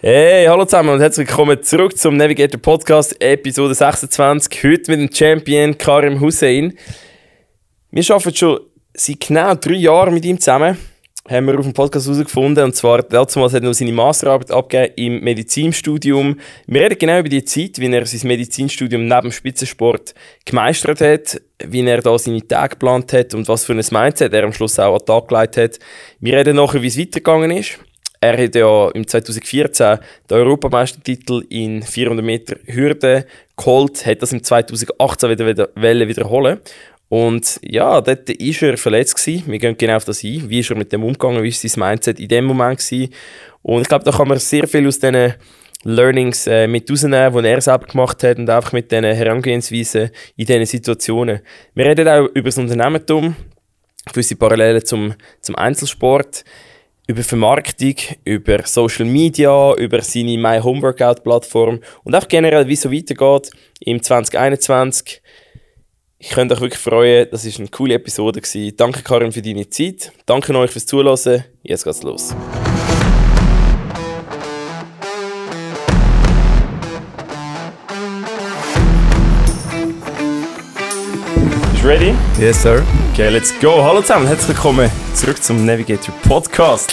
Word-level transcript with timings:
Hey, 0.00 0.46
hallo 0.46 0.64
zusammen 0.64 0.90
und 0.90 1.00
herzlich 1.00 1.26
willkommen 1.26 1.60
zurück 1.62 1.98
zum 1.98 2.16
Navigator 2.16 2.60
Podcast, 2.60 3.20
Episode 3.20 3.74
26. 3.74 4.62
Heute 4.62 4.90
mit 4.90 5.00
dem 5.00 5.12
Champion 5.12 5.76
Karim 5.76 6.20
Hussein. 6.20 6.78
Wir 7.90 8.04
arbeiten 8.08 8.36
schon 8.36 8.60
seit 8.94 9.20
genau 9.20 9.54
drei 9.54 9.74
Jahren 9.74 10.14
mit 10.14 10.24
ihm 10.24 10.38
zusammen. 10.38 10.78
Haben 11.30 11.46
wir 11.46 11.58
auf 11.58 11.66
dem 11.66 11.74
Podcast 11.74 12.06
herausgefunden. 12.06 12.64
Und 12.64 12.74
zwar, 12.74 13.02
dazu 13.02 13.44
hat 13.44 13.52
er 13.52 13.60
noch 13.60 13.74
seine 13.74 13.92
Masterarbeit 13.92 14.50
abgegeben 14.50 14.94
im 14.96 15.20
Medizinstudium. 15.20 16.40
Wir 16.66 16.80
reden 16.80 16.98
genau 16.98 17.18
über 17.18 17.28
die 17.28 17.44
Zeit, 17.44 17.78
wie 17.78 17.92
er 17.92 18.06
sein 18.06 18.26
Medizinstudium 18.26 19.06
neben 19.06 19.20
dem 19.20 19.32
Spitzensport 19.32 20.14
gemeistert 20.46 21.02
hat, 21.02 21.38
wie 21.62 21.84
er 21.84 22.00
da 22.00 22.18
seine 22.18 22.46
Tage 22.46 22.70
geplant 22.70 23.12
hat 23.12 23.34
und 23.34 23.46
was 23.46 23.66
für 23.66 23.74
ein 23.74 23.84
Mindset 23.90 24.32
er 24.32 24.44
am 24.44 24.54
Schluss 24.54 24.78
auch 24.78 24.94
an 24.94 25.00
den 25.00 25.06
Tag 25.06 25.28
gelegt 25.28 25.56
hat. 25.58 25.78
Wir 26.18 26.38
reden 26.38 26.56
nachher, 26.56 26.80
wie 26.80 26.86
es 26.86 26.98
weitergegangen 26.98 27.50
ist. 27.50 27.78
Er 28.20 28.42
hat 28.42 28.54
ja 28.54 28.88
im 28.94 29.06
2014 29.06 29.98
den 30.30 30.38
Europameistertitel 30.38 31.44
in 31.50 31.82
400 31.82 32.24
Meter 32.24 32.56
Hürde 32.64 33.26
geholt, 33.54 34.06
hat 34.06 34.22
das 34.22 34.32
im 34.32 34.42
2018 34.42 35.28
wieder, 35.30 35.46
wieder 35.46 36.08
wiederholen. 36.08 36.58
Und 37.08 37.58
ja, 37.62 38.00
dort 38.00 38.28
war 38.28 38.68
er 38.68 38.76
verletzt. 38.76 39.16
Gewesen. 39.16 39.44
Wir 39.46 39.58
gehen 39.58 39.76
genau 39.76 39.96
auf 39.96 40.04
das 40.04 40.22
ein. 40.22 40.48
Wie 40.48 40.60
ist 40.60 40.70
er 40.70 40.76
mit 40.76 40.92
dem 40.92 41.04
umgegangen? 41.04 41.42
Wie 41.42 41.50
war 41.50 41.68
sein 41.68 41.88
Mindset 41.88 42.20
in 42.20 42.28
dem 42.28 42.44
Moment? 42.44 42.78
Gewesen? 42.78 43.12
Und 43.62 43.82
ich 43.82 43.88
glaube, 43.88 44.04
da 44.04 44.12
kann 44.12 44.28
man 44.28 44.38
sehr 44.38 44.68
viel 44.68 44.86
aus 44.86 44.98
diesen 44.98 45.34
Learnings 45.84 46.46
äh, 46.46 46.66
mit 46.66 46.90
rausnehmen, 46.90 47.42
die 47.42 47.48
er 47.48 47.60
selber 47.60 47.86
gemacht 47.86 48.22
hat 48.22 48.38
und 48.38 48.50
einfach 48.50 48.72
mit 48.72 48.90
diesen 48.90 49.04
Herangehensweisen 49.04 50.10
in 50.36 50.46
diesen 50.46 50.66
Situationen. 50.66 51.40
Wir 51.74 51.86
reden 51.86 52.08
auch 52.08 52.26
über 52.34 52.48
das 52.48 52.58
Unternehmertum, 52.58 53.36
gewisse 54.06 54.36
Parallelen 54.36 54.84
zum, 54.84 55.14
zum 55.40 55.54
Einzelsport 55.54 56.44
über 57.06 57.22
Vermarktung, 57.22 57.94
über 58.24 58.66
Social 58.66 59.06
Media, 59.06 59.74
über 59.74 60.02
seine 60.02 60.36
My 60.36 60.60
Home 60.60 60.82
Workout 60.82 61.24
Plattform 61.24 61.80
und 62.04 62.14
auch 62.14 62.28
generell, 62.28 62.68
wie 62.68 62.74
es 62.74 62.82
so 62.82 62.92
weitergeht 62.92 63.50
im 63.80 64.02
2021. 64.02 65.22
Ich 66.20 66.30
könnte 66.30 66.56
euch 66.56 66.60
wirklich 66.60 66.80
freuen, 66.80 67.28
das 67.30 67.44
war 67.44 67.60
eine 67.60 67.68
coole 67.68 67.94
Episode. 67.94 68.40
Gewesen. 68.40 68.76
Danke 68.76 69.02
Karin 69.02 69.30
für 69.30 69.40
deine 69.40 69.70
Zeit, 69.70 70.10
danke 70.26 70.52
euch 70.56 70.72
fürs 70.72 70.84
Zuhören, 70.84 71.44
jetzt 71.62 71.84
geht's 71.84 72.02
los. 72.02 72.34
Bist 81.70 81.84
du 81.84 81.86
ready? 81.86 82.14
Yes, 82.40 82.60
sir. 82.62 82.82
Okay, 83.12 83.28
let's 83.28 83.54
go. 83.60 83.80
Hallo 83.80 84.00
zusammen, 84.00 84.26
herzlich 84.26 84.48
willkommen 84.48 84.90
zurück 85.14 85.40
zum 85.40 85.64
Navigator 85.64 86.12
Podcast. 86.28 86.92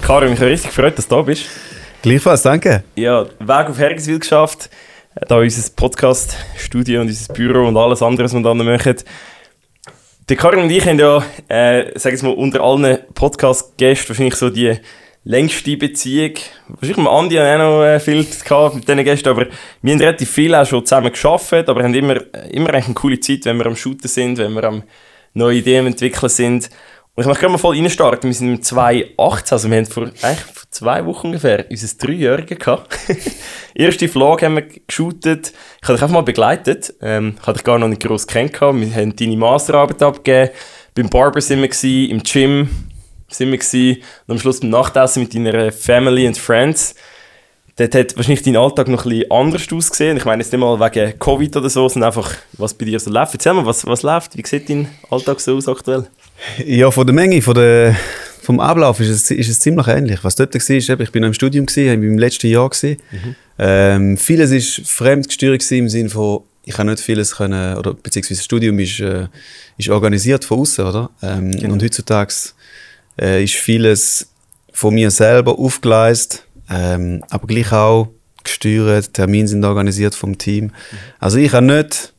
Karin, 0.00 0.30
mich 0.30 0.40
habe 0.40 0.48
richtig 0.50 0.74
gefreut, 0.74 0.96
dass 0.96 1.06
du 1.06 1.16
da 1.16 1.20
bist. 1.20 1.44
Gleichfalls, 2.00 2.40
danke. 2.40 2.84
Ja, 2.96 3.26
Weg 3.38 3.68
auf 3.68 3.78
Hergiswil 3.78 4.18
geschafft. 4.18 4.70
Da 5.14 5.36
unser 5.36 5.70
Podcast-Studio 5.76 7.02
und 7.02 7.08
unser 7.08 7.34
Büro 7.34 7.68
und 7.68 7.76
alles 7.76 8.00
andere, 8.00 8.24
was 8.24 8.32
wir 8.32 8.42
dann 8.42 8.56
machen. 8.56 8.96
Der 10.28 10.36
Karin 10.36 10.60
und 10.60 10.70
ich 10.70 10.86
haben 10.86 10.98
ja, 10.98 11.22
äh, 11.48 11.92
sag 11.96 12.14
ich 12.14 12.22
mal, 12.22 12.32
unter 12.32 12.62
allen 12.62 12.98
Podcast-Gästen 13.12 14.08
wahrscheinlich 14.08 14.36
so 14.36 14.48
die 14.48 14.74
längste 15.24 15.76
Beziehung. 15.76 16.34
Wahrscheinlich 16.68 16.96
mit 16.96 17.08
Andi 17.08 17.38
auch 17.38 17.58
noch 17.58 17.84
äh, 17.84 18.00
viel 18.00 18.24
gehabt 18.24 18.74
mit 18.74 18.88
diesen 18.88 19.04
Gästen, 19.04 19.28
aber 19.28 19.48
wir 19.82 19.92
haben 19.92 20.00
relativ 20.00 20.30
viel 20.30 20.54
auch 20.54 20.66
schon 20.66 20.86
zusammen 20.86 21.12
geschafft, 21.12 21.68
aber 21.68 21.82
haben 21.82 21.92
immer, 21.92 22.16
immer 22.50 22.70
eigentlich 22.70 22.86
eine 22.86 22.94
coole 22.94 23.20
Zeit, 23.20 23.44
wenn 23.44 23.58
wir 23.58 23.66
am 23.66 23.76
Shooten 23.76 24.08
sind, 24.08 24.38
wenn 24.38 24.54
wir 24.54 24.64
am 24.64 24.82
neue 25.34 25.58
Ideen 25.58 25.86
entwickeln 25.86 26.30
sind. 26.30 26.70
Und 27.14 27.22
ich 27.22 27.26
möchte 27.26 27.40
gerne 27.40 27.52
mal 27.52 27.58
voll 27.58 27.76
reinstarten. 27.76 28.30
Wir 28.30 28.34
sind 28.34 28.48
im 28.48 28.62
2018, 28.62 29.52
also 29.54 29.70
wir 29.70 29.76
haben 29.76 29.86
vor, 29.86 30.04
eigentlich 30.04 30.61
zwei 30.72 31.04
Wochen 31.06 31.28
ungefähr 31.28 31.66
unser 31.70 31.96
Dreijähriges 31.98 32.58
gehabt. 32.58 32.98
Erste 33.74 34.08
Vlog 34.08 34.42
haben 34.42 34.56
wir 34.56 34.62
geshootet. 34.62 35.52
Ich 35.80 35.88
habe 35.88 35.94
dich 35.94 36.02
einfach 36.02 36.14
mal 36.14 36.22
begleitet. 36.22 36.94
Ähm, 37.00 37.36
ich 37.40 37.46
habe 37.46 37.58
dich 37.58 37.64
gar 37.64 37.78
noch 37.78 37.88
nicht 37.88 38.02
gross 38.02 38.26
kennengelernt. 38.26 38.80
Wir 38.80 38.94
haben 38.94 39.14
deine 39.14 39.36
Masterarbeit 39.36 40.02
abgegeben. 40.02 40.50
Beim 40.94 41.08
Barber 41.08 41.40
sind 41.40 41.60
wir 41.60 41.68
gewesen, 41.68 42.10
im 42.10 42.22
Gym 42.22 42.68
sind 43.28 43.50
wir 43.50 43.58
gewesen. 43.58 44.02
Und 44.26 44.32
am 44.32 44.38
Schluss 44.38 44.60
beim 44.60 44.70
Nachtessen 44.70 45.22
mit 45.22 45.34
deiner 45.34 45.70
Family 45.70 46.26
and 46.26 46.38
Friends. 46.38 46.94
Dort 47.76 47.94
hat 47.94 48.16
wahrscheinlich 48.16 48.42
dein 48.42 48.56
Alltag 48.56 48.88
noch 48.88 49.04
ein 49.04 49.10
bisschen 49.10 49.30
anders 49.30 49.72
ausgesehen. 49.72 50.16
Ich 50.18 50.24
meine 50.24 50.42
jetzt 50.42 50.52
nicht 50.52 50.60
mal 50.60 50.78
wegen 50.78 51.18
Covid 51.18 51.56
oder 51.56 51.70
so, 51.70 51.88
sondern 51.88 52.08
einfach, 52.08 52.34
was 52.52 52.74
bei 52.74 52.84
dir 52.84 53.00
so 53.00 53.10
läuft. 53.10 53.32
Erzähl 53.32 53.54
mal, 53.54 53.64
was, 53.64 53.86
was 53.86 54.02
läuft? 54.02 54.36
Wie 54.36 54.42
sieht 54.46 54.68
dein 54.68 54.88
Alltag 55.10 55.40
so 55.40 55.56
aus 55.56 55.68
aktuell? 55.68 56.06
Ja, 56.64 56.90
von 56.90 57.06
der 57.06 57.14
Menge, 57.14 57.40
von 57.40 57.54
der, 57.54 57.96
vom 58.42 58.58
Ablauf 58.58 58.98
ist 58.98 59.08
es, 59.08 59.30
ist 59.30 59.48
es 59.48 59.60
ziemlich 59.60 59.86
ähnlich. 59.86 60.24
Was 60.24 60.34
dort 60.34 60.52
war, 60.52 60.76
ist, 60.76 60.88
ich 60.88 61.12
bin 61.12 61.22
noch 61.22 61.28
im 61.28 61.34
Studium, 61.34 61.64
gewesen, 61.64 62.02
im 62.02 62.18
letzten 62.18 62.48
Jahr. 62.48 62.68
Gewesen. 62.68 62.96
Mhm. 63.10 63.34
Ähm, 63.58 64.16
vieles 64.16 64.50
war 64.50 64.84
fremdgesteuert 64.84 65.70
im 65.70 65.88
Sinne 65.88 66.08
von, 66.08 66.40
ich 66.64 66.74
kann 66.74 66.88
nicht 66.88 67.00
vieles 67.00 67.36
können, 67.36 67.76
oder 67.76 67.94
beziehungsweise 67.94 68.40
das 68.40 68.44
Studium 68.44 68.78
ist, 68.80 68.98
äh, 68.98 69.28
ist 69.78 69.88
organisiert 69.88 70.44
von 70.44 70.60
außen, 70.60 70.84
oder? 70.84 71.10
Ähm, 71.22 71.52
genau. 71.52 71.74
Und 71.74 71.82
heutzutage 71.84 72.34
äh, 73.20 73.44
ist 73.44 73.54
vieles 73.54 74.28
von 74.72 74.94
mir 74.94 75.12
selber 75.12 75.58
aufgeleistet, 75.58 76.44
ähm, 76.68 77.22
aber 77.30 77.46
gleich 77.46 77.72
auch 77.72 78.08
gesteuert, 78.42 79.14
Termine 79.14 79.46
sind 79.46 79.64
organisiert 79.64 80.16
vom 80.16 80.36
Team. 80.36 80.64
Mhm. 80.64 80.72
Also 81.20 81.38
ich 81.38 81.52
habe 81.52 81.66
nicht, 81.66 82.12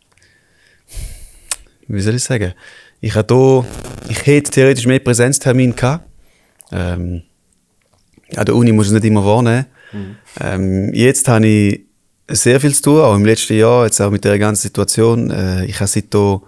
wie 1.88 2.02
soll 2.02 2.16
ich 2.16 2.24
sagen, 2.24 2.54
ich 3.02 3.16
habe 3.16 3.36
hier, 3.36 3.66
ich 4.10 4.26
hätte 4.26 4.52
theoretisch 4.52 4.86
mehr 4.86 5.00
Präsenztermine 5.00 5.74
gehabt. 5.74 6.06
Ähm, 6.74 7.22
an 8.36 8.46
der 8.46 8.56
Uni 8.56 8.72
muss 8.72 8.88
ich 8.88 8.94
nicht 8.94 9.06
immer 9.06 9.24
wahrnehmen. 9.24 9.66
Mhm. 9.92 10.16
Ähm, 10.42 10.94
jetzt 10.94 11.28
habe 11.28 11.48
ich 11.48 11.82
sehr 12.30 12.60
viel 12.60 12.74
zu 12.74 12.82
tun, 12.82 13.02
auch 13.02 13.16
im 13.16 13.26
letzten 13.26 13.58
Jahr, 13.58 13.86
jetzt 13.86 14.02
auch 14.02 14.10
mit 14.10 14.24
der 14.24 14.40
ganzen 14.40 14.64
Situation. 14.64 15.30
Äh, 15.30 15.66
ich 15.66 15.80
habe 15.80 15.88
seitdem 15.88 16.42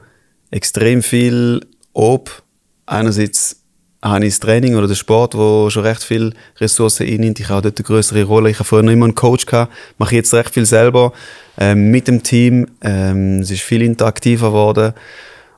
extrem 0.51 1.03
viel 1.03 1.61
ob. 1.93 2.43
Einerseits 2.85 3.61
habe 4.01 4.25
ich 4.25 4.33
das 4.33 4.39
Training 4.39 4.75
oder 4.75 4.87
den 4.87 4.95
Sport, 4.95 5.35
wo 5.35 5.69
schon 5.69 5.83
recht 5.83 6.03
viel 6.03 6.33
Ressourcen 6.59 7.07
einnimmt. 7.07 7.39
Ich 7.39 7.49
habe 7.49 7.63
dort 7.63 7.79
eine 7.79 7.85
größere 7.85 8.23
Rolle. 8.23 8.49
Ich 8.51 8.57
habe 8.57 8.65
vorher 8.65 8.83
noch 8.83 8.93
immer 8.93 9.05
einen 9.05 9.15
Coach 9.15 9.45
gehabt, 9.45 9.73
mache 9.97 10.15
jetzt 10.15 10.33
recht 10.33 10.53
viel 10.53 10.65
selber 10.65 11.13
ähm, 11.57 11.89
mit 11.91 12.07
dem 12.07 12.21
Team. 12.21 12.67
Ähm, 12.81 13.39
es 13.39 13.51
ist 13.51 13.61
viel 13.61 13.81
interaktiver 13.81 14.49
geworden. 14.49 14.93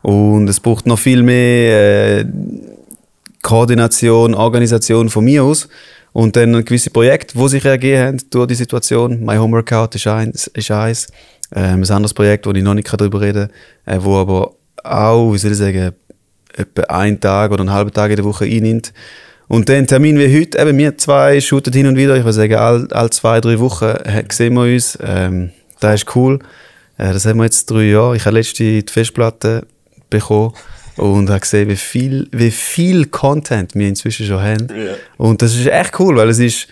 Und 0.01 0.47
es 0.47 0.59
braucht 0.59 0.85
noch 0.85 0.99
viel 0.99 1.23
mehr 1.23 2.19
äh, 2.19 2.25
Koordination, 3.47 4.35
Organisation 4.35 5.09
von 5.09 5.23
mir 5.23 5.41
aus. 5.41 5.69
Und 6.11 6.35
dann 6.35 6.65
gewisse 6.65 6.89
Projekte, 6.89 7.37
die 7.37 7.47
sich 7.47 7.63
ergeben 7.63 8.01
haben 8.01 8.17
durch 8.29 8.47
die 8.47 8.55
Situation. 8.55 9.23
My 9.23 9.37
Home 9.37 9.55
Workout 9.55 9.95
ist 9.95 10.05
eins. 10.05 10.47
Ist 10.47 10.69
eins. 10.69 11.07
Ähm, 11.55 11.81
ein 11.81 11.91
anderes 11.91 12.13
Projekt, 12.13 12.45
wo 12.45 12.51
ich 12.51 12.61
noch 12.61 12.73
nicht 12.73 12.91
darüber 12.91 13.21
reden 13.21 13.49
kann, 13.85 13.99
äh, 13.99 14.03
wo 14.03 14.17
aber 14.17 14.53
auch, 14.83 15.31
wie 15.31 15.37
soll 15.37 15.51
ich 15.51 15.57
sagen, 15.57 15.93
etwa 16.57 16.81
einen 16.89 17.21
Tag 17.21 17.51
oder 17.51 17.61
einen 17.61 17.71
halben 17.71 17.93
Tag 17.93 18.09
in 18.09 18.17
der 18.17 18.25
Woche 18.25 18.43
einnimmt. 18.43 18.91
Und 19.47 19.69
dann 19.69 19.87
Termin 19.87 20.19
wie 20.19 20.41
heute, 20.41 20.59
eben 20.59 20.77
wir 20.77 20.97
zwei 20.97 21.39
shooten 21.39 21.71
hin 21.71 21.87
und 21.87 21.95
wieder, 21.95 22.17
ich 22.17 22.23
würde 22.23 22.33
sagen, 22.33 22.55
alle, 22.55 22.87
all 22.91 23.09
zwei, 23.11 23.39
drei 23.39 23.59
Wochen 23.59 23.93
sehen 24.29 24.55
wir 24.55 24.63
uns. 24.63 24.97
Ähm, 25.01 25.51
das 25.79 26.01
ist 26.01 26.15
cool. 26.17 26.39
Äh, 26.97 27.13
das 27.13 27.25
haben 27.25 27.37
wir 27.37 27.45
jetzt 27.45 27.67
drei 27.67 27.83
Jahre. 27.83 28.17
Ich 28.17 28.25
habe 28.25 28.35
letzte 28.35 28.63
die 28.81 28.91
Festplatte 28.91 29.65
bekommen 30.09 30.51
und 30.97 31.29
habe 31.29 31.39
gesehen, 31.39 31.69
wie 31.69 31.75
viel, 31.75 32.27
wie 32.31 32.51
viel 32.51 33.05
Content 33.05 33.75
wir 33.75 33.87
inzwischen 33.87 34.25
schon 34.25 34.41
haben. 34.41 34.67
Yeah. 34.71 34.95
Und 35.17 35.41
das 35.41 35.55
ist 35.55 35.67
echt 35.67 35.99
cool, 35.99 36.15
weil 36.15 36.29
es 36.29 36.39
ist, 36.39 36.67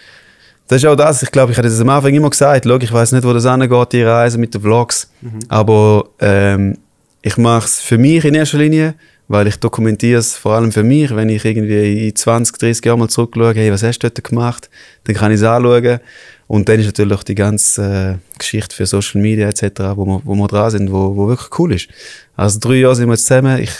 das 0.67 0.81
ist 0.81 0.85
auch 0.85 0.95
das, 0.95 1.21
ich 1.23 1.31
glaube, 1.31 1.51
ich 1.51 1.57
hatte 1.57 1.69
das 1.69 1.79
am 1.79 1.89
Anfang 1.89 2.13
immer 2.13 2.29
gesagt, 2.29 2.65
Schau, 2.65 2.77
ich 2.77 2.91
weiß 2.91 3.11
nicht, 3.11 3.23
wo 3.23 3.33
das 3.33 3.45
angeht, 3.45 3.93
die 3.93 4.03
Reise 4.03 4.37
mit 4.37 4.53
den 4.53 4.61
Vlogs, 4.61 5.09
mhm. 5.21 5.39
aber 5.47 6.09
ähm, 6.19 6.77
ich 7.21 7.37
mache 7.37 7.65
es 7.65 7.79
für 7.79 7.97
mich 7.97 8.25
in 8.25 8.35
erster 8.35 8.57
Linie, 8.57 8.95
weil 9.27 9.47
ich 9.47 9.57
dokumentiere 9.57 10.19
es 10.19 10.35
vor 10.35 10.53
allem 10.53 10.71
für 10.71 10.83
mich, 10.83 11.15
wenn 11.15 11.29
ich 11.29 11.43
irgendwie 11.45 12.09
in 12.09 12.15
20, 12.15 12.57
30 12.57 12.85
Jahren 12.85 12.99
mal 12.99 13.09
zurückschaue, 13.09 13.53
hey, 13.55 13.71
was 13.71 13.83
hast 13.83 13.99
du 13.99 14.09
dort 14.09 14.23
gemacht, 14.23 14.69
dann 15.05 15.15
kann 15.15 15.31
ich 15.31 15.37
es 15.37 15.43
anschauen 15.43 15.99
und 16.47 16.69
dann 16.69 16.79
ist 16.79 16.85
natürlich 16.85 17.23
die 17.23 17.35
ganze 17.35 18.19
äh, 18.19 18.37
Geschichte 18.37 18.75
für 18.75 18.85
Social 18.85 19.21
Media 19.21 19.47
etc., 19.47 19.63
wo 19.95 20.05
wir, 20.05 20.21
wo 20.23 20.35
wir 20.35 20.47
dran 20.47 20.69
sind, 20.69 20.91
wo, 20.91 21.15
wo 21.15 21.27
wirklich 21.27 21.49
cool 21.59 21.73
ist. 21.73 21.87
Also 22.35 22.59
drei 22.59 22.75
Jahre 22.75 22.95
sind 22.95 23.07
wir 23.07 23.13
jetzt 23.13 23.25
zusammen. 23.25 23.59
Ich 23.59 23.71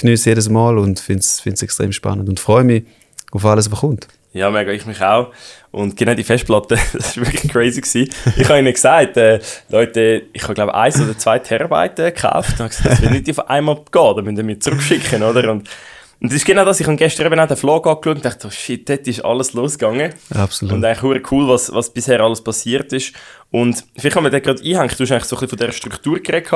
genieße 0.00 0.30
jedes 0.30 0.48
Mal 0.48 0.78
und 0.78 1.00
finde 1.00 1.20
es 1.20 1.62
extrem 1.62 1.92
spannend 1.92 2.28
und 2.28 2.40
freue 2.40 2.64
mich 2.64 2.84
auf 3.32 3.44
alles, 3.44 3.70
was 3.70 3.80
kommt. 3.80 4.08
Ja, 4.32 4.50
mega, 4.50 4.72
ich 4.72 4.86
mich 4.86 5.00
auch. 5.00 5.32
Und 5.70 5.96
genau 5.96 6.14
die 6.14 6.24
Festplatte, 6.24 6.78
das 6.92 7.16
war 7.16 7.26
wirklich 7.26 7.50
crazy. 7.50 7.80
Gewesen. 7.80 8.10
Ich 8.36 8.48
habe 8.48 8.58
ihnen 8.58 8.72
gesagt, 8.72 9.16
äh, 9.16 9.40
Leute, 9.68 10.24
ich 10.32 10.42
habe 10.42 10.54
glaube 10.54 10.74
eins 10.74 11.00
oder 11.00 11.16
zwei 11.16 11.38
Terabyte 11.38 11.96
gekauft. 11.96 12.52
Und 12.52 12.58
habe 12.60 12.68
gesagt, 12.68 12.90
das 12.90 13.02
wird 13.02 13.12
nicht 13.12 13.30
auf 13.30 13.48
einmal 13.48 13.76
gehen, 13.76 14.16
da 14.16 14.22
müssen 14.22 14.36
wir 14.36 14.44
mir 14.44 14.60
zurückschicken, 14.60 15.22
oder? 15.22 15.50
Und 15.50 15.68
und 16.20 16.32
das 16.32 16.38
ist 16.38 16.46
genau 16.46 16.64
das, 16.64 16.80
ich 16.80 16.86
habe 16.86 16.96
gestern 16.96 17.26
eben 17.26 17.38
auch 17.38 17.46
den 17.46 17.56
Vlog 17.56 17.86
angeschaut 17.86 18.16
und 18.16 18.24
dachte, 18.24 18.48
oh 18.48 18.50
shit, 18.50 18.88
dort 18.88 19.06
ist 19.06 19.24
alles 19.24 19.52
losgegangen. 19.52 20.12
Absolut. 20.34 20.74
Und 20.74 20.84
eigentlich 20.84 21.30
cool, 21.30 21.48
was, 21.48 21.72
was 21.72 21.92
bisher 21.92 22.20
alles 22.20 22.42
passiert 22.42 22.92
ist. 22.92 23.14
Und 23.52 23.84
vielleicht 23.96 24.14
kann 24.14 24.24
man 24.24 24.32
da 24.32 24.40
gerade 24.40 24.60
einhängen, 24.60 24.88
du 24.96 25.04
hast 25.04 25.12
eigentlich 25.12 25.24
so 25.24 25.36
ein 25.36 25.40
bisschen 25.40 25.48
von 25.48 25.58
dieser 25.58 25.72
Struktur 25.72 26.18
geredet. 26.18 26.52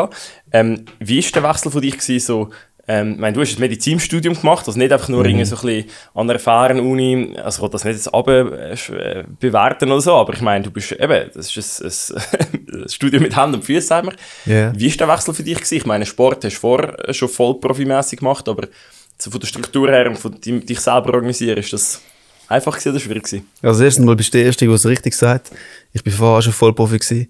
Ähm, 0.50 0.84
wie 0.98 1.22
war 1.22 1.30
der 1.42 1.48
Wechsel 1.48 1.70
von 1.70 1.80
dich 1.80 1.96
gewesen, 1.96 2.26
so 2.26 2.50
Ähm, 2.88 3.12
ich 3.12 3.18
meine, 3.18 3.32
du 3.34 3.40
hast 3.40 3.56
ein 3.56 3.60
Medizinstudium 3.60 4.34
gemacht, 4.34 4.66
also 4.66 4.76
nicht 4.76 4.92
einfach 4.92 5.08
nur 5.08 5.22
mhm. 5.26 5.44
so 5.44 5.56
ein 5.56 5.62
bisschen 5.62 5.90
an 6.14 6.28
einer 6.28 6.38
fairen 6.40 6.80
Uni, 6.80 7.36
also 7.42 7.58
ich 7.58 7.62
will 7.62 7.70
das 7.70 7.84
nicht 7.84 7.94
jetzt 7.94 8.88
äh, 8.90 9.24
bewerten 9.38 9.90
oder 9.90 10.00
so, 10.00 10.14
aber 10.14 10.34
ich 10.34 10.40
meine, 10.40 10.64
du 10.64 10.70
bist 10.72 10.90
eben, 10.92 11.30
das 11.32 11.56
ist 11.56 12.12
ein, 12.12 12.82
ein 12.82 12.88
Studium 12.88 13.22
mit 13.22 13.36
Hand 13.36 13.54
und 13.54 13.64
Füßen, 13.64 14.10
yeah. 14.46 14.72
Wie 14.74 14.90
war 14.90 15.06
der 15.06 15.14
Wechsel 15.16 15.34
für 15.34 15.44
dich 15.44 15.58
gewesen? 15.58 15.76
Ich 15.76 15.86
meine, 15.86 16.04
Sport 16.04 16.44
hast 16.44 16.56
du 16.56 16.60
vorher 16.60 17.14
schon 17.14 17.28
voll 17.28 17.60
profimässig 17.60 18.18
gemacht, 18.18 18.48
aber 18.48 18.66
so 19.16 19.30
von 19.30 19.38
der 19.38 19.46
Struktur 19.46 19.88
her 19.88 20.08
und 20.08 20.18
von 20.18 20.34
dich 20.40 20.80
selber 20.80 21.14
organisieren, 21.14 21.58
ist 21.58 21.72
das 21.72 22.00
einfach 22.48 22.72
gewesen 22.72 22.90
oder 22.90 23.00
schwierig 23.00 23.22
gewesen? 23.22 23.46
Also 23.62 23.84
erstens 23.84 24.04
mal 24.04 24.16
bist 24.16 24.34
du 24.34 24.38
der 24.38 24.46
Erste, 24.46 24.64
der 24.64 24.74
es 24.74 24.86
richtig 24.86 25.14
sagt. 25.14 25.52
Ich 25.92 26.02
bin 26.02 26.12
vorher 26.12 26.42
schon 26.42 26.52
voll 26.52 26.72
Profi 26.72 26.98
gewesen. 26.98 27.28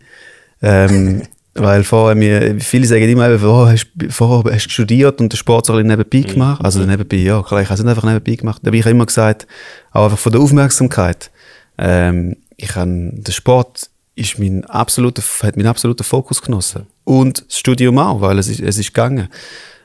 Ähm, 0.63 1.23
weil 1.55 1.85
vorher 1.85 2.15
mir, 2.15 2.61
viele 2.61 2.87
sagen 2.87 3.09
immer, 3.09 3.39
vorher 3.39 3.75
hast, 3.75 3.87
vorher 4.09 4.55
hast 4.55 4.67
du 4.67 4.71
studiert 4.71 5.21
und 5.21 5.33
den 5.33 5.37
Sport 5.37 5.67
so 5.67 5.75
ein 5.75 5.87
bisschen 5.87 5.99
nebenbei 5.99 6.29
mhm. 6.29 6.33
gemacht. 6.33 6.65
Also 6.65 6.81
nebenbei, 6.81 7.17
ja, 7.17 7.43
klar, 7.43 7.61
ich 7.61 7.69
habe 7.69 7.75
es 7.75 7.81
nicht 7.81 7.91
einfach 7.91 8.09
nebenbei 8.09 8.35
gemacht. 8.37 8.61
Da 8.63 8.69
habe 8.69 8.77
ich 8.77 8.87
immer 8.87 9.07
gesagt, 9.07 9.47
auch 9.93 10.05
einfach 10.05 10.19
von 10.19 10.33
der 10.33 10.41
Aufmerksamkeit. 10.41 11.31
Ähm, 11.79 12.37
ich 12.57 12.75
habe, 12.75 13.11
der 13.13 13.33
Sport 13.33 13.91
ist 14.15 14.39
mein 14.39 14.65
absoluter, 14.65 15.23
hat 15.43 15.57
meinen 15.57 15.67
absoluten 15.67 16.05
Fokus 16.05 16.41
genossen. 16.41 16.87
Und 17.05 17.45
das 17.47 17.59
Studium 17.59 17.99
auch, 17.99 18.21
weil 18.21 18.39
es 18.39 18.49
ist, 18.49 18.61
es 18.61 18.79
ist 18.79 18.95
gegangen. 18.95 19.29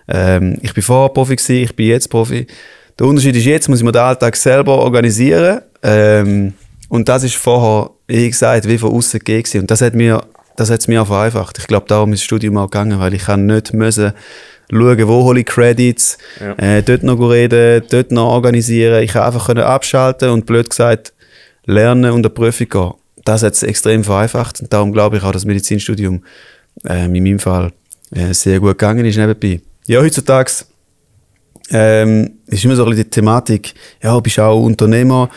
Ähm, 0.07 0.57
ich 0.61 0.73
bin 0.73 0.83
vorher 0.83 1.09
Profi 1.09 1.35
gewesen, 1.35 1.63
ich 1.63 1.75
bin 1.75 1.87
jetzt 1.87 2.09
Profi. 2.09 2.47
Der 2.97 3.07
Unterschied 3.07 3.35
ist 3.35 3.45
jetzt, 3.45 3.67
muss 3.67 3.79
ich 3.79 3.85
mir 3.85 3.91
den 3.91 4.01
Alltag 4.01 4.35
selber 4.35 4.79
organisieren. 4.79 5.61
Ähm, 5.83 6.53
und 6.89 7.09
das 7.09 7.23
ist 7.23 7.35
vorher, 7.35 7.91
wie 8.07 8.29
gesagt, 8.29 8.67
wie 8.67 8.77
von 8.77 8.91
außen 8.91 9.19
gegeben. 9.19 9.61
Und 9.61 9.71
das 9.71 9.81
hat 9.81 9.93
mir, 9.93 10.23
das 10.57 10.69
hat 10.69 10.81
es 10.81 10.87
mir 10.87 11.01
auch 11.01 11.07
vereinfacht. 11.07 11.57
Ich 11.59 11.67
glaube, 11.67 11.85
darum 11.87 12.11
ist 12.11 12.19
das 12.19 12.25
Studium 12.25 12.57
auch 12.57 12.69
gegangen, 12.69 12.99
weil 12.99 13.13
ich 13.13 13.23
kann 13.23 13.45
nicht 13.45 13.73
müssen 13.73 14.11
schauen, 14.69 15.07
wo 15.07 15.23
hole 15.23 15.39
ich 15.39 15.45
Credits, 15.45 16.17
ja. 16.41 16.53
äh, 16.57 16.83
dort 16.83 17.03
noch 17.03 17.17
reden, 17.19 17.83
dort 17.89 18.11
noch 18.11 18.27
organisieren. 18.27 19.01
Ich 19.03 19.13
kann 19.13 19.23
einfach 19.23 19.45
können 19.45 19.63
abschalten 19.63 20.29
und 20.29 20.45
blöd 20.45 20.69
gesagt 20.69 21.13
lernen 21.65 22.11
und 22.11 22.25
eine 22.25 22.29
Prüfung 22.29 22.67
gehen. 22.69 22.93
Das 23.23 23.43
hat 23.43 23.53
es 23.53 23.63
extrem 23.63 24.03
vereinfacht 24.03 24.61
und 24.61 24.71
darum 24.73 24.91
glaube 24.91 25.17
ich 25.17 25.23
auch, 25.23 25.31
dass 25.31 25.43
das 25.43 25.47
Medizinstudium 25.47 26.23
äh, 26.85 27.05
in 27.05 27.11
meinem 27.11 27.39
Fall 27.39 27.71
äh, 28.11 28.33
sehr 28.33 28.59
gut 28.59 28.77
gegangen 28.77 29.05
ist 29.05 29.17
nebenbei. 29.17 29.61
Ja, 29.85 30.01
heutzutage 30.01 30.51
ähm, 31.69 32.39
ist 32.47 32.63
immer 32.63 32.75
so 32.75 32.83
ein 32.83 32.89
bisschen 32.89 33.05
die 33.05 33.09
Thematik, 33.09 33.73
ja, 34.01 34.17
bist 34.19 34.39
auch 34.39 34.61
Unternehmer, 34.61 35.29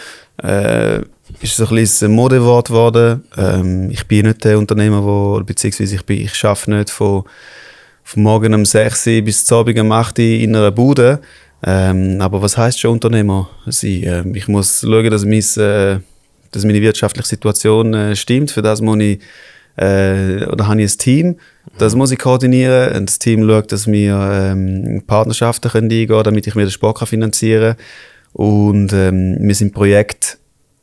äh, 0.42 1.00
ist 1.42 1.56
so 1.56 1.66
ein 1.66 1.74
bisschen 1.74 2.10
ein 2.10 2.14
Modewort 2.14 2.68
geworden. 2.68 3.24
Ähm, 3.36 3.90
ich 3.90 4.06
bin 4.06 4.26
nicht 4.26 4.44
der 4.44 4.58
Unternehmer, 4.58 5.02
wo, 5.04 5.42
beziehungsweise 5.44 5.94
ich, 5.94 6.04
bin, 6.04 6.20
ich 6.20 6.44
arbeite 6.44 6.70
nicht 6.70 6.90
von, 6.90 7.24
von 8.04 8.22
morgen 8.22 8.54
um 8.54 8.64
6 8.64 9.06
Uhr 9.06 9.22
bis 9.22 9.44
zum 9.44 9.58
Abend 9.58 9.78
um 9.78 9.92
8 9.92 10.18
Uhr 10.18 10.24
in 10.24 10.54
einer 10.54 10.70
Bude. 10.70 11.20
Ähm, 11.62 12.20
aber 12.20 12.42
was 12.42 12.56
heißt 12.56 12.80
schon 12.80 12.92
Unternehmer 12.92 13.48
sein? 13.66 14.02
Ähm, 14.04 14.34
ich 14.34 14.48
muss 14.48 14.80
schauen, 14.80 15.10
dass, 15.10 15.24
mein, 15.24 15.40
äh, 15.64 16.00
dass 16.50 16.64
meine 16.64 16.80
wirtschaftliche 16.80 17.28
Situation 17.28 17.94
äh, 17.94 18.16
stimmt. 18.16 18.50
Für 18.50 18.62
das 18.62 18.80
muss 18.80 18.98
ich, 18.98 19.20
äh, 19.76 20.44
oder 20.44 20.66
habe 20.66 20.82
ich 20.82 20.92
ein 20.92 20.98
Team, 20.98 21.36
das 21.78 21.94
muss 21.94 22.10
ich 22.10 22.18
koordinieren. 22.18 22.96
Und 22.96 23.08
das 23.08 23.18
Team 23.18 23.48
schaut, 23.48 23.72
dass 23.72 23.86
wir 23.86 24.14
ähm, 24.14 25.02
Partnerschaften 25.06 25.70
eingehen 25.70 26.08
können, 26.08 26.24
damit 26.24 26.46
ich 26.46 26.54
mir 26.54 26.66
den 26.66 26.70
Sport 26.70 26.98
kann 26.98 27.08
finanzieren 27.08 27.76
kann. 27.76 27.84
Und 28.32 28.92
ähm, 28.92 29.36
wir 29.40 29.54
sind 29.54 29.72
Projekt 29.72 30.39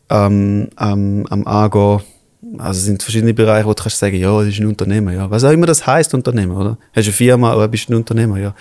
am, 0.07 0.67
am, 0.75 1.25
am 1.27 1.47
Angehen. 1.47 2.01
Also 2.59 2.79
es 2.79 2.85
sind 2.85 3.03
verschiedene 3.03 3.33
Bereiche, 3.33 3.65
wo 3.65 3.73
du 3.73 3.83
kannst 3.83 3.99
sagen, 3.99 4.15
ja, 4.15 4.37
das 4.39 4.49
ist 4.49 4.59
ein 4.59 4.67
Unternehmer. 4.67 5.11
Ja. 5.11 5.29
Was 5.29 5.43
auch 5.43 5.51
immer 5.51 5.65
das 5.65 5.85
heißt 5.85 6.13
Unternehmer, 6.13 6.59
oder? 6.59 6.77
Hast 6.93 7.05
du 7.05 7.09
eine 7.09 7.13
Firma 7.13 7.55
oder 7.55 7.67
bist 7.67 7.89
du 7.89 7.93
ein 7.93 7.97
Unternehmer? 7.97 8.37
Ja. 8.39 8.55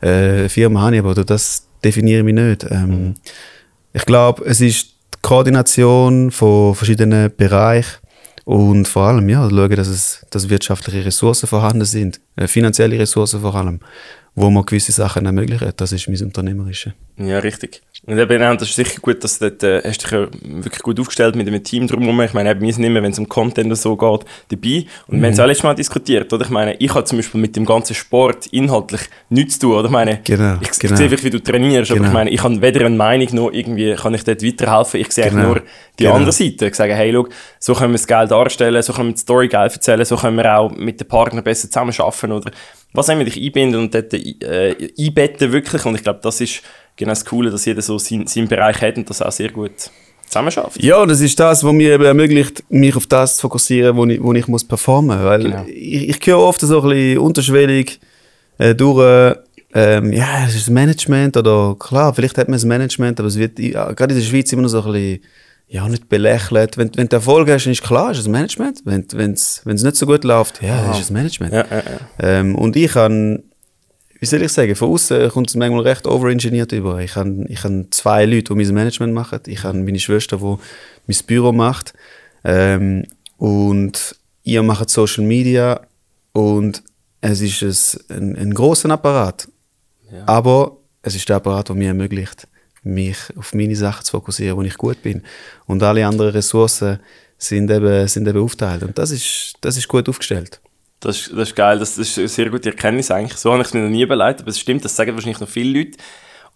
Äh, 0.00 0.48
Firma 0.48 0.80
habe 0.82 0.96
ich, 0.96 1.00
aber 1.00 1.14
das 1.14 1.66
definiere 1.84 2.20
ich 2.20 2.24
mich 2.24 2.34
nicht. 2.34 2.66
Ähm, 2.70 3.14
ich 3.92 4.04
glaube, 4.04 4.44
es 4.44 4.60
ist 4.60 4.86
die 4.86 5.18
Koordination 5.22 6.30
von 6.30 6.74
verschiedenen 6.74 7.34
Bereichen 7.36 7.98
und 8.44 8.86
vor 8.86 9.04
allem, 9.08 9.28
ja, 9.28 9.48
schauen, 9.50 9.74
dass, 9.74 9.88
es, 9.88 10.24
dass 10.30 10.48
wirtschaftliche 10.48 11.04
Ressourcen 11.04 11.48
vorhanden 11.48 11.84
sind, 11.84 12.20
äh, 12.36 12.46
finanzielle 12.46 12.98
Ressourcen 12.98 13.40
vor 13.40 13.54
allem, 13.54 13.80
wo 14.34 14.50
man 14.50 14.64
gewisse 14.64 14.92
Sachen 14.92 15.26
ermöglichen. 15.26 15.72
Das 15.76 15.92
ist 15.92 16.08
mein 16.08 16.22
Unternehmerische. 16.22 16.94
Ja, 17.16 17.40
richtig. 17.40 17.82
Und 18.06 18.18
eben, 18.18 18.40
das 18.40 18.68
ist 18.68 18.76
sicher 18.76 19.00
gut, 19.00 19.24
dass 19.24 19.38
du 19.38 19.50
dort, 19.50 19.62
äh, 19.62 19.82
hast 19.82 20.04
dich 20.04 20.10
ja 20.10 20.28
wirklich 20.42 20.82
gut 20.82 21.00
aufgestellt 21.00 21.34
mit 21.34 21.46
einem 21.48 21.62
Team 21.62 21.86
drumherum. 21.86 22.20
Ich 22.22 22.34
meine, 22.34 22.60
wir 22.60 22.72
sind 22.72 22.84
immer, 22.84 23.02
wenn 23.02 23.12
es 23.12 23.18
um 23.18 23.28
Content 23.28 23.70
und 23.70 23.76
so 23.76 23.96
geht, 23.96 24.24
dabei. 24.48 24.86
Und 25.06 25.16
mhm. 25.16 25.22
wir 25.22 25.26
haben 25.26 25.32
es 25.32 25.40
auch 25.40 25.46
letztes 25.46 25.64
Mal 25.64 25.74
diskutiert, 25.74 26.32
oder? 26.32 26.44
Ich 26.44 26.50
meine, 26.50 26.74
ich 26.74 26.94
habe 26.94 27.04
zum 27.04 27.18
Beispiel 27.18 27.40
mit 27.40 27.56
dem 27.56 27.64
ganzen 27.64 27.94
Sport 27.94 28.46
inhaltlich 28.48 29.02
nichts 29.30 29.58
zu 29.58 29.68
tun, 29.68 29.76
oder? 29.76 29.86
Ich 29.86 29.92
meine, 29.92 30.20
genau, 30.24 30.58
ich 30.60 30.78
genau. 30.78 30.96
sehe, 30.96 31.10
wie 31.10 31.30
du 31.30 31.42
trainierst, 31.42 31.90
genau. 31.90 32.02
aber 32.02 32.08
ich 32.08 32.14
meine, 32.14 32.30
ich 32.30 32.42
habe 32.42 32.60
weder 32.60 32.86
eine 32.86 32.96
Meinung 32.96 33.28
noch 33.32 33.50
irgendwie, 33.50 33.94
kann 33.94 34.14
ich 34.14 34.24
dort 34.24 34.42
weiterhelfen. 34.42 35.00
Ich 35.00 35.12
sehe 35.12 35.30
genau. 35.30 35.42
nur 35.42 35.62
die 35.98 36.04
genau. 36.04 36.16
andere 36.16 36.32
Seite. 36.32 36.66
Ich 36.66 36.74
sage, 36.74 36.94
hey, 36.94 37.12
schau, 37.12 37.26
so 37.58 37.74
können 37.74 37.92
wir 37.92 37.98
das 37.98 38.06
Geld 38.06 38.30
darstellen, 38.30 38.82
so 38.82 38.92
können 38.92 39.08
wir 39.08 39.14
die 39.14 39.20
Story 39.20 39.48
geil 39.48 39.70
erzählen, 39.72 40.04
so 40.04 40.16
können 40.16 40.36
wir 40.36 40.58
auch 40.58 40.70
mit 40.70 41.00
den 41.00 41.08
Partnern 41.08 41.42
besser 41.42 41.68
zusammenarbeiten, 41.68 42.32
oder? 42.32 42.50
Was 42.92 43.08
haben 43.08 43.18
wir 43.18 43.26
dich 43.26 43.42
einbinden 43.42 43.80
und 43.80 43.94
dort 43.94 44.14
äh, 44.14 44.74
einbetten 44.98 45.52
wirklich. 45.52 45.84
Und 45.84 45.96
ich 45.96 46.02
glaube, 46.02 46.20
das 46.22 46.40
ist 46.40 46.62
genau 46.96 47.12
das 47.12 47.24
Coole, 47.24 47.50
dass 47.50 47.64
jeder 47.64 47.82
so 47.82 47.98
seinen, 47.98 48.26
seinen 48.26 48.48
Bereich 48.48 48.80
hat 48.80 48.96
und 48.96 49.08
das 49.08 49.22
auch 49.22 49.32
sehr 49.32 49.50
gut 49.50 49.90
zusammenarbeitet. 50.26 50.82
Ja, 50.82 51.04
das 51.06 51.20
ist 51.20 51.38
das, 51.38 51.62
was 51.62 51.72
mir 51.72 51.92
eben 51.94 52.04
ermöglicht, 52.04 52.64
mich 52.68 52.96
auf 52.96 53.06
das 53.06 53.36
zu 53.36 53.42
fokussieren, 53.42 53.96
wo 53.96 54.04
ich, 54.06 54.22
wo 54.22 54.32
ich 54.32 54.48
muss 54.48 54.64
performen 54.64 55.16
muss. 55.16 55.26
Weil 55.26 55.42
genau. 55.42 55.64
ich, 55.68 56.08
ich 56.08 56.26
höre 56.26 56.38
oft 56.38 56.60
so 56.60 56.82
ein 56.82 56.88
bisschen 56.88 57.18
unterschwellig 57.18 58.00
äh, 58.58 58.74
durch, 58.74 59.36
ähm, 59.74 60.12
ja, 60.12 60.44
es 60.46 60.54
ist 60.54 60.66
das 60.68 60.70
Management 60.70 61.36
oder 61.36 61.76
klar, 61.78 62.14
vielleicht 62.14 62.38
hat 62.38 62.48
man 62.48 62.54
das 62.54 62.64
Management, 62.64 63.20
aber 63.20 63.28
es 63.28 63.36
wird 63.36 63.58
ja, 63.58 63.92
gerade 63.92 64.14
in 64.14 64.20
der 64.20 64.26
Schweiz 64.26 64.52
immer 64.52 64.62
noch 64.62 64.68
so 64.68 64.82
ein 64.82 64.92
bisschen 64.92 65.20
ja, 65.68 65.88
nicht 65.88 66.08
belächelt. 66.08 66.78
Wenn, 66.78 66.90
wenn 66.94 67.08
du 67.08 67.16
Erfolg 67.16 67.50
hast, 67.50 67.64
dann 67.64 67.72
ist 67.72 67.82
klar, 67.82 68.12
ist 68.12 68.18
das 68.18 68.28
Management. 68.28 68.82
Wenn 68.84 69.32
es 69.32 69.64
nicht 69.64 69.96
so 69.96 70.06
gut 70.06 70.22
läuft, 70.24 70.62
ja, 70.62 70.80
dann 70.80 70.92
ist 70.92 71.00
das 71.00 71.10
Management. 71.10 71.52
Ja, 71.52 71.64
ja, 71.68 71.76
ja. 71.76 72.00
Ähm, 72.20 72.54
und 72.54 72.76
ich 72.76 72.92
kann 72.92 73.42
wie 74.26 74.30
soll 74.30 74.42
ich 74.42 74.52
sagen, 74.52 74.74
von 74.74 74.90
außen 74.90 75.30
kommt 75.30 75.50
es 75.50 75.54
manchmal 75.54 75.82
recht 75.82 76.04
overengineert 76.04 76.72
über. 76.72 77.00
Ich 77.00 77.14
habe 77.14 77.44
ich 77.48 77.62
hab 77.62 77.72
zwei 77.92 78.24
Leute, 78.24 78.52
die 78.52 78.54
mein 78.54 78.74
Management 78.74 79.14
machen. 79.14 79.38
Ich 79.46 79.62
habe 79.62 79.78
meine 79.78 80.00
Schwester, 80.00 80.38
die 80.38 80.56
mein 81.06 81.26
Büro 81.28 81.52
macht. 81.52 81.94
Ähm, 82.42 83.04
und 83.36 84.16
ihr 84.42 84.64
macht 84.64 84.90
Social 84.90 85.24
Media 85.24 85.80
und 86.32 86.82
es 87.20 87.40
ist 87.40 88.10
ein, 88.10 88.34
ein 88.36 88.52
großer 88.52 88.90
Apparat. 88.90 89.46
Ja. 90.10 90.24
Aber 90.26 90.76
es 91.02 91.14
ist 91.14 91.28
der 91.28 91.36
Apparat, 91.36 91.68
der 91.68 91.76
mir 91.76 91.88
ermöglicht, 91.88 92.48
mich 92.82 93.16
auf 93.36 93.54
meine 93.54 93.76
Sachen 93.76 94.04
zu 94.04 94.10
fokussieren, 94.10 94.56
wo 94.56 94.62
ich 94.62 94.76
gut 94.76 95.02
bin. 95.02 95.22
Und 95.66 95.84
alle 95.84 96.04
anderen 96.04 96.32
Ressourcen 96.32 96.98
sind 97.38 97.70
eben, 97.70 98.08
sind 98.08 98.26
eben 98.26 98.42
aufteilt. 98.42 98.82
Und 98.82 98.98
das 98.98 99.12
ist, 99.12 99.54
das 99.60 99.76
ist 99.76 99.86
gut 99.86 100.08
aufgestellt. 100.08 100.60
Das 101.00 101.18
ist, 101.18 101.32
das 101.32 101.50
ist 101.50 101.56
geil, 101.56 101.78
das, 101.78 101.98
ist 101.98 102.18
eine 102.18 102.28
sehr 102.28 102.48
gute 102.48 102.70
Erkenntnis 102.70 103.10
eigentlich. 103.10 103.38
So 103.38 103.52
habe 103.52 103.60
ich 103.62 103.68
es 103.68 103.74
mir 103.74 103.80
noch 103.80 103.90
nie 103.90 104.02
überlegt, 104.02 104.40
aber 104.40 104.48
es 104.48 104.58
stimmt, 104.58 104.84
das 104.84 104.96
sagen 104.96 105.14
wahrscheinlich 105.14 105.40
noch 105.40 105.48
viele 105.48 105.78
Leute. 105.78 105.98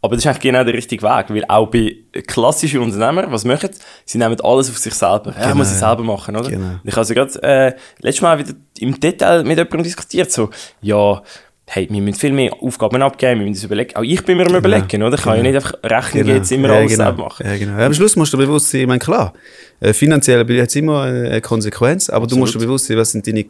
Aber 0.03 0.17
das 0.17 0.25
ist 0.25 0.29
eigentlich 0.29 0.41
genau 0.41 0.65
der 0.65 0.73
richtige 0.73 1.03
Weg, 1.03 1.27
weil 1.29 1.45
auch 1.47 1.67
bei 1.67 1.95
klassischen 2.27 2.81
Unternehmern, 2.81 3.31
was 3.31 3.45
machen 3.45 3.69
sie? 4.07 4.17
nehmen 4.17 4.41
alles 4.41 4.71
auf 4.71 4.79
sich 4.79 4.95
selber. 4.95 5.35
Ja, 5.37 5.43
genau, 5.43 5.57
muss 5.57 5.71
ich 5.71 5.79
selber 5.79 6.03
machen, 6.03 6.37
oder? 6.37 6.49
Genau. 6.49 6.81
Ich 6.83 6.93
habe 6.93 7.01
also 7.01 7.15
gerade 7.15 7.43
äh, 7.43 7.75
letztes 7.99 8.23
Mal 8.23 8.39
wieder 8.39 8.55
im 8.79 8.99
Detail 8.99 9.45
mit 9.45 9.59
jemandem 9.59 9.83
diskutiert, 9.83 10.33
so, 10.33 10.49
ja, 10.81 11.23
hey, 11.73 11.87
wir 11.89 12.03
müssen 12.03 12.19
viel 12.19 12.33
mehr 12.33 12.53
Aufgaben 12.61 13.01
abgeben, 13.01 13.41
wir 13.41 13.47
müssen 13.47 13.59
uns 13.59 13.65
überlegen. 13.65 13.95
Auch 13.95 14.03
ich 14.03 14.25
bin 14.25 14.37
mir 14.37 14.43
am 14.43 14.49
genau. 14.49 14.59
überlegen, 14.59 15.03
oder? 15.05 15.15
Ich 15.15 15.23
kann 15.23 15.37
ja 15.37 15.43
genau. 15.43 15.57
nicht 15.57 15.65
einfach 15.65 15.75
rechnen, 15.85 16.25
genau. 16.25 16.37
jetzt 16.37 16.51
immer 16.51 16.69
ja, 16.69 16.75
alles 16.75 16.93
genau. 16.93 17.13
machen. 17.13 17.47
Ja, 17.47 17.57
genau. 17.57 17.79
Am 17.79 17.95
Schluss 17.95 18.17
musst 18.17 18.33
du 18.33 18.39
bewusst 18.39 18.71
sein, 18.71 18.81
ich 18.81 18.87
meine, 18.89 18.99
klar, 18.99 19.33
äh, 19.79 19.93
finanziell 19.93 20.41
hat 20.41 20.69
es 20.69 20.75
immer 20.75 21.03
eine 21.03 21.41
Konsequenz, 21.41 22.11
aber 22.11 22.25
Absolut. 22.25 22.33
du 22.33 22.37
musst 22.39 22.55
dir 22.57 22.59
bewusst 22.59 22.87
sein, 22.87 22.97
was 22.97 23.13
sind, 23.13 23.25
deine, 23.25 23.47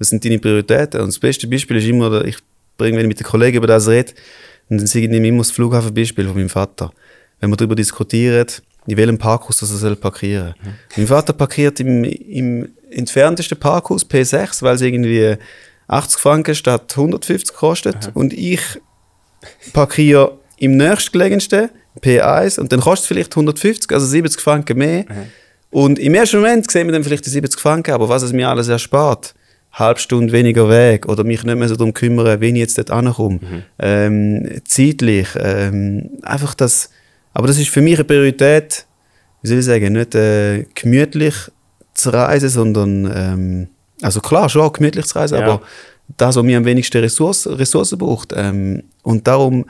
was 0.00 0.08
sind 0.08 0.24
deine 0.24 0.40
Prioritäten. 0.40 1.00
Und 1.00 1.06
das 1.06 1.18
beste 1.20 1.46
Beispiel 1.46 1.76
ist 1.76 1.86
immer, 1.86 2.24
ich 2.24 2.38
bringe, 2.76 2.96
wenn 2.96 3.04
ich 3.04 3.08
mit 3.08 3.20
den 3.20 3.26
Kollegen 3.26 3.58
über 3.58 3.68
das 3.68 3.86
rede, 3.86 4.14
und 4.68 4.78
dann 4.78 4.86
sage 4.88 5.06
ich 5.06 5.12
immer 5.12 5.38
das 5.38 5.52
Flughafenbeispiel 5.52 6.26
von 6.26 6.34
meinem 6.36 6.48
Vater. 6.48 6.90
Wenn 7.38 7.50
wir 7.50 7.56
darüber 7.56 7.76
diskutieren, 7.76 8.46
in 8.86 8.96
welchem 8.96 9.18
Parkhaus 9.18 9.58
das 9.58 9.82
er 9.82 9.94
parkieren 9.94 10.54
soll. 10.56 10.70
Mhm. 10.72 10.76
Mein 10.96 11.06
Vater 11.06 11.32
parkiert 11.32 11.78
im, 11.78 12.02
im 12.02 12.68
entferntesten 12.90 13.58
Parkhaus, 13.58 14.04
P6, 14.04 14.62
weil 14.62 14.74
es 14.74 14.80
irgendwie 14.80 15.36
80 15.90 16.20
Franken 16.20 16.54
statt 16.54 16.92
150 16.96 17.54
kostet. 17.54 17.96
Aha. 17.96 18.10
Und 18.14 18.32
ich 18.32 18.60
parkiere 19.72 20.38
im 20.58 20.76
nächstgelegensten 20.76 21.70
P1 22.00 22.60
und 22.60 22.72
dann 22.72 22.80
kostet 22.80 23.04
es 23.04 23.08
vielleicht 23.08 23.32
150, 23.32 23.90
also 23.92 24.06
70 24.06 24.40
Franken 24.40 24.78
mehr. 24.78 25.04
Aha. 25.08 25.26
Und 25.70 25.98
im 25.98 26.14
ersten 26.14 26.38
Moment 26.38 26.70
sehen 26.70 26.86
wir 26.86 26.92
dann 26.92 27.04
vielleicht 27.04 27.26
die 27.26 27.30
70 27.30 27.60
Franken, 27.60 27.92
aber 27.92 28.08
was 28.08 28.22
es 28.22 28.32
mir 28.32 28.48
alles 28.48 28.68
erspart, 28.68 29.34
halbe 29.72 30.00
Stunde 30.00 30.32
weniger 30.32 30.68
Weg 30.68 31.06
oder 31.06 31.24
mich 31.24 31.44
nicht 31.44 31.56
mehr 31.56 31.68
so 31.68 31.76
darum 31.76 31.94
kümmern, 31.94 32.40
wenn 32.40 32.56
ich 32.56 32.60
jetzt 32.60 32.78
dort 32.78 32.90
ankomme. 32.90 33.38
Mhm. 33.40 33.62
Ähm, 33.78 34.60
zeitlich, 34.64 35.28
ähm, 35.36 36.10
einfach 36.22 36.54
das, 36.54 36.90
aber 37.32 37.46
das 37.46 37.58
ist 37.58 37.70
für 37.70 37.80
mich 37.80 37.94
eine 37.94 38.04
Priorität, 38.04 38.86
wie 39.42 39.48
soll 39.48 39.58
ich 39.58 39.64
sagen, 39.64 39.92
nicht 39.92 40.14
äh, 40.14 40.64
gemütlich 40.74 41.34
zu 41.94 42.10
reisen, 42.10 42.48
sondern 42.48 43.12
ähm, 43.14 43.68
also 44.02 44.20
klar, 44.20 44.48
schon 44.48 44.62
auch 44.62 44.72
gemütlich 44.72 45.06
zu 45.06 45.18
reisen, 45.18 45.38
ja. 45.38 45.44
aber 45.44 45.62
das, 46.16 46.36
was 46.36 46.42
mir 46.42 46.56
am 46.56 46.64
wenigsten 46.64 46.98
Ressourcen, 46.98 47.54
Ressourcen 47.54 47.98
braucht. 47.98 48.32
Ähm, 48.34 48.82
und 49.02 49.26
darum 49.26 49.64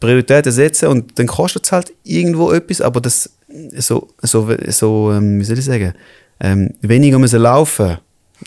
Prioritäten 0.00 0.52
setzen 0.52 0.88
und 0.88 1.18
dann 1.18 1.26
kostet 1.26 1.64
es 1.64 1.72
halt 1.72 1.92
irgendwo 2.02 2.52
etwas, 2.52 2.80
aber 2.80 3.00
das 3.00 3.30
so, 3.76 4.08
so, 4.20 4.48
so 4.68 5.12
ähm, 5.12 5.40
wie 5.40 5.44
soll 5.44 5.58
ich 5.58 5.64
sagen, 5.64 5.94
ähm, 6.40 6.70
weniger 6.80 7.18
müssen 7.18 7.40
laufen 7.40 7.98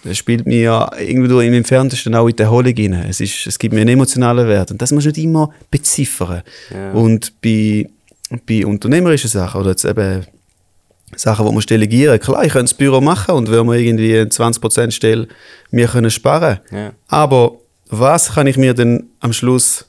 das 0.03 0.17
spielt 0.17 0.45
mir 0.45 0.61
ja 0.61 0.91
irgendwo 0.99 1.39
im 1.39 1.53
Entferntesten 1.53 2.13
auch 2.15 2.27
in 2.27 2.35
die 2.35 2.43
Erholung 2.43 2.73
rein. 2.77 3.05
Es, 3.09 3.19
ist, 3.19 3.47
es 3.47 3.57
gibt 3.57 3.73
mir 3.73 3.81
einen 3.81 3.91
emotionalen 3.91 4.47
Wert. 4.47 4.71
Und 4.71 4.81
das 4.81 4.91
muss 4.91 5.03
du 5.03 5.09
nicht 5.09 5.23
immer 5.23 5.51
beziffern. 5.71 6.43
Ja. 6.73 6.91
Und 6.91 7.41
bei, 7.41 7.89
bei 8.45 8.65
unternehmerischen 8.65 9.29
Sachen 9.29 9.61
oder 9.61 9.71
jetzt 9.71 9.85
eben 9.85 10.25
Sachen, 11.15 11.45
die 11.45 11.53
man 11.53 11.63
delegieren 11.63 12.19
klar, 12.19 12.43
ich 12.43 12.51
könnte 12.51 12.71
das 12.71 12.73
Büro 12.73 12.99
machen 13.01 13.35
und 13.35 13.51
wenn 13.51 13.65
wir 13.65 13.75
irgendwie 13.75 14.15
20% 14.15 14.91
Stelle 14.91 15.27
mir 15.71 15.87
können 15.87 16.11
sparen 16.11 16.59
ja. 16.71 16.91
Aber 17.07 17.57
was 17.89 18.33
kann 18.33 18.47
ich 18.47 18.57
mir 18.57 18.73
denn 18.73 19.09
am 19.19 19.33
Schluss 19.33 19.85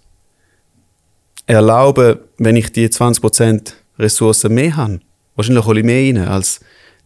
erlauben, 1.47 2.19
wenn 2.39 2.57
ich 2.57 2.71
die 2.73 2.89
20% 2.89 3.73
Ressourcen 3.99 4.55
mehr 4.55 4.77
habe? 4.77 5.01
Wahrscheinlich 5.35 5.65
hole 5.65 5.81
ich 5.81 5.87
mehr 5.87 6.03
rein 6.03 6.29
als 6.29 6.61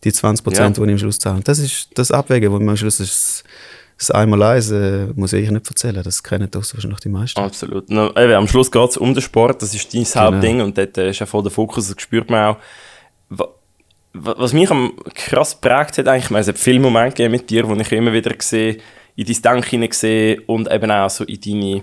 die 0.04 0.12
20 0.12 0.44
Prozent, 0.44 0.76
ja. 0.76 0.84
die 0.84 0.90
ich 0.90 0.94
am 0.94 0.98
Schluss 0.98 1.18
zahle. 1.18 1.40
Das 1.44 1.58
ist 1.58 1.88
das 1.94 2.10
Abwägen, 2.10 2.50
wo 2.52 2.58
man 2.58 2.70
am 2.70 2.76
Schluss 2.76 3.00
ist, 3.00 3.44
das 3.98 4.10
einmal 4.10 4.42
eins 4.42 4.70
äh, 4.70 5.06
muss 5.14 5.32
ich 5.32 5.48
nicht 5.48 5.68
erzählen, 5.68 6.02
das 6.02 6.22
kennen 6.22 6.48
das 6.50 6.74
wahrscheinlich 6.74 7.00
die 7.00 7.08
meisten. 7.08 7.40
Absolut. 7.40 7.88
No, 7.88 8.10
eben, 8.16 8.32
am 8.32 8.48
Schluss 8.48 8.70
geht 8.70 8.90
es 8.90 8.96
um 8.96 9.14
den 9.14 9.22
Sport, 9.22 9.62
das 9.62 9.74
ist 9.74 9.94
dein 9.94 10.02
genau. 10.04 10.20
Hauptding 10.20 10.60
und 10.60 10.76
dort 10.76 10.98
äh, 10.98 11.10
ist 11.10 11.20
ja 11.20 11.26
voll 11.26 11.42
der 11.42 11.52
Fokus, 11.52 11.88
das 11.88 12.02
spürt 12.02 12.28
man 12.28 12.56
auch. 13.30 13.48
Was 14.14 14.52
mich 14.52 14.70
am 14.70 14.92
krass 15.14 15.58
prägt 15.58 15.98
hat, 15.98 16.08
eigentlich, 16.08 16.30
es 16.30 16.48
hat 16.48 16.58
viele 16.58 16.80
Momente 16.80 17.28
mit 17.28 17.48
dir, 17.48 17.66
wo 17.68 17.74
ich 17.74 17.92
immer 17.92 18.12
wieder 18.12 18.34
sehe, 18.38 18.78
in 19.16 19.26
dein 19.26 19.42
Denken 19.42 19.70
hineinsehe 19.70 20.40
und 20.46 20.70
eben 20.70 20.90
auch 20.90 21.10
so 21.10 21.24
in 21.24 21.40
deine 21.40 21.82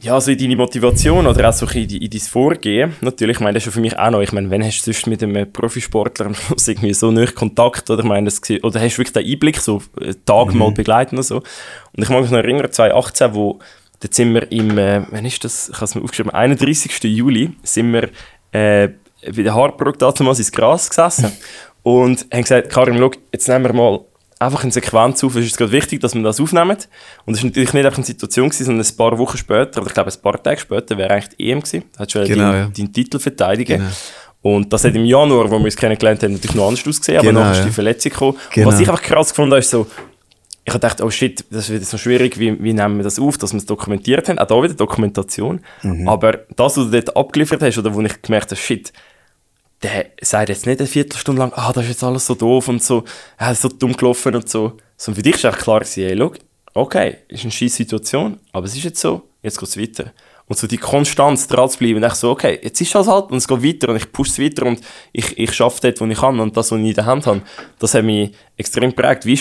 ja, 0.00 0.20
so 0.20 0.30
in 0.30 0.38
deine 0.38 0.56
Motivation 0.56 1.26
oder 1.26 1.48
auch 1.48 1.52
so 1.52 1.66
in, 1.66 1.88
in 1.88 2.10
dein 2.10 2.20
Vorgehen. 2.20 2.94
Natürlich, 3.00 3.36
ich 3.36 3.40
meine, 3.40 3.54
das 3.54 3.62
ist 3.62 3.66
ja 3.66 3.72
für 3.72 3.80
mich 3.80 3.98
auch 3.98 4.10
noch, 4.10 4.20
ich 4.20 4.32
meine, 4.32 4.50
wenn 4.50 4.64
hast 4.64 4.80
du 4.80 4.92
sonst 4.92 5.06
mit 5.06 5.22
einem 5.22 5.52
Profisportler 5.52 6.26
am 6.26 6.34
Schluss 6.34 6.66
irgendwie 6.68 6.94
so 6.94 7.10
nicht 7.10 7.34
Kontakt 7.34 7.90
oder, 7.90 8.02
ich 8.02 8.08
meine, 8.08 8.24
das, 8.24 8.40
oder 8.62 8.80
hast 8.80 8.94
du 8.94 8.98
wirklich 8.98 9.12
den 9.12 9.26
Einblick, 9.26 9.58
so 9.58 9.82
einen 10.00 10.24
Tag 10.24 10.52
mhm. 10.52 10.58
mal 10.58 10.72
begleiten 10.72 11.16
oder 11.16 11.22
so. 11.22 11.36
Und 11.36 12.02
ich 12.02 12.08
mag 12.08 12.22
mich 12.22 12.30
noch 12.30 12.38
erinnern, 12.38 12.72
2018, 12.72 13.34
wo, 13.34 13.58
da 14.00 14.08
sind 14.10 14.34
wir 14.34 14.50
im, 14.50 14.78
äh, 14.78 15.02
wann 15.10 15.24
ist 15.24 15.44
das, 15.44 15.68
ich 15.68 15.76
habe 15.76 15.84
es 15.84 15.94
mir 15.94 16.02
aufgeschrieben, 16.02 16.32
31. 16.32 17.04
Juli, 17.04 17.50
sind 17.62 17.92
wir 17.92 18.08
äh, 18.52 18.88
bei 19.24 19.42
der 19.42 19.54
Hartburg 19.54 19.98
damals 19.98 20.38
ins 20.38 20.52
Gras 20.52 20.88
gesessen 20.88 21.32
und 21.82 22.26
haben 22.32 22.42
gesagt, 22.42 22.70
Karim, 22.70 22.98
schau, 22.98 23.10
jetzt 23.32 23.48
nehmen 23.48 23.64
wir 23.64 23.72
mal 23.72 24.00
einfach 24.42 24.62
eine 24.62 24.72
Sequenz 24.72 25.22
auf. 25.24 25.36
Es 25.36 25.46
ist 25.46 25.56
gerade 25.56 25.72
wichtig, 25.72 26.00
dass 26.00 26.14
wir 26.14 26.22
das 26.22 26.40
aufnehmen. 26.40 26.76
Und 27.24 27.34
es 27.34 27.42
war 27.42 27.48
natürlich 27.48 27.72
nicht 27.72 27.84
einfach 27.84 27.98
eine 27.98 28.06
Situation, 28.06 28.48
gewesen, 28.48 28.64
sondern 28.64 28.86
ein 28.86 28.96
paar 28.96 29.18
Wochen 29.18 29.36
später, 29.36 29.80
oder 29.80 29.88
ich 29.88 29.94
glaube 29.94 30.10
ein 30.10 30.20
paar 30.20 30.42
Tage 30.42 30.60
später, 30.60 30.98
wäre 30.98 31.10
eigentlich 31.10 31.36
die 31.36 31.50
EM 31.50 31.60
gewesen. 31.60 31.84
Da 31.92 32.00
hast 32.00 32.14
du 32.14 32.24
genau, 32.24 32.50
deinen, 32.50 32.54
ja. 32.54 32.70
deinen 32.76 32.92
Titel 32.92 33.18
verteidigen. 33.18 33.78
Genau. 33.78 33.90
Und 34.42 34.72
das 34.72 34.84
hat 34.84 34.94
im 34.96 35.04
Januar, 35.04 35.48
wo 35.48 35.58
wir 35.58 35.66
uns 35.66 35.76
kennengelernt 35.76 36.22
haben, 36.24 36.32
natürlich 36.32 36.56
noch 36.56 36.66
anders 36.66 36.86
ausgesehen, 36.86 37.18
aber 37.18 37.28
genau, 37.28 37.40
nachher 37.40 37.60
ist 37.60 37.66
die 37.66 37.72
Verletzung 37.72 38.10
gekommen. 38.10 38.38
Genau. 38.52 38.68
Was 38.68 38.80
ich 38.80 38.88
einfach 38.88 39.02
krass 39.02 39.28
gefunden 39.28 39.52
habe, 39.52 39.60
ist 39.60 39.70
so, 39.70 39.86
ich 40.64 40.72
habe 40.72 40.80
gedacht, 40.80 41.00
oh 41.00 41.10
shit, 41.10 41.44
das 41.50 41.70
wird 41.70 41.84
so 41.84 41.96
schwierig, 41.96 42.38
wie, 42.40 42.60
wie 42.60 42.72
nehmen 42.72 42.96
wir 42.96 43.04
das 43.04 43.20
auf, 43.20 43.38
dass 43.38 43.52
wir 43.52 43.58
es 43.58 43.66
dokumentiert 43.66 44.28
haben. 44.28 44.40
Auch 44.40 44.46
da 44.46 44.62
wieder 44.62 44.74
Dokumentation. 44.74 45.60
Mhm. 45.82 46.08
Aber 46.08 46.40
das, 46.56 46.76
was 46.76 46.84
du 46.84 46.90
dort 46.90 47.16
abgeliefert 47.16 47.62
hast, 47.62 47.78
oder 47.78 47.94
wo 47.94 48.00
ich 48.00 48.20
gemerkt 48.20 48.50
habe, 48.50 48.60
shit, 48.60 48.92
der 49.82 50.06
sagt 50.20 50.48
jetzt 50.48 50.66
nicht 50.66 50.80
eine 50.80 50.86
Viertelstunde 50.86 51.40
lang, 51.40 51.52
ah, 51.54 51.72
das 51.72 51.84
ist 51.84 51.90
jetzt 51.90 52.04
alles 52.04 52.26
so 52.26 52.34
doof 52.34 52.68
und 52.68 52.82
so, 52.82 53.04
ah, 53.38 53.54
so 53.54 53.68
dumm 53.68 53.96
gelaufen 53.96 54.34
und 54.34 54.48
so. 54.48 54.76
Sondern 54.96 55.16
für 55.16 55.30
dich 55.30 55.42
war 55.44 55.52
klar, 55.52 55.80
gewesen, 55.80 56.04
hey, 56.04 56.14
look, 56.14 56.38
okay, 56.74 57.18
ist 57.28 57.42
eine 57.42 57.50
scheiß 57.50 57.76
Situation, 57.76 58.38
aber 58.52 58.66
es 58.66 58.76
ist 58.76 58.84
jetzt 58.84 59.00
so, 59.00 59.28
jetzt 59.42 59.58
geht 59.58 59.68
es 59.68 59.76
weiter. 59.76 60.12
Und 60.46 60.58
so 60.58 60.66
die 60.66 60.78
Konstanz 60.78 61.48
dran 61.48 61.68
zu 61.68 61.78
bleiben 61.78 61.96
und 61.96 62.04
ich 62.04 62.14
so, 62.14 62.30
okay, 62.30 62.58
jetzt 62.62 62.80
ist 62.80 62.94
das 62.94 63.06
halt 63.06 63.30
und 63.30 63.38
es 63.38 63.48
geht 63.48 63.62
weiter 63.64 63.88
und 63.88 63.96
ich 63.96 64.12
pushe 64.12 64.32
es 64.32 64.38
weiter 64.38 64.66
und 64.66 64.80
ich, 65.12 65.38
ich 65.38 65.52
schaffe 65.52 65.80
dort, 65.82 66.00
wo 66.00 66.06
ich 66.06 66.18
kann 66.18 66.38
und 66.40 66.56
das, 66.56 66.70
was 66.70 66.78
ich 66.78 66.86
in 66.86 66.94
der 66.94 67.06
Hand 67.06 67.26
habe, 67.26 67.42
das 67.78 67.94
hat 67.94 68.04
mich 68.04 68.32
extrem 68.56 68.90
geprägt. 68.90 69.24
Wie, 69.24 69.40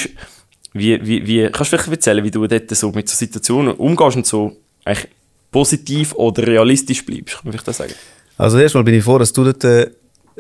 wie, 0.74 1.06
wie, 1.06 1.28
wie 1.28 1.50
kannst 1.50 1.74
du 1.74 1.78
vielleicht 1.78 1.92
erzählen, 1.92 2.24
wie 2.24 2.32
du 2.32 2.48
dort 2.48 2.70
so 2.76 2.92
mit 2.92 3.10
so 3.10 3.16
Situationen 3.16 3.74
umgehst 3.74 4.16
und 4.16 4.26
so 4.26 4.56
eigentlich 4.86 5.08
positiv 5.52 6.14
oder 6.14 6.48
realistisch 6.48 7.06
bleibst, 7.06 7.42
kann 7.42 7.54
ich 7.54 7.62
das 7.62 7.78
sagen? 7.78 7.94
Also 8.38 8.58
erstmal 8.58 8.84
bin 8.84 8.96
ich 8.96 9.04
froh, 9.04 9.18
dass 9.18 9.34
du 9.34 9.44
dort 9.44 9.92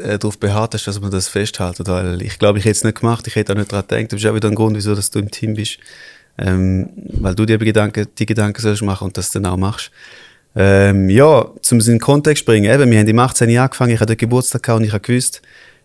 äh, 0.01 0.19
darauf 0.19 0.37
beharrt 0.37 0.73
hast, 0.73 0.87
dass 0.87 0.99
man 0.99 1.11
das 1.11 1.27
festhalten. 1.27 1.85
Weil 1.87 2.21
ich 2.21 2.39
glaube, 2.39 2.59
ich 2.59 2.65
hätte 2.65 2.77
es 2.77 2.83
nicht 2.83 2.99
gemacht, 2.99 3.27
ich 3.27 3.35
hätte 3.35 3.53
auch 3.53 3.57
nicht 3.57 3.71
daran 3.71 3.87
gedacht. 3.87 4.13
Das 4.13 4.19
ist 4.21 4.29
auch 4.29 4.35
wieder 4.35 4.49
ein 4.49 4.55
Grund, 4.55 4.75
wieso 4.75 4.95
dass 4.95 5.11
du 5.11 5.19
im 5.19 5.31
Team 5.31 5.53
bist. 5.53 5.77
Ähm, 6.37 6.89
weil 6.95 7.35
du 7.35 7.45
dir 7.45 7.57
Gedanken, 7.57 8.07
die 8.17 8.25
Gedanken 8.25 8.61
sollst 8.61 8.81
machen 8.81 9.05
und 9.05 9.17
das 9.17 9.31
dann 9.31 9.45
auch 9.45 9.57
machst. 9.57 9.91
Ähm, 10.55 11.09
ja, 11.09 11.45
zum 11.61 11.79
in 11.79 11.85
den 11.85 11.99
Kontext 11.99 12.45
bringen. 12.45 12.71
Eben, 12.71 12.91
wir 12.91 12.99
haben 12.99 13.07
im 13.07 13.19
18. 13.19 13.49
Jahr 13.49 13.65
angefangen, 13.65 13.93
ich 13.93 13.99
hatte 13.99 14.15
Geburtstag 14.15 14.63
gehabt 14.63 14.79
und 14.79 14.85
ich 14.85 14.93
habe 14.93 15.01
gewusst, 15.01 15.41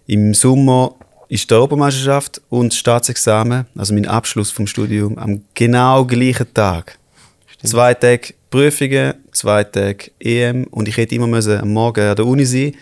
im 0.06 0.34
Sommer 0.34 0.94
ist 1.28 1.50
die 1.50 1.54
Europameisterschaft 1.54 2.40
und 2.48 2.72
das 2.72 2.78
Staatsexamen, 2.78 3.66
also 3.76 3.94
mein 3.94 4.06
Abschluss 4.06 4.50
vom 4.50 4.66
Studium, 4.66 5.18
am 5.18 5.42
genau 5.54 6.04
gleichen 6.04 6.52
Tag. 6.54 6.98
Stimmt. 7.46 7.70
Zwei 7.70 7.94
Tage 7.94 8.34
Prüfungen, 8.50 9.14
zwei 9.32 9.64
Tage 9.64 10.10
EM 10.20 10.64
und 10.64 10.88
ich 10.88 10.96
hätte 10.96 11.14
immer 11.14 11.26
müssen 11.26 11.60
am 11.60 11.72
Morgen 11.72 12.08
an 12.08 12.16
der 12.16 12.26
Uni 12.26 12.44
sein 12.44 12.74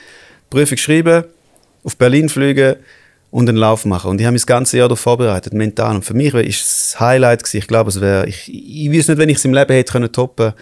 Prüfung 0.54 0.78
schreiben, 0.78 1.24
auf 1.82 1.96
Berlin 1.96 2.28
fliegen 2.28 2.76
und 3.30 3.48
einen 3.48 3.58
Lauf 3.58 3.84
machen. 3.84 4.10
Und 4.10 4.20
ich 4.20 4.24
habe 4.24 4.32
mich 4.32 4.42
das 4.42 4.46
ganze 4.46 4.78
Jahr 4.78 4.88
darauf 4.88 5.00
vorbereitet, 5.00 5.52
mental. 5.52 5.96
Und 5.96 6.04
für 6.04 6.14
mich 6.14 6.32
war 6.32 6.40
es 6.40 6.92
das 6.92 7.00
Highlight. 7.00 7.42
Gewesen. 7.42 7.58
Ich 7.58 7.66
glaube, 7.66 7.90
es 7.90 8.00
wäre, 8.00 8.28
ich, 8.28 8.48
ich 8.48 8.90
weiß 8.90 9.08
nicht, 9.08 9.18
wenn 9.18 9.28
ich 9.28 9.38
es 9.38 9.44
im 9.44 9.52
Leben 9.52 9.72
hätte 9.72 9.92
können 9.92 10.12
toppen 10.12 10.52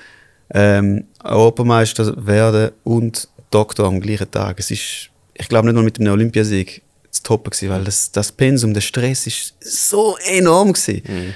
ähm, 0.55 1.05
Europameister 1.23 2.27
werden 2.27 2.73
und 2.85 3.29
Doktor 3.51 3.87
am 3.87 4.01
gleichen 4.01 4.31
Tag. 4.31 4.59
Es 4.59 4.71
ist, 4.71 5.11
ich 5.35 5.49
glaube, 5.49 5.67
nicht 5.67 5.75
nur 5.75 5.85
mit 5.85 5.99
dem 5.99 6.07
Olympiasieg 6.07 6.83
zu 7.11 7.23
toppen 7.23 7.51
gewesen, 7.51 7.69
weil 7.69 7.85
das, 7.85 8.11
das 8.11 8.33
Pensum, 8.33 8.73
der 8.73 8.81
Stress 8.81 9.27
ist 9.27 9.55
so 9.61 10.17
enorm 10.27 10.73
gewesen. 10.73 11.03
Mhm. 11.07 11.35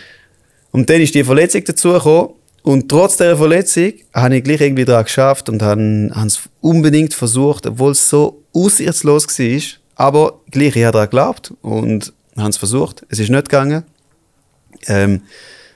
Und 0.71 0.89
dann 0.89 1.03
ist 1.03 1.15
die 1.15 1.25
Verletzung 1.25 1.63
dazu 1.65 1.93
gekommen 1.93 2.31
und 2.66 2.88
trotz 2.88 3.16
der 3.16 3.37
Verletzung 3.37 3.92
habe 4.12 4.38
ich 4.38 4.42
gleich 4.42 4.61
irgendwie 4.61 4.85
daran 4.85 5.04
geschafft 5.04 5.49
und 5.49 5.62
habe 5.62 6.11
es 6.26 6.40
unbedingt 6.61 7.14
versucht, 7.14 7.64
obwohl 7.64 7.92
es 7.92 8.11
so 8.11 8.42
aussichtslos 8.52 9.28
war. 9.28 9.61
Aber 9.94 10.40
gleich, 10.50 10.75
ich 10.75 10.82
habe 10.82 10.94
daran 10.94 11.06
geglaubt 11.06 11.54
und 11.62 12.12
habe 12.37 12.50
es 12.50 12.56
versucht. 12.56 13.06
Es 13.08 13.20
ist 13.20 13.30
nicht 13.30 13.49
gegangen. 13.49 13.85
Ähm, 14.88 15.23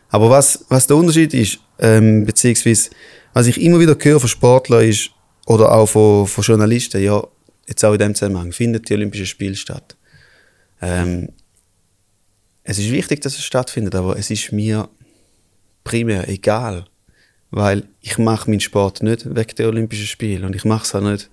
aber 0.09 0.31
was, 0.31 0.65
was 0.69 0.89
der 0.89 0.97
Unterschied 0.97 1.33
ist, 1.33 1.61
ähm, 1.79 2.27
beziehungsweise 2.27 2.91
was 3.35 3.47
ich 3.47 3.61
immer 3.61 3.79
wieder 3.79 3.97
höre 3.97 4.19
von 4.19 4.29
Sportlern 4.29 4.83
ist, 4.83 5.11
oder 5.47 5.71
auch 5.71 5.87
von, 5.87 6.27
von 6.27 6.43
Journalisten, 6.43 7.01
ja, 7.05 7.23
jetzt 7.69 7.85
auch 7.85 7.93
in 7.93 8.01
dem 8.01 8.17
Zusammenhang, 8.17 8.51
findet 8.51 8.89
die 8.89 8.95
Olympischen 8.95 9.27
Spiele 9.27 9.55
statt. 9.55 9.97
Ähm, 10.83 11.29
es 12.65 12.81
ist 12.81 12.91
wichtig, 12.91 13.21
dass 13.21 13.35
es 13.35 13.45
stattfindet, 13.45 13.95
aber 13.95 14.19
es 14.19 14.29
ist 14.29 14.51
mir 14.51 14.89
primär 15.91 16.29
egal. 16.29 16.85
Weil 17.51 17.83
ich 18.01 18.17
mache 18.17 18.49
meinen 18.49 18.61
Sport 18.61 19.03
nicht 19.03 19.27
wegen 19.35 19.55
der 19.57 19.69
Olympischen 19.69 20.07
Spiele 20.07 20.47
und 20.47 20.55
ich 20.55 20.65
mache 20.65 20.85
es 20.85 20.95
auch 20.95 21.01
nicht 21.01 21.29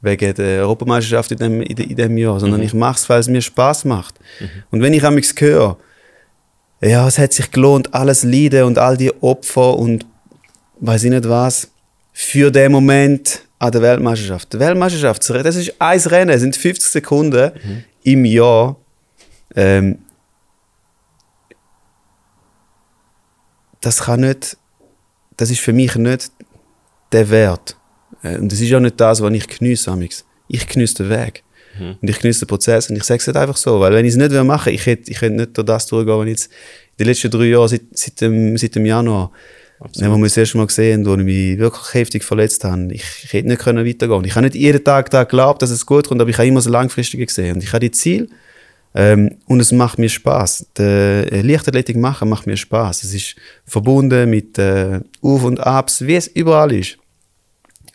wegen 0.00 0.34
der 0.34 0.62
Europameisterschaft 0.62 1.30
in 1.30 1.38
dem, 1.38 1.62
in, 1.62 1.76
in 1.76 1.96
dem 1.96 2.18
Jahr, 2.18 2.40
sondern 2.40 2.60
mhm. 2.60 2.66
ich 2.66 2.74
mache 2.74 2.96
es, 2.96 3.08
weil 3.08 3.20
es 3.20 3.28
mir 3.28 3.40
Spaß 3.40 3.84
macht. 3.84 4.18
Mhm. 4.40 4.48
Und 4.72 4.82
wenn 4.82 4.92
ich 4.92 5.08
mich 5.08 5.32
höre, 5.38 5.76
ja, 6.80 7.06
es 7.06 7.18
hat 7.18 7.32
sich 7.32 7.52
gelohnt, 7.52 7.94
alles 7.94 8.24
Leiden 8.24 8.64
und 8.64 8.78
all 8.78 8.96
die 8.96 9.12
Opfer 9.22 9.78
und 9.78 10.04
weiß 10.80 11.04
ich 11.04 11.10
nicht 11.10 11.28
was, 11.28 11.70
für 12.12 12.50
den 12.50 12.72
Moment 12.72 13.42
an 13.60 13.70
der 13.70 13.82
Weltmeisterschaft. 13.82 14.52
Die 14.52 14.58
Weltmeisterschaft, 14.58 15.30
das 15.30 15.54
ist 15.54 15.74
ein 15.78 16.00
Rennen, 16.00 16.30
es 16.30 16.40
sind 16.40 16.56
50 16.56 16.90
Sekunden 16.90 17.52
mhm. 17.54 17.84
im 18.02 18.24
Jahr. 18.24 18.76
Ähm, 19.54 19.98
das 23.82 24.04
kann 24.04 24.20
nicht, 24.20 24.56
das 25.36 25.50
ist 25.50 25.60
für 25.60 25.74
mich 25.74 25.94
nicht 25.96 26.30
der 27.12 27.28
Wert. 27.28 27.76
Äh, 28.22 28.38
und 28.38 28.50
das 28.50 28.60
ist 28.60 28.72
auch 28.72 28.80
nicht 28.80 28.98
das, 28.98 29.20
was 29.20 29.32
ich 29.32 29.46
genieße. 29.46 30.08
Ich 30.48 30.66
genieße 30.66 30.94
den 30.94 31.10
Weg. 31.10 31.42
Mhm. 31.78 31.96
Und 32.00 32.08
ich 32.08 32.18
genieße 32.18 32.40
den 32.40 32.48
Prozess. 32.48 32.88
Und 32.88 32.96
ich 32.96 33.04
sage 33.04 33.20
es 33.20 33.26
nicht 33.26 33.36
einfach 33.36 33.56
so, 33.56 33.80
weil 33.80 33.92
wenn 33.92 34.04
ich 34.04 34.12
es 34.12 34.16
nicht 34.16 34.32
machen 34.32 34.66
will, 34.66 34.74
ich 34.74 34.86
hätte, 34.86 35.10
ich 35.10 35.20
hätte 35.20 35.34
nicht 35.34 35.56
durch 35.56 35.66
das 35.66 35.86
durchgehen, 35.86 36.18
was 36.18 36.24
ich 36.24 36.30
jetzt 36.30 36.46
in 36.46 36.96
den 36.98 37.06
letzten 37.08 37.30
drei 37.30 37.44
Jahren, 37.44 37.68
seit, 37.68 37.82
seit, 37.92 38.20
dem, 38.20 38.56
seit 38.56 38.74
dem 38.74 38.86
Januar, 38.86 39.32
Absolut. 39.80 40.12
wo 40.12 40.16
wir 40.18 40.24
das 40.24 40.36
erste 40.36 40.58
Mal 40.58 40.66
gesehen 40.66 41.04
wo 41.04 41.14
ich 41.14 41.24
mich 41.24 41.58
wirklich 41.58 41.94
heftig 41.94 42.22
verletzt 42.22 42.62
habe, 42.62 42.92
ich, 42.92 43.04
ich 43.24 43.32
hätte 43.32 43.48
nicht 43.48 43.60
können 43.60 43.84
weitergehen. 43.86 44.24
Ich 44.24 44.34
habe 44.36 44.44
nicht 44.44 44.54
jeden 44.54 44.84
Tag 44.84 45.10
geglaubt, 45.10 45.62
dass 45.62 45.70
es 45.70 45.86
gut 45.86 46.06
kommt, 46.06 46.20
aber 46.20 46.30
ich 46.30 46.38
habe 46.38 46.46
immer 46.46 46.60
so 46.60 46.70
langfristig 46.70 47.26
gesehen. 47.26 47.56
Und 47.56 47.64
ich 47.64 47.72
habe 47.72 47.80
die 47.80 47.90
Ziel, 47.90 48.28
ähm, 48.94 49.36
und 49.46 49.60
es 49.60 49.72
macht 49.72 49.98
mir 49.98 50.08
Spaß. 50.08 50.66
Die 50.76 51.40
Leichtathletik 51.42 51.96
machen 51.96 52.28
macht 52.28 52.46
mir 52.46 52.56
Spaß. 52.56 53.04
Es 53.04 53.14
ist 53.14 53.36
verbunden 53.64 54.28
mit 54.28 54.58
äh, 54.58 55.00
Auf 55.22 55.44
und 55.44 55.60
Abs, 55.60 56.02
wie 56.06 56.14
es 56.14 56.26
überall 56.26 56.72
ist. 56.72 56.98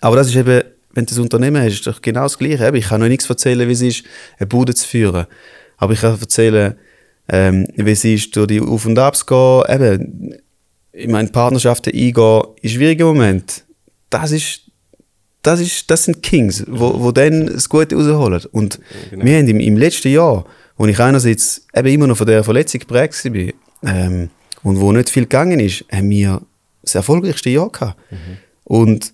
Aber 0.01 0.15
das 0.15 0.27
ist 0.27 0.35
eben, 0.35 0.63
wenn 0.93 1.05
du 1.05 1.09
das 1.09 1.19
Unternehmen 1.19 1.61
hast, 1.61 1.73
ist 1.73 1.87
doch 1.87 2.01
genau 2.01 2.23
das 2.23 2.37
Gleiche. 2.37 2.75
Ich 2.75 2.87
kann 2.87 3.01
noch 3.01 3.07
nichts 3.07 3.29
erzählen, 3.29 3.67
wie 3.67 3.73
es 3.73 3.81
ist, 3.81 4.03
eine 4.39 4.47
Bude 4.47 4.73
zu 4.73 4.87
führen. 4.87 5.27
Aber 5.77 5.93
ich 5.93 6.01
kann 6.01 6.19
erzählen, 6.19 6.75
ähm, 7.29 7.67
wie 7.75 7.91
es 7.91 8.03
ist, 8.03 8.35
durch 8.35 8.47
die 8.47 8.61
Auf 8.61 8.85
und 8.85 8.97
Abs 8.97 9.19
zu 9.19 9.25
gehen. 9.27 9.63
Eben, 9.69 10.35
ich 10.93 11.07
meine, 11.07 11.29
Partnerschaften 11.29 11.93
eingehen 11.93 12.41
in 12.61 12.69
schwierigen 12.69 13.05
Momenten, 13.05 13.61
das 14.09 14.31
ist, 14.31 14.61
das 15.43 15.59
ist, 15.59 15.91
das 15.91 16.05
sind 16.05 16.23
Kings, 16.23 16.63
wo, 16.67 16.99
wo 16.99 17.11
dann 17.11 17.45
das 17.45 17.69
Gute 17.69 17.95
rausholen. 17.95 18.41
Und 18.51 18.79
genau. 19.11 19.25
wir 19.25 19.37
haben 19.37 19.47
im, 19.47 19.59
im 19.59 19.77
letzten 19.77 20.11
Jahr, 20.11 20.45
wo 20.77 20.85
ich 20.85 20.99
einerseits 20.99 21.65
eben 21.75 21.87
immer 21.87 22.07
noch 22.07 22.17
von 22.17 22.27
der 22.27 22.43
Verletzung 22.43 22.79
geprägt 22.79 23.25
war, 23.25 23.53
ähm, 23.83 24.29
und 24.63 24.79
wo 24.79 24.91
nicht 24.91 25.09
viel 25.09 25.23
gegangen 25.23 25.59
ist, 25.59 25.85
haben 25.91 26.09
wir 26.09 26.41
das 26.81 26.95
erfolgreichste 26.95 27.49
Jahr 27.49 27.69
gehabt. 27.69 27.97
Und 28.63 29.13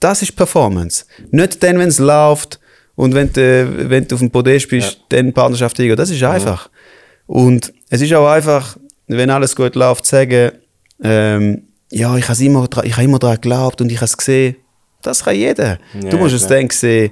das 0.00 0.22
ist 0.22 0.36
Performance. 0.36 1.04
Nicht 1.30 1.62
dann, 1.62 1.78
wenn 1.78 1.88
es 1.88 1.98
läuft 1.98 2.60
und 2.96 3.14
wenn 3.14 3.32
du, 3.32 3.90
wenn 3.90 4.06
du 4.06 4.14
auf 4.14 4.20
dem 4.20 4.30
Podest 4.30 4.68
bist, 4.68 5.00
dann 5.10 5.32
Partnerschaft 5.32 5.78
eingehen. 5.78 5.96
Das 5.96 6.10
ist 6.10 6.22
einfach. 6.22 6.68
Und 7.26 7.72
es 7.88 8.00
ist 8.00 8.12
auch 8.12 8.28
einfach, 8.28 8.76
wenn 9.06 9.30
alles 9.30 9.54
gut 9.54 9.74
läuft, 9.74 10.04
zu 10.06 10.16
sagen, 10.16 10.52
ähm, 11.02 11.62
ja, 11.90 12.16
ich 12.16 12.28
habe 12.28 12.44
immer, 12.44 12.68
ich 12.84 12.92
habe 12.92 13.04
immer 13.04 13.18
daran 13.18 13.36
geglaubt 13.36 13.80
und 13.80 13.90
ich 13.90 13.98
habe 13.98 14.06
es 14.06 14.16
gesehen. 14.16 14.56
Das 15.02 15.24
kann 15.24 15.34
jeder. 15.34 15.78
Ja, 15.94 16.10
du 16.10 16.18
musst 16.18 16.34
es 16.34 16.46
dann 16.46 16.68
sehen, 16.68 17.10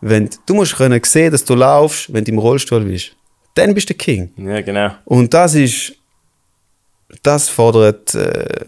wenn, 0.00 0.30
du 0.46 0.54
musst 0.54 0.76
können 0.76 1.00
sehen, 1.04 1.30
dass 1.30 1.44
du 1.44 1.54
laufst, 1.54 2.12
wenn 2.12 2.24
du 2.24 2.32
im 2.32 2.38
Rollstuhl 2.38 2.84
bist. 2.84 3.16
Dann 3.54 3.74
bist 3.74 3.90
du 3.90 3.94
der 3.94 3.98
King. 3.98 4.32
Ja, 4.36 4.60
genau. 4.60 4.92
Und 5.04 5.34
das 5.34 5.54
ist, 5.54 5.94
das 7.22 7.48
fordert, 7.48 8.14
äh, 8.14 8.64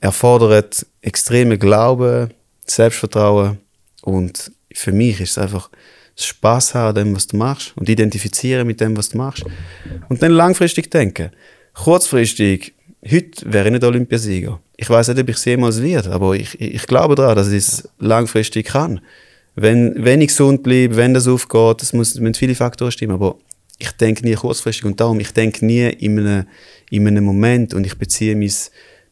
erfordert 0.00 0.86
extreme 1.02 1.58
Glauben, 1.58 2.30
Selbstvertrauen 2.64 3.58
und 4.02 4.50
für 4.72 4.92
mich 4.92 5.20
ist 5.20 5.32
es 5.32 5.38
einfach 5.38 5.70
Spaß 6.16 6.74
haben 6.74 6.88
an 6.88 6.94
dem, 6.94 7.16
was 7.16 7.26
du 7.26 7.36
machst 7.36 7.72
und 7.76 7.88
identifizieren 7.88 8.66
mit 8.66 8.80
dem, 8.80 8.96
was 8.96 9.10
du 9.10 9.18
machst 9.18 9.44
und 10.08 10.22
dann 10.22 10.32
langfristig 10.32 10.90
denken. 10.90 11.30
Kurzfristig, 11.74 12.74
heute 13.08 13.52
wäre 13.52 13.66
ich 13.66 13.72
nicht 13.72 13.84
Olympiasieger. 13.84 14.60
Ich 14.76 14.88
weiß 14.88 15.08
nicht, 15.08 15.20
ob 15.20 15.28
ich 15.28 15.36
es 15.36 15.44
jemals 15.44 15.82
werde, 15.82 16.10
aber 16.12 16.34
ich, 16.34 16.58
ich 16.60 16.74
ich 16.74 16.86
glaube 16.86 17.14
daran, 17.14 17.36
dass 17.36 17.48
ich 17.48 17.58
es 17.58 17.88
langfristig 17.98 18.66
kann. 18.66 19.00
Wenn, 19.56 19.94
wenn 19.96 20.20
ich 20.20 20.28
gesund 20.28 20.62
bleibe, 20.62 20.96
wenn 20.96 21.14
das 21.14 21.26
aufgeht, 21.26 21.80
das 21.80 21.92
muss, 21.92 22.14
müssen 22.16 22.34
viele 22.34 22.54
Faktoren 22.54 22.92
stimmen, 22.92 23.14
aber 23.14 23.36
ich 23.78 23.90
denke 23.92 24.24
nie 24.24 24.34
kurzfristig 24.34 24.84
und 24.84 25.00
darum, 25.00 25.18
ich 25.18 25.32
denke 25.32 25.64
nie 25.64 25.88
in 25.88 26.18
einem, 26.18 26.46
in 26.90 27.06
einem 27.06 27.24
Moment 27.24 27.74
und 27.74 27.86
ich 27.86 27.96
beziehe 27.96 28.36
mein, 28.36 28.52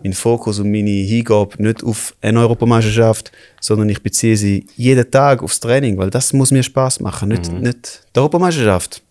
meinen 0.03 0.13
Fokus 0.13 0.59
und 0.59 0.71
meine 0.71 0.91
Hingabe 0.91 1.63
nicht 1.63 1.83
auf 1.83 2.15
eine 2.21 2.41
Europameisterschaft, 2.41 3.33
sondern 3.61 3.89
ich 3.89 4.03
beziehe 4.03 4.37
sie 4.37 4.67
jeden 4.77 5.11
Tag 5.11 5.43
aufs 5.43 5.61
Training, 5.61 5.97
weil 5.97 6.11
das 6.11 6.33
muss 6.33 6.51
mir 6.51 6.63
Spaß 6.63 7.01
machen, 7.01 7.31
nicht, 7.31 7.51
nicht 7.51 8.07
die 8.15 8.19
Europameisterschaft. 8.19 9.03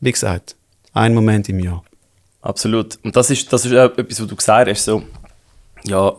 Wie 0.00 0.12
gesagt, 0.12 0.56
ein 0.92 1.14
Moment 1.14 1.48
im 1.48 1.60
Jahr. 1.60 1.84
Absolut. 2.42 2.98
Und 3.04 3.14
das 3.14 3.30
ist, 3.30 3.52
das 3.52 3.64
ist 3.64 3.72
etwas, 3.72 4.20
was 4.20 4.26
du 4.26 4.36
gesagt 4.36 4.68
hast, 4.68 4.84
so, 4.84 5.02
ja, 5.84 6.14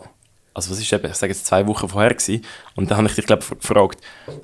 also 0.54 0.72
was 0.72 0.80
ist 0.80 0.92
eben, 0.92 1.10
ich 1.10 1.16
sage 1.16 1.34
jetzt 1.34 1.46
zwei 1.46 1.66
Wochen 1.68 1.88
vorher 1.88 2.14
gewesen, 2.14 2.46
und 2.76 2.90
dann 2.90 2.98
habe 2.98 3.08
ich 3.08 3.16
dich, 3.16 3.26
glaube 3.26 3.44
gefragt, 3.44 4.00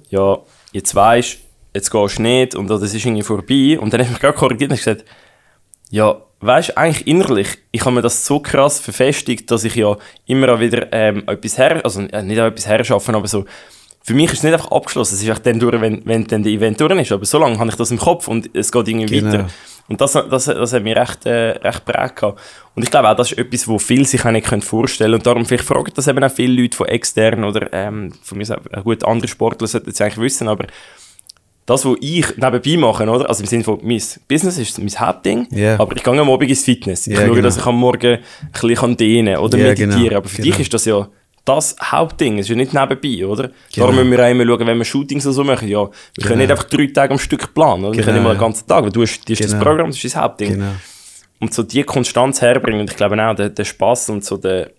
ja, 0.10 0.38
jetzt 0.72 0.96
weisst, 0.96 1.40
jetzt 1.74 1.92
gehst 1.92 2.18
du 2.18 2.22
nicht, 2.22 2.56
und 2.56 2.68
das 2.70 2.82
ist 2.82 3.06
irgendwie 3.06 3.24
vorbei, 3.24 3.80
und 3.80 3.94
dann 3.94 4.00
habe 4.00 4.04
ich 4.04 4.10
mich 4.10 4.20
gerade 4.20 4.38
korrigiert 4.38 4.72
und 4.72 4.78
gesagt, 4.78 5.06
ja, 5.90 6.22
weißt 6.40 6.70
du, 6.70 6.78
eigentlich 6.78 7.08
innerlich, 7.08 7.58
ich 7.72 7.82
habe 7.82 7.96
mir 7.96 8.02
das 8.02 8.26
so 8.26 8.40
krass 8.40 8.80
verfestigt, 8.80 9.50
dass 9.52 9.64
ich 9.64 9.76
ja 9.76 9.96
immer 10.26 10.60
wieder 10.60 10.92
ähm, 10.92 11.24
etwas 11.28 11.58
her, 11.58 11.82
also 11.84 12.02
äh, 12.02 12.22
nicht 12.22 12.40
auch 12.40 12.48
etwas 12.48 12.68
herschaffen, 12.68 13.16
aber 13.16 13.28
so, 13.28 13.46
für 14.08 14.14
mich 14.14 14.32
ist 14.32 14.38
es 14.40 14.44
nicht 14.44 14.54
einfach 14.54 14.72
abgeschlossen, 14.72 15.16
es 15.16 15.22
ist 15.24 15.46
dann 15.46 15.60
durch, 15.60 15.82
wenn, 15.82 16.02
wenn 16.06 16.24
dann 16.26 16.42
der 16.42 16.54
Event 16.54 16.80
durch 16.80 16.98
ist, 17.02 17.12
aber 17.12 17.26
so 17.26 17.38
lange 17.40 17.60
habe 17.60 17.70
ich 17.70 17.76
das 17.76 17.92
im 17.92 17.98
Kopf 17.98 18.30
und 18.30 18.50
es 18.54 18.72
geht 18.72 18.88
irgendwie 18.88 19.20
Genau. 19.20 19.34
weiter. 19.34 19.48
Und 19.90 20.00
das, 20.02 20.14
das, 20.14 20.46
das 20.46 20.74
hat 20.74 20.84
mich 20.84 20.96
recht, 20.96 21.26
äh, 21.26 21.52
recht 21.66 21.84
prägt. 21.86 22.24
Und 22.24 22.84
ich 22.84 22.90
glaube 22.92 23.10
auch, 23.10 23.16
das 23.16 23.32
ist 23.34 23.38
etwas, 23.38 23.68
wo 23.68 23.78
viele 23.80 24.06
sich 24.06 24.24
auch 24.26 24.32
nicht 24.32 24.48
vorstellen 24.64 25.12
können. 25.12 25.14
Und 25.16 25.26
darum 25.26 25.46
vielleicht 25.46 25.66
fragen 25.66 25.92
das 25.94 26.08
eben 26.08 26.24
auch 26.24 26.32
viele 26.32 26.62
Leute 26.62 26.76
von 26.78 26.88
extern 26.88 27.44
oder 27.44 27.68
ähm, 27.74 28.14
von 28.24 28.38
mir 28.38 28.46
äh, 28.72 28.82
gut, 28.82 29.04
andere 29.06 29.28
Sportler 29.30 29.68
sollten 29.68 29.90
es 29.90 30.00
eigentlich 30.02 30.18
wissen, 30.20 30.48
aber 30.48 30.68
das, 31.66 31.84
was 31.86 31.98
ich 32.00 32.26
nebenbei 32.38 32.78
mache, 32.78 33.04
oder? 33.10 33.28
Also 33.28 33.44
im 33.44 33.48
Sinne 33.48 33.64
von, 33.66 33.80
mein 33.84 34.02
Business 34.30 34.58
ist 34.58 34.77
mein 34.79 34.90
Hauptding, 34.90 35.48
Ja. 35.51 35.77
aber 35.79 35.96
ich 35.98 36.03
gehe 36.03 36.18
am 36.20 36.29
Abend 36.29 36.50
ins 36.50 36.64
Fitness. 36.64 37.08
Ich 37.08 37.14
Ja, 37.14 37.20
schaue, 37.25 37.31
genau. 37.31 37.42
dass 37.44 37.58
ich 37.58 37.66
am 37.66 37.75
Morgen 37.77 38.20
ein 38.20 38.22
bisschen 38.62 38.96
dehnen 38.98 39.36
kann 39.36 39.44
oder 39.44 39.58
Ja, 39.58 39.64
meditieren. 39.66 40.03
genau. 40.03 40.18
Aber 40.18 40.29
für 40.29 40.42
Genau. 40.42 40.51
dich 40.51 40.60
ist 40.62 40.74
das 40.74 40.86
ja 40.86 41.08
das 41.48 41.75
Hauptding, 41.81 42.40
es 42.40 42.46
ist 42.46 42.50
ja 42.50 42.55
nicht 42.55 42.74
nebenbei, 42.74 43.25
oder? 43.25 43.44
Genau. 43.74 43.88
Darum 43.88 43.96
müssen 43.96 44.12
wir 44.12 44.25
auch 44.25 44.29
immer 44.29 44.46
schauen, 44.46 44.68
wenn 44.68 44.77
wir 44.77 44.86
Shootings 44.86 45.24
so 45.24 45.44
machen, 45.44 45.68
ja, 45.68 45.79
wir 45.79 45.90
können 45.90 45.92
Genau. 46.24 46.36
nicht 46.42 46.51
einfach 46.51 46.64
drei 46.66 46.88
Tage 46.88 47.14
am 47.14 47.20
Stück 47.20 47.53
planen, 47.53 47.86
oder? 47.86 47.96
Wir 47.98 48.03
können 48.03 48.18
Genau, 48.18 48.20
immer 48.20 48.29
einen 48.31 48.40
ja. 48.42 48.46
ganzen 48.48 48.68
Tag, 48.68 48.83
weil 48.83 48.92
du 48.92 49.01
hast, 49.01 49.29
das 49.29 49.38
Genau. 49.40 49.64
Programm, 49.64 49.88
das 49.88 49.96
ist 49.98 50.05
das 50.14 50.16
Hauptding. 50.22 50.53
Genau. 50.53 50.72
Und 51.40 51.53
so 51.53 51.64
die 51.64 51.83
Konstanz 51.83 52.42
herbringen, 52.42 52.81
und 52.81 52.90
ich 52.92 52.96
glaube 52.98 53.16
auch, 53.24 53.36
der, 53.36 53.50
der 53.50 53.64
Spaß 53.66 54.10
und 54.10 54.25
so 54.25 54.38
der, 54.38 54.66
der- 54.66 54.72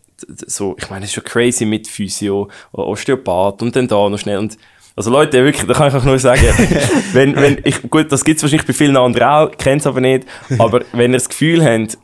so, 0.48 0.76
ich 0.78 0.90
meine, 0.90 1.04
es 1.04 1.10
ist 1.10 1.14
schon 1.14 1.24
crazy 1.24 1.64
mit 1.64 1.86
Physio, 1.86 2.48
Osteopath 2.72 3.62
und 3.62 3.74
dann 3.76 3.86
da 3.86 4.08
noch 4.08 4.18
schnell 4.18 4.38
und 4.38 4.56
also 4.96 5.12
Leute, 5.12 5.44
wirklich, 5.44 5.64
da 5.64 5.74
kann 5.74 5.88
ich 5.88 5.94
auch 5.94 6.02
nur 6.02 6.18
sagen, 6.18 6.42
wenn, 7.12 7.36
wenn 7.36 7.58
ich, 7.62 7.82
gut, 7.88 8.10
das 8.10 8.24
gibt 8.24 8.38
es 8.38 8.42
wahrscheinlich 8.42 8.66
bei 8.66 8.72
vielen 8.72 8.96
anderen 8.96 9.28
auch, 9.28 9.50
kennt 9.56 9.80
es 9.82 9.86
aber 9.86 10.00
nicht, 10.00 10.26
aber 10.58 10.80
wenn 10.92 11.12
ihr 11.12 11.18
das 11.18 11.28
Gefühl 11.28 11.64
habt, 11.64 11.96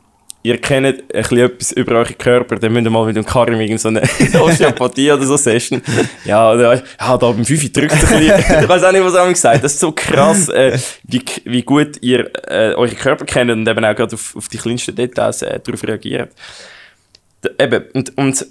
ihr 0.45 0.61
kennt 0.61 0.85
ein 0.85 1.07
bisschen 1.11 1.39
etwas 1.39 1.71
über 1.71 1.95
euren 1.95 2.17
Körper, 2.19 2.57
dann 2.57 2.71
müsst 2.71 2.85
ihr 2.85 2.91
mal 2.91 3.03
mit 3.07 3.15
dem 3.15 3.25
Karim 3.25 3.59
irgend 3.59 3.81
so 3.81 3.87
eine 3.87 4.03
Osteopathie 4.39 5.11
oder 5.11 5.25
so 5.25 5.37
Session. 5.37 5.81
Ja, 6.23 6.51
oder, 6.51 6.75
ja, 6.75 7.17
da 7.17 7.31
beim 7.31 7.43
Fifi 7.43 7.73
drückt 7.73 7.93
ein 7.93 7.99
bisschen. 7.99 8.61
Ich 8.61 8.69
weiß 8.69 8.83
auch 8.83 8.91
nicht, 8.91 9.03
was 9.03 9.15
er 9.15 9.27
gesagt 9.27 9.55
hat. 9.55 9.63
Das 9.63 9.73
ist 9.73 9.79
so 9.79 9.91
krass, 9.91 10.47
äh, 10.49 10.77
wie, 11.03 11.23
wie 11.45 11.63
gut 11.63 11.97
ihr 12.01 12.29
äh, 12.47 12.75
euren 12.75 12.95
Körper 12.95 13.25
kennt 13.25 13.49
und 13.49 13.67
eben 13.67 13.83
auch 13.83 13.95
gerade 13.95 14.13
auf, 14.13 14.35
auf 14.35 14.47
die 14.47 14.59
kleinsten 14.59 14.95
Details 14.95 15.41
äh, 15.41 15.59
darauf 15.59 15.83
reagiert. 15.83 16.31
D 17.43 17.49
eben, 17.57 17.85
und, 17.93 18.15
und 18.15 18.45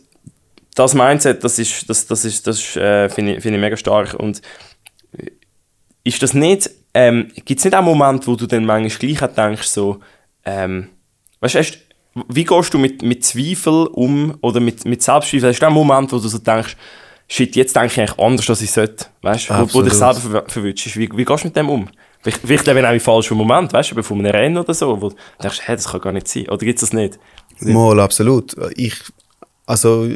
das 0.75 0.95
Mindset, 0.95 1.45
das 1.45 1.61
ist, 1.61 1.89
das, 1.89 2.09
das 2.09 2.25
ist, 2.25 2.45
das 2.45 2.59
ist, 2.59 2.77
äh, 2.77 3.09
finde 3.09 3.37
ich, 3.37 3.43
finde 3.43 3.59
ich 3.59 3.63
mega 3.63 3.77
stark. 3.77 4.15
Und 4.15 4.43
ist 6.03 6.21
das 6.21 6.35
nicht, 6.35 6.71
ähm, 6.93 7.29
gibt 7.45 7.61
es 7.61 7.65
nicht 7.65 7.75
auch 7.77 7.83
Momente, 7.83 8.27
wo 8.27 8.35
du 8.35 8.49
dann 8.49 8.65
manchmal 8.65 9.15
gleich 9.15 9.31
denkst, 9.33 9.69
so, 9.69 10.01
ähm, 10.45 10.89
weißt 11.45 11.55
du, 11.55 11.59
hast- 11.61 11.79
wie 12.29 12.45
gehst 12.45 12.73
du 12.73 12.79
mit, 12.79 13.03
mit 13.03 13.25
Zweifel 13.25 13.87
um 13.89 14.37
oder 14.41 14.61
mit, 14.61 14.85
mit 14.85 15.03
Selbstzweifel? 15.03 15.49
Hast 15.51 15.61
du 15.61 15.67
einen 15.67 15.75
Moment, 15.75 16.13
wo 16.13 16.19
du 16.19 16.29
so 16.29 16.39
denkst, 16.39 16.77
shit, 17.29 17.57
jetzt 17.57 17.75
denke 17.75 17.89
ich 17.89 17.99
eigentlich 17.99 18.19
anders, 18.19 18.49
als 18.51 18.63
ich 18.63 18.71
sollte, 18.71 19.07
weißt 19.23 19.51
du, 19.51 19.55
wo, 19.55 19.75
wo 19.75 19.83
dich 19.83 19.93
selber 19.95 20.21
ver 20.21 20.45
verwünschst? 20.47 20.97
Wie, 20.97 21.09
wie 21.15 21.25
gehst 21.25 21.43
du 21.45 21.49
mit 21.49 21.57
dem 21.57 21.69
um? 21.69 21.89
Vielleicht, 22.23 22.41
vielleicht 22.41 22.69
eben 22.69 22.85
auch 22.87 22.93
im 22.93 23.01
falschen 23.01 23.37
Moment, 23.37 23.73
weißt 23.73 23.93
du, 23.93 24.03
von 24.03 24.19
einem 24.21 24.31
Rennen 24.31 24.57
oder 24.59 24.73
so, 24.73 25.01
wo 25.01 25.09
du 25.11 25.17
denkst, 25.43 25.61
hey, 25.65 25.77
das 25.77 25.89
kann 25.89 26.01
gar 26.01 26.13
nicht 26.13 26.29
sein. 26.29 26.49
Oder 26.49 26.59
gibt 26.65 26.81
es 26.83 26.89
das 26.89 26.93
nicht? 26.93 27.19
Mal, 27.61 27.99
absolut. 28.01 28.55
Ich, 28.77 28.95
also, 29.67 30.09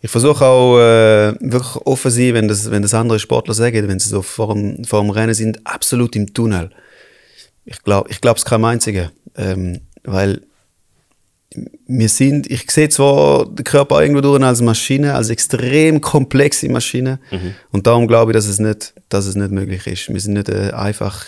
ich 0.00 0.10
versuche 0.10 0.44
auch 0.44 0.76
äh, 0.78 1.32
wirklich 1.40 1.76
offen 1.86 2.10
zu 2.10 2.16
sein, 2.18 2.34
wenn 2.34 2.46
das, 2.48 2.70
wenn 2.70 2.82
das 2.82 2.92
andere 2.94 3.18
Sportler 3.18 3.54
sagen, 3.54 3.88
wenn 3.88 3.98
sie 3.98 4.10
so 4.10 4.20
vor 4.22 4.52
dem, 4.54 4.84
vor 4.84 5.00
dem 5.00 5.10
Rennen 5.10 5.34
sind, 5.34 5.66
absolut 5.66 6.14
im 6.14 6.32
Tunnel. 6.34 6.70
Ich 7.64 7.82
glaube, 7.82 8.10
ich 8.10 8.20
glaube 8.20 8.38
es 8.38 8.44
keinem 8.44 8.66
einzigen. 8.66 9.10
Ähm, 9.36 9.80
weil 10.04 10.42
wir 11.86 12.08
sind, 12.08 12.50
ich 12.50 12.68
sehe 12.70 12.88
zwar 12.88 13.46
den 13.46 13.64
Körper 13.64 14.00
irgendwo 14.02 14.20
durch 14.20 14.42
als 14.42 14.60
Maschine, 14.60 15.14
als 15.14 15.30
extrem 15.30 16.00
komplexe 16.00 16.68
Maschine. 16.68 17.20
Und 17.70 17.86
darum 17.86 18.08
glaube 18.08 18.32
ich, 18.32 18.34
dass 18.34 18.46
es 18.46 18.58
nicht, 18.58 18.94
dass 19.08 19.26
es 19.26 19.36
nicht 19.36 19.52
möglich 19.52 19.86
ist. 19.86 20.12
Wir 20.12 20.20
sind 20.20 20.34
nicht 20.34 20.50
eine 20.50 20.76
einfach 20.76 21.26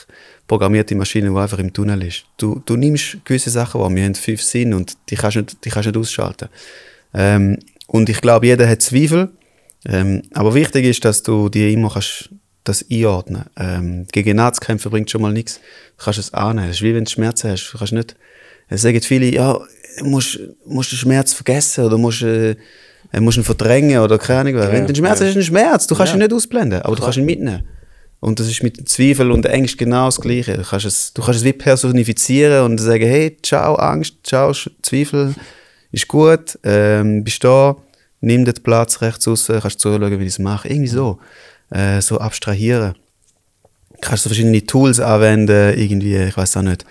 programmierte 0.49 0.95
Maschine, 0.95 1.31
die 1.31 1.37
einfach 1.37 1.59
im 1.59 1.73
Tunnel 1.73 2.03
ist. 2.03 2.25
Du, 2.39 2.61
du 2.65 2.77
nimmst 2.77 3.19
gewisse 3.25 3.51
Sachen 3.51 3.81
wahr. 3.81 3.95
Wir 3.95 4.05
haben 4.05 4.15
fünf 4.15 4.43
Sinne 4.43 4.77
und 4.77 4.97
die 5.11 5.17
kannst 5.17 5.37
du 5.37 5.41
nicht, 5.41 5.65
die 5.65 5.71
kannst 5.71 5.87
nicht 5.87 5.97
ausschalten. 5.97 6.49
Ähm, 7.15 7.59
und 7.87 8.09
ich 8.09 8.21
glaube, 8.21 8.47
jeder 8.47 8.69
hat 8.69 8.83
Zweifel. 8.83 9.31
Ähm, 9.85 10.23
aber 10.35 10.55
wichtig 10.55 10.85
ist, 10.87 11.05
dass 11.05 11.23
du 11.23 11.49
dir 11.49 11.71
immer 11.71 11.91
kannst 11.91 12.31
das 12.65 12.85
einordnen. 12.91 13.45
Ähm, 13.57 14.07
gegen 14.11 14.41
Arztkämpfe 14.41 14.91
bringt 14.91 15.11
schon 15.11 15.23
mal 15.23 15.33
nichts. 15.33 15.61
Du 15.99 16.05
kannst 16.05 16.19
es 16.19 16.35
annehmen. 16.35 16.69
Es 16.69 16.77
ist 16.77 16.83
wie 16.83 16.95
wenn 16.95 17.05
du 17.05 17.11
Schmerzen 17.11 17.51
hast. 17.51 17.71
Du 17.73 17.79
kannst 17.79 17.93
nicht, 17.93 18.17
es 18.68 18.83
sagen 18.83 19.00
viele, 19.00 19.26
ja, 19.26 19.59
musst, 20.02 20.38
musst 20.64 20.92
den 20.92 20.96
Schmerz 20.96 21.33
vergessen 21.33 21.85
oder 21.85 21.98
musst, 21.98 22.22
äh, 22.22 22.57
musst 23.18 23.38
ihn 23.38 23.44
verdrängen 23.44 23.98
oder 24.00 24.18
keine 24.18 24.40
Ahnung. 24.40 24.55
was. 24.57 24.72
wenn 24.72 24.83
du 24.83 24.87
einen 24.88 24.96
Schmerz 24.96 25.20
ja. 25.20 25.26
hast, 25.26 25.31
ist 25.31 25.37
ein 25.37 25.44
Schmerz. 25.44 25.87
Du 25.87 25.94
kannst 25.94 26.12
Ja. 26.12 26.18
ihn 26.18 26.22
nicht 26.22 26.33
ausblenden, 26.33 26.83
aber 26.83 26.96
du 26.96 27.02
kannst 27.02 27.18
ihn 27.18 27.24
mitnehmen. 27.24 27.62
Und 28.20 28.40
das 28.40 28.48
ist 28.48 28.62
mit 28.62 28.88
Zweifel 28.88 29.31
und 29.31 29.46
Angst 29.46 29.79
genau 29.79 30.07
das 30.07 30.20
Gleiche. 30.20 30.57
Du 30.57 30.62
kannst 30.62 30.87
es, 30.87 31.12
du 31.12 31.22
kannst 31.22 31.40
es 31.40 31.44
wie 31.44 31.52
personifizieren 31.52 32.64
und 32.64 32.79
sagen, 32.79 33.07
hey, 33.07 33.37
ciao 33.42 33.74
Angst, 33.76 34.14
ciao 34.24 34.52
Zweifel, 34.83 35.35
ist 35.92 36.09
gut, 36.09 36.59
ähm, 36.64 37.22
bist 37.22 37.44
da, 37.44 37.76
nimm 38.20 38.44
den 38.44 38.55
Platz 38.55 39.00
rechts 39.02 39.29
raus, 39.29 39.46
kannst 39.46 39.81
zuschauen, 39.81 40.18
wie 40.18 40.24
ich 40.24 40.31
es 40.31 40.38
mache. 40.38 40.68
Irgendwie 40.68 40.88
so. 40.88 41.18
Äh, 41.70 42.00
so 42.00 42.18
abstrahieren. 42.18 42.94
Kannst 44.00 44.24
du 44.24 44.29
verschiedene 44.29 44.64
Tools 44.64 45.00
anwenden, 45.00 45.79
irgendwie, 45.79 46.16
ich 46.16 46.37
weiß 46.37 46.57
auch 46.57 46.62
nicht. 46.62 46.85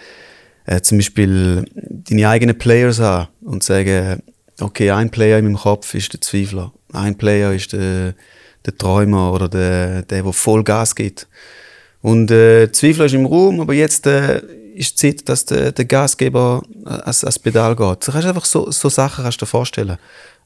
Äh, 0.65 0.81
zum 0.81 0.97
Beispiel 0.97 1.65
deine 1.73 2.27
eigenen 2.27 2.57
Players 2.57 2.99
haben 2.99 3.27
und 3.41 3.63
sagen, 3.63 4.21
okay, 4.59 4.91
ein 4.91 5.09
Player 5.09 5.37
in 5.39 5.45
meinem 5.45 5.57
Kopf 5.57 5.93
ist 5.93 6.13
der 6.13 6.21
Zweifler, 6.21 6.73
ein 6.93 7.17
Player 7.17 7.53
ist 7.53 7.73
der, 7.73 8.15
der 8.65 8.77
Träumer 8.77 9.31
oder 9.31 9.47
der, 9.47 10.01
der, 10.03 10.23
der 10.23 10.33
voll 10.33 10.63
Gas 10.63 10.95
gibt. 10.95 11.27
Und 12.01 12.31
äh, 12.31 12.71
Zweifel 12.71 13.05
ist 13.05 13.13
im 13.13 13.25
Raum, 13.25 13.59
aber 13.61 13.73
jetzt 13.73 14.05
äh, 14.07 14.41
ist 14.75 15.01
die 15.01 15.15
Zeit, 15.15 15.29
dass 15.29 15.45
der, 15.45 15.71
der 15.71 15.85
Gasgeber 15.85 16.61
ans, 16.83 17.23
ans 17.23 17.39
Pedal 17.39 17.75
geht. 17.75 18.07
Du 18.07 18.11
kannst 18.11 18.27
einfach 18.27 18.45
so, 18.45 18.69
so 18.71 18.89
Sachen 18.89 19.23
kannst 19.23 19.41
du 19.41 19.45
dir 19.45 19.49
vorstellen. 19.49 19.97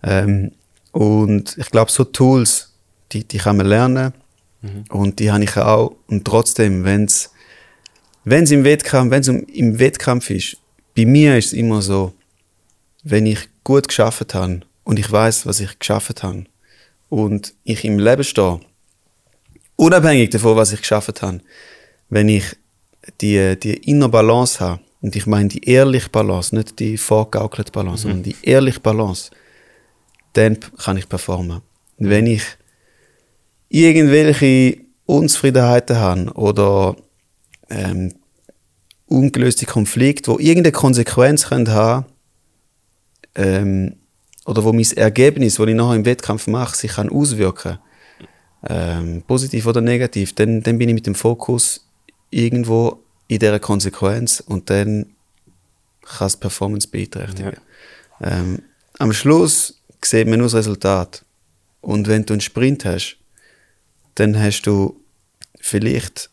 Ähm, 0.04 0.52
und 0.92 1.58
ich 1.58 1.70
glaube, 1.70 1.92
so 1.92 2.04
Tools, 2.04 2.74
die, 3.12 3.28
die 3.28 3.38
kann 3.38 3.58
man 3.58 3.66
lernen. 3.66 4.14
Mhm. 4.62 4.86
Und 4.90 5.20
die 5.20 5.32
habe 5.32 5.44
ich 5.44 5.58
auch. 5.58 5.96
Und 6.08 6.26
trotzdem, 6.26 6.84
wenn 6.84 7.06
es 7.06 7.32
im 8.26 8.64
Wettkampf, 8.64 9.12
wenn's 9.12 9.28
im 9.28 9.80
Wettkampf 9.80 10.30
ist, 10.30 10.58
bei 10.96 11.06
mir 11.06 11.38
ist 11.38 11.48
es 11.48 11.54
immer 11.54 11.82
so, 11.82 12.14
wenn 13.04 13.26
ich 13.26 13.48
gut 13.64 13.88
geschafft 13.88 14.34
habe 14.34 14.62
und 14.84 15.00
ich 15.00 15.12
weiß, 15.12 15.46
was 15.46 15.60
ich 15.60 15.80
geschafft 15.80 16.24
habe 16.24 16.46
und 17.10 17.54
ich 17.64 17.86
im 17.86 18.00
Leben 18.00 18.24
stehe, 18.24 18.60
unabhängig 19.76 20.30
davon, 20.32 20.58
was 20.58 20.74
ich 20.74 20.82
geschafft 20.82 21.22
habe, 21.22 21.42
wenn 22.10 22.30
ich 22.30 22.56
die, 23.22 23.58
die 23.60 23.78
innere 23.90 24.10
Balance 24.10 24.60
habe, 24.60 24.82
und 25.02 25.16
ich 25.16 25.26
meine 25.26 25.48
die 25.48 25.64
ehrliche 25.64 26.10
Balance, 26.10 26.54
nicht 26.54 26.80
die 26.80 26.98
vorgaukelte 26.98 27.72
Balance, 27.72 28.06
mhm. 28.06 28.12
sondern 28.12 28.24
die 28.24 28.36
ehrliche 28.44 28.82
Balance, 28.82 29.32
dann 30.34 30.60
kann 30.78 30.98
ich 30.98 31.08
performen. 31.08 31.62
Wenn 31.98 32.28
ich 32.28 32.44
irgendwelche 33.70 34.82
Unzufriedenheiten 35.06 35.98
habe 35.98 36.32
oder 36.34 36.96
ähm, 37.70 38.14
ungelöste 39.08 39.66
Konflikte, 39.66 40.32
wo 40.32 40.40
irgendeine 40.40 40.72
Konsequenz 40.72 41.48
können 41.48 41.70
haben 41.70 42.06
ähm, 43.36 43.96
oder 44.46 44.64
wo 44.64 44.74
mein 44.74 44.86
Ergebnis, 44.96 45.56
das 45.56 45.68
ich 45.68 45.76
nachher 45.76 45.96
im 45.96 46.06
Wettkampf 46.06 46.48
mache, 46.48 46.76
sich 46.76 46.92
kann 46.92 47.10
auswirken 47.10 47.80
ähm, 48.68 49.24
positiv 49.26 49.66
oder 49.66 49.82
negativ, 49.82 50.34
dann, 50.36 50.62
dann 50.62 50.78
bin 50.78 50.90
ich 50.90 50.96
mit 50.96 51.08
dem 51.08 51.16
Fokus 51.16 51.88
irgendwo 52.30 53.04
in 53.28 53.40
dieser 53.40 53.60
Konsequenz 53.60 54.42
und 54.46 54.70
dann 54.70 55.14
kann 56.02 56.28
es 56.28 56.38
Performance 56.38 56.88
beeinträchtigen. 56.88 57.54
Ja. 58.20 58.40
Ähm, 58.40 58.64
am 58.98 59.14
Schluss 59.14 59.82
sieht 60.04 60.28
man 60.28 60.40
nur 60.40 60.48
das 60.48 60.56
Resultat. 60.56 61.24
Und 61.82 62.08
wenn 62.08 62.26
du 62.26 62.34
einen 62.34 62.42
Sprint 62.42 62.84
hast, 62.84 63.18
dann 64.16 64.38
hast 64.38 64.64
du 64.64 65.00
vielleicht 65.60 66.30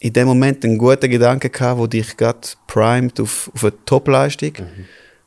in 0.00 0.14
dem 0.14 0.26
Moment 0.26 0.64
einen 0.64 0.78
guten 0.78 1.10
Gedanken 1.10 1.52
gehabt, 1.52 1.78
wo 1.78 1.86
dich 1.86 2.16
gerade 2.16 2.40
primed 2.66 3.20
auf, 3.20 3.50
auf 3.54 3.64
eine 3.64 3.84
Topleistung. 3.84 4.52
Mhm. 4.58 4.86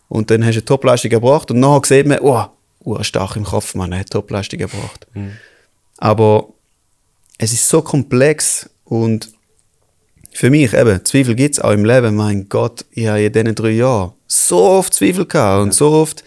Und 0.10 0.32
dann 0.32 0.44
hast 0.44 0.56
du 0.56 0.60
eine 0.60 0.66
Topleistung 0.66 1.12
gebracht 1.12 1.52
und 1.52 1.60
nachher 1.60 1.86
sieht 1.86 2.08
man, 2.08 2.20
oh, 2.20 2.46
oh 2.84 3.02
stark 3.04 3.36
im 3.36 3.44
Kopf, 3.44 3.76
man 3.76 3.98
hat 3.98 4.10
Topleistung 4.10 4.60
gebracht. 4.60 5.08
Mhm. 5.14 5.34
Aber 5.98 6.50
es 7.38 7.54
ist 7.54 7.70
so 7.70 7.82
komplex 7.82 8.70
und 8.84 9.32
für 10.32 10.50
mich 10.50 10.74
eben, 10.74 11.06
Zweifel 11.06 11.36
gibt 11.36 11.56
es 11.56 11.60
auch 11.60 11.72
im 11.72 11.86
Leben. 11.86 12.16
Mein 12.16 12.50
Gott, 12.50 12.86
ich 12.92 13.06
habe 13.06 13.22
in 13.22 13.32
diesen 13.32 13.54
drei 13.54 13.72
Jahren 13.72 14.14
so 14.26 14.60
oft 14.64 14.94
Zweifel 14.94 15.28
gehabt 15.28 15.62
und 15.62 15.68
ja. 15.68 15.74
so 15.74 15.92
oft, 15.92 16.24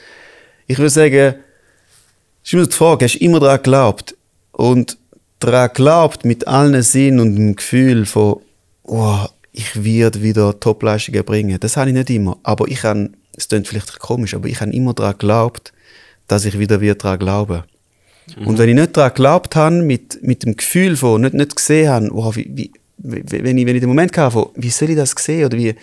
ich 0.69 0.79
würde 0.79 0.91
sagen, 0.91 1.35
ist 2.45 2.53
immer 2.53 2.67
die 2.67 2.73
Frage, 2.73 3.05
hast 3.05 3.17
du 3.17 3.25
immer 3.25 3.41
daran 3.41 3.57
geglaubt? 3.57 4.17
Und 4.53 4.99
daran 5.39 5.69
geglaubt 5.69 6.25
mit 6.25 6.47
allen 6.47 6.83
Sinn 6.83 7.21
und 7.21 7.37
dem 7.37 7.57
Gefühl 7.57 8.07
von, 8.07 8.41
oh, 8.85 9.27
ich 9.53 9.85
werde 9.85 10.23
wieder 10.23 10.59
Topleistungen 10.61 11.25
bringen. 11.25 11.59
Das 11.61 11.77
habe 11.77 11.91
ich 11.91 11.97
nicht 11.97 12.11
immer. 12.11 12.39
Aber 12.43 12.69
ich 12.69 12.85
habe, 12.85 13.11
es 13.37 13.49
klingt 13.49 13.69
vielleicht 13.69 13.99
komisch, 13.99 14.35
aber 14.35 14.49
ich 14.49 14.61
habe 14.61 14.73
immer 14.73 14.93
daran 14.93 15.13
geglaubt, 15.13 15.73
dass 16.29 16.45
ich 16.45 16.59
wieder 16.59 16.81
wieder 16.81 16.95
daran 16.95 17.19
glaube. 17.19 17.65
Mhm. 18.39 18.47
Und 18.47 18.59
wenn 18.59 18.69
ich 18.69 18.75
nicht 18.75 18.97
daran 18.97 19.11
geglaubt 19.11 19.57
habe, 19.57 19.77
mit, 19.77 20.23
mit 20.23 20.45
dem 20.45 20.57
Gefühl 20.57 20.97
von, 20.97 21.23
nicht, 21.23 21.35
nicht 21.35 21.57
gesehen 21.57 21.89
habe, 21.89 22.11
oh, 22.13 22.35
wie, 22.35 22.51
wie, 22.53 22.73
wenn, 22.99 23.59
ich, 23.59 23.67
wenn 23.67 23.77
ich 23.77 23.81
den 23.81 23.89
Moment 23.89 24.17
hatte, 24.17 24.33
von, 24.33 24.49
wie 24.57 24.71
soll 24.71 24.91
ich 24.91 24.97
das 24.97 25.15
sehen 25.17 25.47
oder 25.47 25.57
wie, 25.57 25.75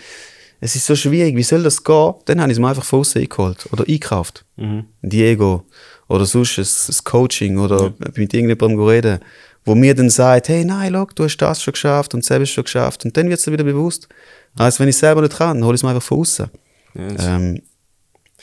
es 0.60 0.76
ist 0.76 0.86
so 0.86 0.96
schwierig, 0.96 1.36
wie 1.36 1.44
soll 1.44 1.63
das 1.63 1.84
gehen, 1.84 2.13
dann 2.26 2.42
habe 2.42 2.52
ich 2.52 2.58
es 2.58 2.62
mir 2.62 2.70
einfach 2.70 2.86
von 2.86 3.00
außen 3.00 3.22
eingeholt 3.22 3.68
oder 3.72 3.84
eingekauft. 3.84 4.46
Mhm. 4.56 4.86
Diego 5.02 5.66
oder 6.08 6.26
sonst 6.26 6.58
ein, 6.58 6.66
ein 6.66 7.04
Coaching 7.04 7.58
oder 7.58 7.84
ja. 7.84 7.94
mit 8.16 8.34
irgendjemandem 8.34 8.86
reden, 8.86 9.20
wo 9.66 9.76
mir 9.76 9.96
dann 9.96 10.10
sagt, 10.10 10.50
hey, 10.50 10.66
nein, 10.66 10.94
look, 10.94 11.16
du 11.16 11.24
hast 11.24 11.38
das 11.38 11.62
schon 11.62 11.72
geschafft 11.74 12.13
und 12.13 12.30
das 12.30 12.50
schon 12.50 12.63
geschafft. 12.63 13.06
Und 13.06 13.16
dann 13.16 13.30
wird 13.30 13.39
es 13.39 13.52
wieder 13.52 13.63
bewusst. 13.63 14.10
Also 14.58 14.80
wenn 14.80 14.89
ich 14.89 14.98
selber 14.98 15.22
nicht 15.22 15.38
kann, 15.38 15.63
hole 15.63 15.76
ich 15.76 15.80
es 15.80 15.84
mir 15.84 15.89
einfach 15.89 16.04
von 16.04 16.20
außen. 16.20 16.50
Ja, 16.96 17.36
ähm, 17.36 17.62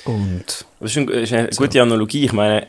und 0.05 0.65
das 0.81 0.91
ist, 0.91 0.97
ein, 0.97 1.09
ist 1.09 1.33
eine 1.33 1.49
gute 1.49 1.79
so. 1.79 1.83
Analogie. 1.83 2.25
Ich 2.25 2.33
meine, 2.33 2.67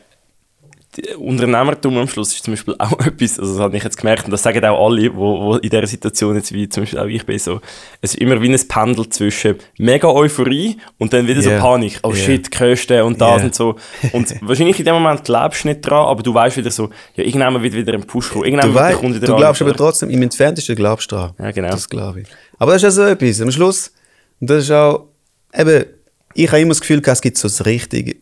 Unternehmertum 1.18 1.98
am 1.98 2.08
Schluss 2.08 2.34
ist 2.34 2.44
zum 2.44 2.54
Beispiel 2.54 2.76
auch 2.78 3.00
etwas, 3.06 3.40
also 3.40 3.54
das 3.54 3.62
habe 3.62 3.78
ich 3.78 3.84
jetzt 3.84 3.98
gemerkt, 3.98 4.26
und 4.26 4.32
das 4.32 4.44
sagen 4.44 4.64
auch 4.66 4.88
alle, 4.88 5.16
wo, 5.16 5.40
wo 5.40 5.56
in 5.56 5.70
dieser 5.70 5.88
Situation 5.88 6.36
jetzt 6.36 6.52
wie 6.52 6.68
zum 6.68 6.84
Beispiel 6.84 7.00
auch 7.00 7.06
ich 7.06 7.26
bin, 7.26 7.40
so, 7.40 7.62
es 8.02 8.14
ist 8.14 8.22
immer 8.22 8.42
wie 8.42 8.54
ein 8.54 8.68
Pendel 8.68 9.08
zwischen 9.10 9.56
mega 9.78 10.10
Euphorie 10.10 10.78
und 10.98 11.14
dann 11.14 11.28
wieder 11.28 11.42
yeah. 11.42 11.60
so 11.60 11.66
Panik, 11.66 12.00
oh 12.04 12.10
yeah. 12.10 12.18
shit, 12.18 12.52
Kosten 12.52 13.02
und 13.04 13.22
das 13.22 13.38
yeah. 13.38 13.46
und 13.46 13.56
so. 13.56 13.76
Und 14.12 14.36
wahrscheinlich 14.42 14.80
in 14.80 14.86
dem 14.86 14.96
Moment 14.96 15.24
glaubst 15.24 15.64
du 15.64 15.70
nicht 15.70 15.82
dran, 15.82 16.08
aber 16.08 16.24
du 16.24 16.34
weißt 16.34 16.58
wieder 16.58 16.72
so, 16.72 16.90
ja, 17.16 17.24
irgendwann 17.24 17.62
wird 17.64 17.74
wieder 17.74 17.94
ein 17.94 18.06
Push 18.06 18.32
kommen, 18.32 18.46
irgendwann 18.46 18.74
du 18.74 18.80
wird 18.80 18.94
kommt 18.96 19.16
wieder 19.16 19.28
Du 19.28 19.36
glaubst 19.38 19.62
aber 19.62 19.74
trotzdem, 19.74 20.10
im 20.10 20.22
Entferntesten 20.22 20.76
glaubst 20.76 21.10
du 21.12 21.16
dran. 21.16 21.34
Ja, 21.40 21.52
genau. 21.52 21.70
Das 21.70 21.88
glaube 21.88 22.22
ich. 22.22 22.28
Aber 22.60 22.74
das 22.74 22.84
ist 22.84 22.84
ja 22.84 22.92
so 22.92 23.04
etwas, 23.04 23.40
am 23.40 23.52
Schluss, 23.52 23.94
und 24.42 24.50
das 24.50 24.64
ist 24.66 24.72
auch, 24.72 25.08
eben, 25.56 25.86
ich 26.34 26.48
habe 26.50 26.60
immer 26.60 26.70
das 26.70 26.82
Gefühl, 26.82 27.02
es 27.06 27.22
gibt 27.22 27.38
so 27.38 27.48
das 27.48 27.66
Richtige 27.66 28.18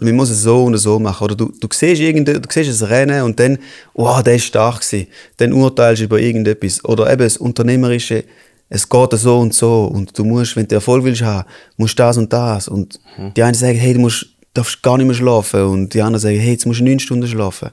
man 0.00 0.14
muss 0.14 0.30
es 0.30 0.42
so 0.42 0.64
und 0.64 0.76
so 0.76 0.98
machen. 0.98 1.24
Oder 1.24 1.34
du, 1.34 1.52
du 1.58 1.68
siehst 1.72 2.00
irgende, 2.00 2.40
du 2.40 2.48
siehst 2.50 2.82
ein 2.82 2.88
Rennen 2.88 3.22
und 3.22 3.38
dann, 3.40 3.58
wow, 3.94 4.22
der 4.22 4.36
ist 4.36 4.44
stark 4.44 4.80
gewesen. 4.80 5.08
Dann 5.38 5.52
urteilst 5.52 6.00
du 6.00 6.04
über 6.04 6.20
irgendetwas. 6.20 6.84
Oder 6.84 7.10
eben 7.10 7.22
das 7.22 7.36
Unternehmerische, 7.36 8.24
es 8.68 8.88
geht 8.88 9.12
so 9.12 9.38
und 9.38 9.54
so. 9.54 9.84
Und 9.84 10.16
du 10.18 10.24
musst, 10.24 10.56
wenn 10.56 10.68
du 10.68 10.74
Erfolg 10.74 11.04
willst 11.04 11.22
haben, 11.22 11.48
musst 11.76 11.98
das 11.98 12.16
und 12.18 12.32
das. 12.32 12.68
Und 12.68 13.00
mhm. 13.16 13.32
die 13.34 13.42
einen 13.42 13.54
sagen, 13.54 13.78
hey, 13.78 13.94
du 13.94 14.00
musst, 14.00 14.26
darfst 14.52 14.82
gar 14.82 14.98
nicht 14.98 15.06
mehr 15.06 15.16
schlafen. 15.16 15.62
Und 15.62 15.94
die 15.94 16.02
anderen 16.02 16.20
sagen, 16.20 16.38
hey, 16.38 16.52
jetzt 16.52 16.66
musst 16.66 16.80
du 16.80 16.84
neun 16.84 16.98
Stunden 16.98 17.26
schlafen. 17.26 17.70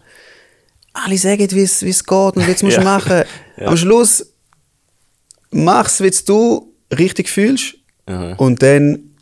Alle 0.93 1.17
sagen, 1.17 1.47
wie 1.51 1.61
es 1.61 1.79
geht 1.81 2.37
und 2.37 2.47
jetzt 2.47 2.63
musst 2.63 2.77
du 2.77 2.81
ja. 2.81 2.85
machen. 2.97 3.23
ja. 3.57 3.67
Am 3.67 3.75
Schluss, 3.75 4.25
mach's, 5.51 6.01
wie 6.01 6.11
du 6.25 6.71
richtig 6.97 7.29
fühlst. 7.29 7.75
Mhm. 8.07 8.33
Und 8.37 8.61
dann 8.61 9.12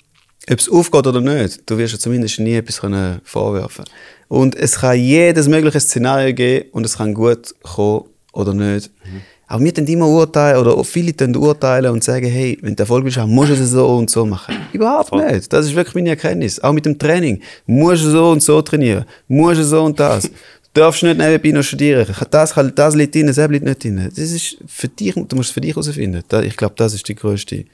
ob 0.49 0.60
es 0.60 0.69
aufgeht 0.69 1.08
oder 1.08 1.21
nicht, 1.21 1.69
du 1.69 1.77
wirst 1.77 1.93
ja 1.93 1.99
zumindest 1.99 2.39
nie 2.39 2.56
etwas 2.56 2.82
können 2.82 3.21
vorwerfen 3.23 3.86
Und 4.27 4.56
es 4.56 4.80
kann 4.80 4.97
jedes 4.97 5.47
mögliche 5.47 5.80
Szenario 5.80 6.34
geben 6.34 6.69
und 6.71 6.86
es 6.86 6.97
kann 6.97 7.13
gut 7.13 7.54
kommen 7.62 8.06
oder 8.34 8.54
nicht. 8.54 8.91
Mhm. 9.06 9.21
Aber 9.47 9.63
wir 9.65 9.73
dann 9.73 9.86
immer 9.86 10.08
urteilen, 10.08 10.65
oder 10.65 10.82
viele 10.86 11.12
dann 11.12 11.36
urteilen 11.36 11.91
und 11.91 12.04
sagen, 12.06 12.25
hey, 12.25 12.58
wenn 12.62 12.73
du 12.73 12.84
Erfolg 12.84 13.04
willst, 13.04 13.17
musst 13.17 13.49
du 13.49 13.56
es 13.56 13.71
so 13.71 13.86
und 13.97 14.10
so 14.10 14.25
machen. 14.25 14.56
Überhaupt 14.73 15.10
Voll. 15.10 15.30
nicht. 15.30 15.51
Das 15.51 15.65
ist 15.65 15.75
wirklich 15.75 15.93
meine 15.93 16.12
Erkenntnis. 16.12 16.60
Auch 16.62 16.71
mit 16.71 16.86
dem 16.86 16.97
Training. 16.97 17.41
Musst 17.65 18.06
du 18.06 18.12
so 18.12 18.30
und 18.30 18.41
so 18.41 18.62
trainieren. 18.62 19.04
Musst 19.27 19.60
du 19.60 19.65
so 19.65 19.84
und 19.84 19.99
das. 19.99 20.23
Du 20.23 20.32
darfst 20.73 21.04
nicht 21.04 21.17
nebenbei 21.17 21.51
noch 21.51 21.63
studieren. 21.63 22.08
Das, 22.30 22.56
das 22.75 22.95
liegt 22.95 23.13
drin, 23.13 23.27
das 23.27 23.38
liegt 23.49 23.65
nicht 23.65 23.84
drin. 23.84 24.10
Das 24.10 24.17
ist 24.17 24.58
für 24.65 24.88
dich, 24.88 25.15
du 25.15 25.36
musst 25.36 25.49
es 25.49 25.51
für 25.51 25.60
dich 25.60 25.75
herausfinden. 25.75 26.23
Ich 26.43 26.56
glaube, 26.56 26.75
das 26.77 26.93
ist 26.93 27.06
die 27.10 27.15
größte 27.15 27.65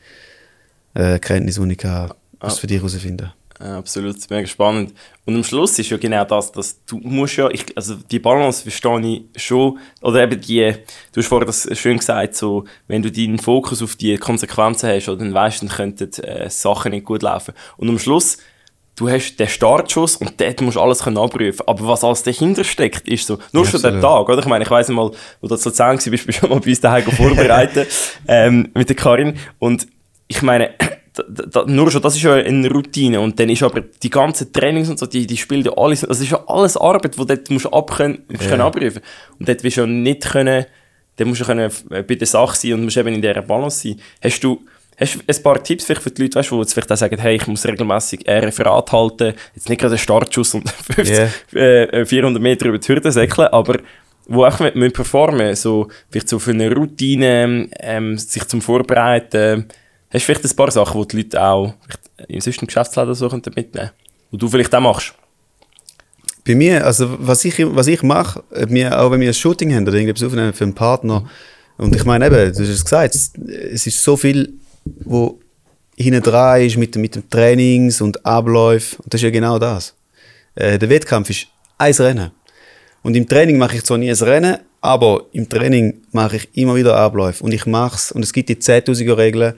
äh, 0.95 1.11
Erkenntnis, 1.11 1.59
die 1.61 1.73
ich 1.73 1.85
habe 1.85 2.15
ah. 2.39 2.49
für 2.49 2.67
dich 2.67 2.77
herausfinden. 2.77 3.31
Absolut, 3.59 4.17
mega 4.29 4.45
spannend. 4.45 4.93
Und 5.25 5.35
am 5.35 5.43
Schluss 5.43 5.79
ist 5.79 5.89
ja 5.89 5.97
genau 5.97 6.23
das, 6.25 6.51
dass 6.51 6.83
du 6.85 6.97
musst 6.97 7.37
ja, 7.37 7.49
ich, 7.49 7.65
also 7.75 7.95
die 7.95 8.19
Balance 8.19 8.61
verstehe 8.61 9.23
ich 9.33 9.43
schon, 9.43 9.79
oder 10.01 10.23
eben 10.23 10.39
die, 10.39 10.73
du 11.11 11.21
hast 11.21 11.27
vorher 11.27 11.47
das 11.47 11.67
schön 11.77 11.97
gesagt, 11.97 12.35
so, 12.35 12.65
wenn 12.87 13.01
du 13.01 13.11
deinen 13.11 13.39
Fokus 13.39 13.81
auf 13.81 13.95
die 13.95 14.15
Konsequenzen 14.17 14.89
hast, 14.89 15.09
oder 15.09 15.17
dann 15.17 15.33
weißt, 15.33 15.63
dann 15.63 15.69
könnten 15.69 16.13
äh, 16.23 16.49
Sachen 16.51 16.91
nicht 16.91 17.05
gut 17.05 17.23
laufen. 17.23 17.55
Und 17.77 17.89
am 17.89 17.97
Schluss, 17.97 18.37
du 18.95 19.09
hast 19.09 19.37
den 19.37 19.47
Startschuss 19.47 20.17
und 20.17 20.39
dort 20.39 20.61
musst 20.61 20.75
du 20.75 20.81
alles 20.81 21.03
können 21.03 21.17
abrufen. 21.17 21.61
Aber 21.65 21.87
was 21.87 22.03
alles 22.03 22.21
dahinter 22.21 22.63
steckt, 22.63 23.07
ist 23.07 23.25
so, 23.25 23.39
nur 23.53 23.63
ja, 23.65 23.71
schon 23.71 23.81
der 23.81 23.99
Tag, 23.99 24.29
oder? 24.29 24.39
Ich 24.39 24.45
meine, 24.45 24.65
ich 24.65 24.71
weiss 24.71 24.87
mal, 24.89 25.09
wo 25.41 25.47
du 25.47 25.55
zu 25.55 25.69
Luzern 25.69 25.95
warst, 25.95 26.11
bist 26.11 26.27
du 26.27 26.31
schon 26.31 26.49
mal 26.49 26.59
bei 26.59 26.69
uns 26.69 26.81
daheim 26.81 27.03
vorbereitet, 27.11 27.87
ähm, 28.27 28.69
mit 28.75 28.87
der 28.89 28.95
Karin. 28.95 29.35
Und 29.57 29.87
ich 30.27 30.43
meine, 30.43 30.75
da, 31.27 31.43
da, 31.45 31.65
nur 31.65 31.91
schon, 31.91 32.01
das 32.01 32.15
ist 32.15 32.23
ja 32.23 32.33
eine 32.33 32.69
Routine 32.69 33.19
und 33.19 33.39
dann 33.39 33.49
ist 33.49 33.63
aber 33.63 33.81
die 33.81 34.09
ganzen 34.09 34.51
Trainings 34.51 34.89
und 34.89 34.99
so, 34.99 35.05
die, 35.05 35.27
die 35.27 35.37
spielen 35.37 35.63
ja 35.63 35.73
alles, 35.77 36.01
das 36.01 36.19
ist 36.19 36.31
ja 36.31 36.43
alles 36.47 36.77
Arbeit, 36.77 37.17
wo 37.17 37.23
du 37.23 37.37
musst 37.49 37.71
abkönnen, 37.71 38.23
musst 38.27 38.41
yeah. 38.41 38.51
können 38.51 38.61
abrufen 38.61 39.01
und 39.39 39.47
dort 39.47 39.63
wirst 39.63 39.77
du 39.77 39.81
ja 39.81 39.87
nicht 39.87 40.29
können, 40.29 40.65
dann 41.15 41.27
musst 41.27 41.41
du 41.41 41.45
können 41.45 41.71
bei 41.89 42.15
der 42.15 42.27
Sache 42.27 42.55
sein 42.55 42.73
und 42.73 42.83
musst 42.83 42.97
eben 42.97 43.13
in 43.13 43.21
dieser 43.21 43.41
Balance 43.41 43.87
sein. 43.87 43.99
Hast 44.21 44.43
du 44.43 44.61
Hast 44.99 45.13
du 45.13 45.19
ein 45.27 45.43
paar 45.43 45.63
Tipps 45.63 45.85
für 45.85 45.93
die 45.93 46.23
Leute, 46.23 46.39
weißt, 46.39 46.49
die 46.49 46.55
jetzt 46.55 46.73
vielleicht 46.73 46.91
auch 46.91 46.97
sagen, 46.97 47.19
hey, 47.19 47.35
ich 47.35 47.45
muss 47.45 47.67
regelmäßig 47.67 48.27
ein 48.27 48.45
Referat 48.45 48.91
halten, 48.91 49.35
jetzt 49.53 49.69
nicht 49.69 49.79
gerade 49.79 49.91
einen 49.91 49.99
Startschuss 49.99 50.55
und 50.55 50.67
50, 50.95 51.29
yeah. 51.53 51.83
äh, 51.93 52.03
400 52.03 52.41
Meter 52.41 52.65
über 52.65 52.79
die 52.79 52.87
Hürde 52.87 53.11
säckeln, 53.11 53.47
aber 53.49 53.77
wo 54.27 54.43
auch 54.45 54.59
mit 54.59 54.93
performen, 54.93 55.55
so 55.55 55.87
vielleicht 56.09 56.29
so 56.29 56.39
für 56.39 56.51
eine 56.51 56.73
Routine, 56.73 57.69
ähm, 57.79 58.17
sich 58.17 58.45
zum 58.47 58.61
Vorbereiten, 58.61 59.67
Hast 60.09 60.23
du 60.23 60.25
vielleicht 60.25 60.45
ein 60.45 60.55
paar 60.55 60.71
Sachen, 60.71 61.01
die 61.01 61.07
die 61.07 61.17
Leute 61.17 61.43
auch 61.43 61.73
im 62.27 62.39
sonst 62.39 62.59
Geschäftsleben 62.59 63.13
so 63.13 63.29
mitnehmen 63.29 63.71
können? 63.71 63.89
Die 64.31 64.37
du 64.37 64.47
vielleicht 64.47 64.73
auch 64.73 64.81
machst? 64.81 65.13
Bei 66.45 66.55
mir, 66.55 66.85
also 66.85 67.17
was 67.19 67.43
ich, 67.43 67.55
was 67.59 67.87
ich 67.87 68.03
mache, 68.03 68.41
mir, 68.69 68.97
auch 68.99 69.11
wenn 69.11 69.19
wir 69.19 69.29
ein 69.29 69.33
Shooting 69.33 69.73
haben 69.75 69.83
oder 69.83 69.95
irgendetwas 69.95 70.23
aufnehmen 70.23 70.53
für 70.53 70.63
einen 70.63 70.75
Partner, 70.75 71.29
Und 71.77 71.95
ich 71.95 72.05
meine 72.05 72.25
eben, 72.27 72.53
du 72.53 72.59
hast 72.59 72.69
es 72.69 72.83
gesagt, 72.83 73.15
es 73.15 73.87
ist 73.87 74.03
so 74.03 74.17
viel, 74.17 74.53
wo 75.01 75.39
hinten 75.95 76.23
dran 76.23 76.61
ist 76.61 76.77
mit, 76.77 76.95
mit 76.95 77.15
dem 77.15 77.29
Trainings 77.29 78.01
und 78.01 78.25
Abläufen. 78.25 78.99
Und 79.03 79.13
das 79.13 79.19
ist 79.19 79.25
ja 79.25 79.29
genau 79.29 79.59
das. 79.59 79.93
Äh, 80.55 80.79
der 80.79 80.89
Wettkampf 80.89 81.29
ist 81.29 81.47
ein 81.77 81.93
Rennen. 81.93 82.31
Und 83.03 83.15
im 83.15 83.27
Training 83.27 83.57
mache 83.57 83.75
ich 83.75 83.83
zwar 83.83 83.97
nie 83.97 84.09
ein 84.09 84.15
Rennen, 84.15 84.57
aber 84.81 85.25
im 85.33 85.47
Training 85.47 86.01
mache 86.11 86.37
ich 86.37 86.49
immer 86.53 86.75
wieder 86.75 86.95
Abläufe. 86.95 87.43
Und 87.43 87.53
ich 87.53 87.65
mache 87.65 87.95
es. 87.95 88.11
Und 88.11 88.23
es 88.23 88.33
gibt 88.33 88.49
die 88.49 88.55
10.000er 88.55 89.17
Regel, 89.17 89.55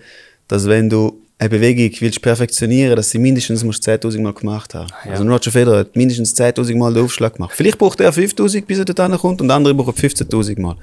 dass 0.49 0.67
wenn 0.67 0.89
du 0.89 1.21
eine 1.37 1.49
Bewegung 1.49 1.97
willst 2.01 2.21
perfektionieren, 2.21 2.97
dass 2.97 3.11
sie 3.11 3.17
mindestens 3.17 3.63
10.000 3.63 4.19
Mal 4.19 4.33
gemacht 4.33 4.73
haben. 4.75 4.89
Ja. 5.05 5.11
Also 5.11 5.23
Roger 5.23 5.51
Federer 5.51 5.79
hat 5.79 5.95
mindestens 5.95 6.35
10.000 6.35 6.75
Mal 6.75 6.93
den 6.93 7.05
Aufschlag 7.05 7.35
gemacht. 7.35 7.53
Vielleicht 7.55 7.77
braucht 7.77 8.01
er 8.01 8.11
5.000, 8.11 8.65
bis 8.65 8.79
er 8.79 8.85
dort 8.85 9.21
kommt, 9.21 9.39
und 9.39 9.49
andere 9.49 9.73
brauchen 9.73 9.93
15.000 9.93 10.59
Mal. 10.59 10.75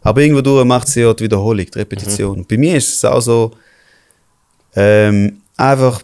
Aber 0.00 0.22
irgendwo 0.22 0.40
durch 0.40 0.64
macht 0.64 0.88
sie 0.88 1.02
ja 1.02 1.12
die 1.12 1.24
Wiederholung, 1.24 1.66
die 1.66 1.78
Repetition. 1.78 2.38
Mhm. 2.38 2.46
Bei 2.46 2.56
mir 2.56 2.76
ist 2.76 2.94
es 2.94 3.04
auch 3.04 3.20
so, 3.20 3.50
ähm, 4.74 5.42
einfach 5.58 6.02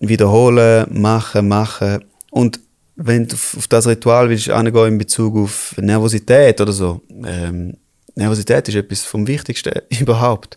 wiederholen, 0.00 0.86
machen, 0.90 1.46
machen. 1.46 2.04
Und 2.30 2.60
wenn 2.96 3.26
du 3.26 3.34
auf 3.34 3.66
das 3.68 3.86
Ritual 3.86 4.30
willst 4.30 4.48
angehen 4.48 4.86
in 4.86 4.98
Bezug 4.98 5.36
auf 5.36 5.74
Nervosität 5.78 6.60
oder 6.62 6.72
so, 6.72 7.02
ähm, 7.26 7.76
Nervosität 8.14 8.68
ist 8.68 8.76
etwas 8.76 9.02
vom 9.02 9.26
Wichtigsten 9.26 9.72
überhaupt. 10.00 10.56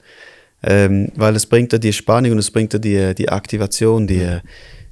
Ähm, 0.63 1.11
weil 1.15 1.35
es 1.35 1.45
bringt 1.45 1.71
dir 1.71 1.79
die 1.79 1.93
Spannung 1.93 2.31
und 2.31 2.39
es 2.39 2.49
bringt 2.49 2.73
dir 2.73 2.79
die, 2.79 3.13
die 3.13 3.29
Aktivation, 3.29 4.07
die, 4.07 4.39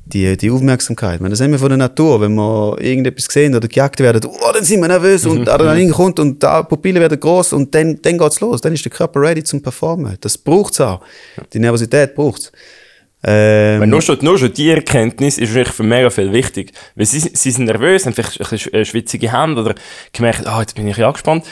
die, 0.06 0.38
die 0.38 0.52
Aufmerksamkeit. 0.52 1.20
das 1.22 1.40
sehen 1.40 1.52
wir 1.52 1.58
von 1.58 1.70
der 1.70 1.78
Natur, 1.78 2.22
wenn 2.22 2.36
wir 2.36 2.78
irgendetwas 2.80 3.26
sehen 3.26 3.56
oder 3.56 3.68
gejagt 3.68 4.00
werden, 4.00 4.30
oh, 4.30 4.52
dann 4.54 4.64
sind 4.64 4.80
wir 4.82 4.88
nervös 4.88 5.26
und 5.26 5.50
Adrenalin 5.50 5.92
kommt 5.92 6.20
und 6.20 6.42
die 6.42 6.64
Pupillen 6.70 7.02
werden 7.02 7.20
groß 7.20 7.54
und 7.54 7.74
dann, 7.74 8.00
dann 8.02 8.18
geht 8.18 8.32
es 8.32 8.40
los. 8.40 8.62
Dann 8.62 8.74
ist 8.74 8.86
der 8.86 8.92
Körper 8.92 9.20
ready 9.22 9.44
zum 9.44 9.62
Performen. 9.62 10.18
Das 10.22 10.38
braucht 10.38 10.74
es 10.74 10.82
auch. 10.82 11.02
Die 11.54 11.60
Nervosität 11.60 12.14
braucht 12.14 12.42
es. 12.42 12.52
Ähm, 13.28 13.90
nur, 13.90 14.04
schon, 14.04 14.20
nur 14.22 14.38
schon 14.38 14.54
die 14.54 14.70
Erkenntnis 14.70 15.40
ist 15.40 15.52
für 15.72 15.84
mega 15.84 16.12
viel 16.12 16.32
wichtig. 16.32 16.74
Weil 16.96 17.08
sie, 17.08 17.20
sie 17.20 17.50
sind 17.50 17.66
nervös, 17.66 18.06
haben 18.06 18.14
vielleicht 18.14 18.40
ein 18.40 18.48
bisschen 18.48 18.86
schwitzige 18.86 19.34
Hände 19.34 19.62
oder 19.62 19.74
gemerkt, 20.14 20.46
ah, 20.46 20.58
oh, 20.58 20.62
jetzt 20.62 20.76
bin 20.76 20.88
ich 20.88 21.04
angespannt. 21.04 21.44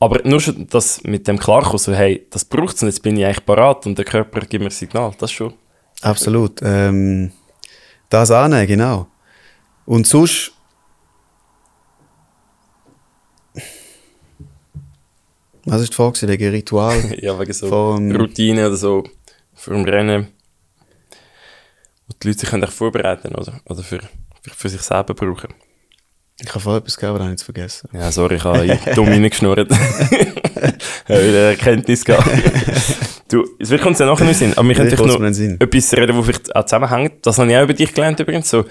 Aber 0.00 0.20
nur 0.24 0.40
schon 0.40 0.66
das 0.68 1.02
mit 1.02 1.26
dem 1.26 1.38
klarkommen, 1.38 1.78
so, 1.78 1.92
hey, 1.92 2.26
das 2.30 2.44
braucht 2.44 2.76
es 2.76 2.82
und 2.82 2.88
jetzt 2.88 3.02
bin 3.02 3.16
ich 3.16 3.24
eigentlich 3.24 3.44
parat 3.44 3.84
und 3.86 3.98
der 3.98 4.04
Körper 4.04 4.40
gibt 4.40 4.62
mir 4.62 4.68
ein 4.68 4.70
Signal, 4.70 5.12
das 5.18 5.32
schon. 5.32 5.54
Absolut. 6.02 6.60
Ähm, 6.62 7.32
das 8.08 8.30
annehmen, 8.30 8.66
genau. 8.66 9.08
Und 9.86 10.06
sonst. 10.06 10.52
Was 15.64 15.82
ist 15.82 15.90
die 15.90 15.96
Frage? 15.96 16.28
Wegen 16.28 16.50
Ritual? 16.50 17.18
ja, 17.20 17.38
wegen 17.38 17.52
so 17.52 17.68
vom, 17.68 18.10
Routine 18.12 18.68
oder 18.68 18.76
so 18.76 19.04
für 19.54 19.74
ein 19.74 19.84
Rennen. 19.84 20.28
Wo 22.06 22.14
die 22.22 22.28
Leute 22.28 22.40
sich 22.40 22.48
können 22.48 22.68
vorbereiten 22.68 23.34
oder, 23.34 23.60
oder 23.66 23.82
für, 23.82 24.00
für, 24.42 24.50
für 24.50 24.68
sich 24.68 24.80
selber 24.80 25.14
brauchen. 25.14 25.52
Ich 26.40 26.48
habe 26.50 26.60
vorher 26.60 26.80
etwas 26.80 26.96
gegeben, 26.96 27.16
aber 27.16 27.24
habe 27.24 27.34
ich 27.34 27.42
vergessen. 27.42 27.88
Ja, 27.92 28.12
sorry, 28.12 28.36
ich 28.36 28.44
habe 28.44 28.78
dumm 28.94 29.08
reingeschnurrt. 29.08 29.70
ich 29.70 29.76
habe 31.08 31.28
wieder 31.28 31.50
Erkenntnis 31.50 32.04
gehabt. 32.04 32.28
du, 33.28 33.44
es 33.58 33.70
wird 33.70 33.84
uns 33.84 33.98
ja 33.98 34.06
nachher 34.06 34.24
nicht 34.24 34.38
Sinn, 34.38 34.52
aber 34.56 34.68
wir 34.68 34.76
können 34.76 34.90
vielleicht 34.90 35.18
noch 35.18 35.66
etwas 35.66 35.92
reden, 35.94 36.16
wo 36.16 36.22
vielleicht 36.22 36.54
auch 36.54 36.64
zusammenhängt. 36.64 37.26
Das 37.26 37.38
habe 37.38 37.50
ich 37.50 37.56
auch 37.56 37.64
über 37.64 37.74
dich 37.74 37.92
gelernt 37.92 38.20
übrigens, 38.20 38.50
so 38.50 38.64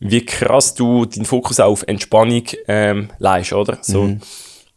wie 0.00 0.24
krass 0.24 0.74
du 0.74 1.06
deinen 1.06 1.24
Fokus 1.24 1.58
auf 1.58 1.82
Entspannung 1.88 2.44
ähm, 2.68 3.08
leist, 3.18 3.52
oder? 3.52 3.78
So, 3.82 4.04
mhm. 4.04 4.20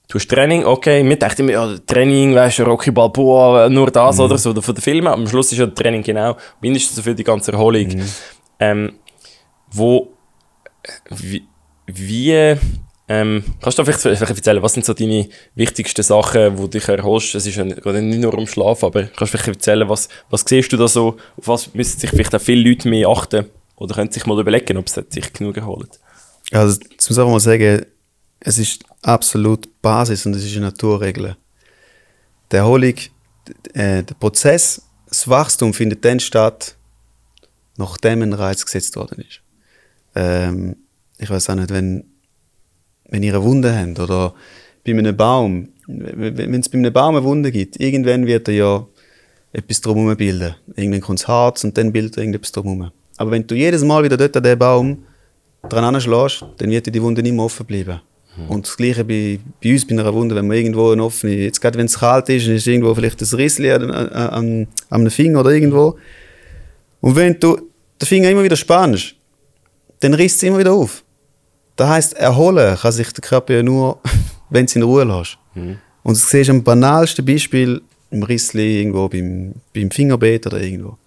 Du 0.08 0.20
hast 0.20 0.28
Training, 0.28 0.66
okay, 0.66 1.04
mir 1.04 1.18
dachte 1.18 1.42
immer, 1.42 1.54
ja, 1.54 1.78
Training, 1.88 2.36
weißt 2.36 2.60
du, 2.60 2.64
Rocky 2.64 2.92
Balboa, 2.92 3.70
nur 3.70 3.92
das 3.92 4.18
mhm. 4.18 4.24
oder 4.24 4.38
so, 4.38 4.50
oder 4.50 4.62
von 4.62 4.76
den 4.76 4.82
Filmen, 4.82 5.08
aber 5.08 5.22
am 5.22 5.28
Schluss 5.28 5.52
ist 5.52 5.60
ja 5.60 5.68
Training 5.68 6.04
genau 6.04 6.36
mindestens 6.60 6.98
so 6.98 7.02
für 7.04 7.16
die 7.16 7.24
ganze 7.24 7.54
Erholung. 7.54 7.88
Mhm. 7.88 8.06
Ähm, 8.60 8.94
wo, 9.72 10.12
wie, 11.12 11.48
wie 11.94 12.58
ähm, 13.08 13.44
kannst 13.62 13.78
du 13.78 13.84
vielleicht, 13.84 14.06
erzählen, 14.06 14.64
was 14.64 14.74
sind 14.74 14.86
so 14.86 14.94
deine 14.94 15.28
wichtigsten 15.56 16.02
Sachen, 16.02 16.56
die 16.56 16.70
dich 16.70 16.88
erholst? 16.88 17.36
Es 17.36 17.46
ist 17.46 17.58
ja 17.58 17.66
nicht, 17.66 17.84
nur 17.84 18.34
um 18.38 18.48
Schlaf, 18.48 18.86
aber 18.86 19.04
kannst 19.04 19.34
du 19.34 19.38
vielleicht 19.38 19.48
erzählen, 19.48 19.90
was, 19.90 20.08
was 20.30 20.46
siehst 20.48 20.72
du 20.72 20.78
da 20.78 20.88
so? 20.88 21.18
Auf 21.36 21.48
was 21.48 21.74
müssen 21.74 22.00
sich 22.00 22.10
vielleicht 22.10 22.34
auch 22.34 22.40
viele 22.40 22.70
Leute 22.70 22.88
mehr 22.88 23.10
achten? 23.10 23.48
Oder 23.76 23.96
können 23.96 24.12
sich 24.12 24.26
mal 24.26 24.40
überlegen, 24.40 24.78
ob 24.78 24.88
es 24.88 24.94
sich 24.94 25.34
genug 25.34 25.58
erholt? 25.58 26.00
Also, 26.52 26.80
jetzt 26.90 27.10
muss 27.10 27.18
ich 27.18 27.26
mal 27.26 27.40
sagen, 27.42 27.86
es 28.40 28.58
ist 28.58 28.84
absolut 29.02 29.68
Basis 29.82 30.26
und 30.26 30.36
es 30.36 30.46
ist 30.46 30.56
eine 30.56 30.68
Naturregel. 30.68 31.36
Die 32.52 32.56
Erholung, 32.56 32.96
äh, 33.74 34.04
der 34.04 34.16
Prozess, 34.20 34.84
das 35.08 35.28
Wachstum 35.28 35.74
findet 35.74 36.06
dann 36.06 36.22
statt, 36.22 36.78
nachdem 37.76 38.22
ein 38.22 38.34
Reiz 38.34 38.64
gesetzt 38.64 38.96
worden 38.96 39.26
ist. 39.28 39.42
Ähm, 40.16 40.78
ich 41.22 41.30
weiß 41.30 41.50
auch 41.52 41.56
nicht, 41.56 41.70
wenn, 41.70 42.04
wenn 43.10 43.24
ihr 43.24 43.36
eine 43.36 43.44
Wunde 43.44 43.74
habt 43.74 44.00
oder 44.00 44.34
bei 44.86 44.92
einem 44.92 45.16
Baum, 45.16 45.70
wenn 45.88 46.60
es 46.60 46.68
bei 46.68 46.80
einem 46.80 46.92
Baum 46.92 47.16
eine 47.16 47.24
Wunde 47.24 47.52
gibt, 47.52 47.80
irgendwann 47.80 48.26
wird 48.26 48.48
er 48.48 48.54
ja 48.56 48.88
etwas 49.54 49.82
drumherum 49.82 50.18
bilden. 50.18 50.56
Irgendwann 50.76 51.02
kommt 51.02 51.20
das 51.20 51.28
Harz 51.28 51.64
und 51.64 51.78
dann 51.78 51.92
bildet 51.92 52.18
er 52.18 52.24
irgendetwas 52.24 52.52
drumherum. 52.52 52.92
Aber 53.18 53.32
wenn 53.32 53.46
du 53.46 53.54
jedes 53.54 53.84
Mal 53.84 54.04
wieder 54.04 54.18
dort 54.18 54.36
an 54.36 54.44
den 54.44 54.58
Baum 54.58 55.04
dran 55.70 55.84
anschlägst, 55.84 56.44
dann 56.58 56.72
wird 56.72 56.94
die 56.94 57.02
Wunde 57.02 57.22
nicht 57.22 57.34
mehr 57.34 57.46
offen 57.46 57.68
bleiben. 57.68 58.02
Mhm. 58.36 58.48
Und 58.48 58.66
das 58.66 58.76
Gleiche 58.76 59.04
bei, 59.04 59.40
bei 59.64 59.74
uns 59.74 59.86
bei 59.86 59.94
einer 59.94 60.12
Wunde, 60.12 60.36
wenn 60.36 60.48
man 60.48 60.58
irgendwo 60.58 60.90
eine 60.90 61.04
offene, 61.04 61.34
jetzt 61.34 61.62
gerade 61.62 61.78
wenn 61.78 61.86
es 61.86 62.00
kalt 62.00 62.30
ist, 62.30 62.48
ist 62.48 62.66
irgendwo 62.66 62.96
vielleicht 62.96 63.22
ein 63.22 63.36
Rissli 63.36 63.72
an, 63.72 63.92
an, 63.92 64.10
an 64.10 64.68
einem 64.90 65.12
Finger 65.12 65.42
oder 65.42 65.52
irgendwo. 65.52 66.00
Und 67.02 67.16
wenn 67.16 67.40
du 67.40 67.58
den 68.02 68.08
Finger 68.08 68.32
immer 68.32 68.44
wieder 68.44 68.56
spannst, 68.56 69.16
dann 70.00 70.16
risst 70.16 70.38
es 70.38 70.44
immer 70.44 70.58
wieder 70.58 70.74
auf. 70.74 71.04
Das 71.76 71.90
heisst, 71.90 72.14
erholen 72.14 72.78
kann 72.78 72.92
sich 72.92 73.12
der 73.12 73.22
Körper 73.22 73.56
ja 73.56 73.64
nur, 73.64 74.00
wenn 74.50 74.66
du 74.66 74.74
in 74.76 74.84
Ruhe 74.84 75.04
lässt. 75.04 75.38
Mhm. 75.56 75.78
Und 76.04 76.18
das 76.18 76.30
siehst 76.30 76.50
du 76.50 76.54
am 76.54 76.64
banalsten 76.64 77.26
Beispiel 77.26 77.82
im 78.10 78.24
Rissli, 78.24 78.80
irgendwo 78.80 79.08
beim, 79.08 79.56
beim 79.74 79.90
Fingerbett 79.90 80.48
oder 80.48 80.60
irgendwo. 80.62 80.98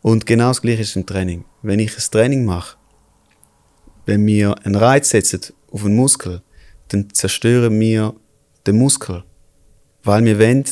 Und 0.00 0.26
genau 0.26 0.48
das 0.48 0.62
Gleiche 0.62 0.82
ist 0.82 0.96
im 0.96 1.06
Training. 1.06 1.44
Wenn 1.62 1.78
ich 1.78 1.96
ein 1.96 2.10
Training 2.10 2.44
mache, 2.44 2.76
wenn 4.06 4.26
wir 4.26 4.56
einen 4.64 4.74
Reiz 4.74 5.10
setzen 5.10 5.40
auf 5.70 5.84
einen 5.84 5.96
Muskel, 5.96 6.42
dann 6.88 7.08
zerstören 7.12 7.78
wir 7.78 8.14
den 8.66 8.78
Muskel. 8.78 9.24
Weil 10.02 10.24
wir 10.24 10.38
wollen, 10.38 10.64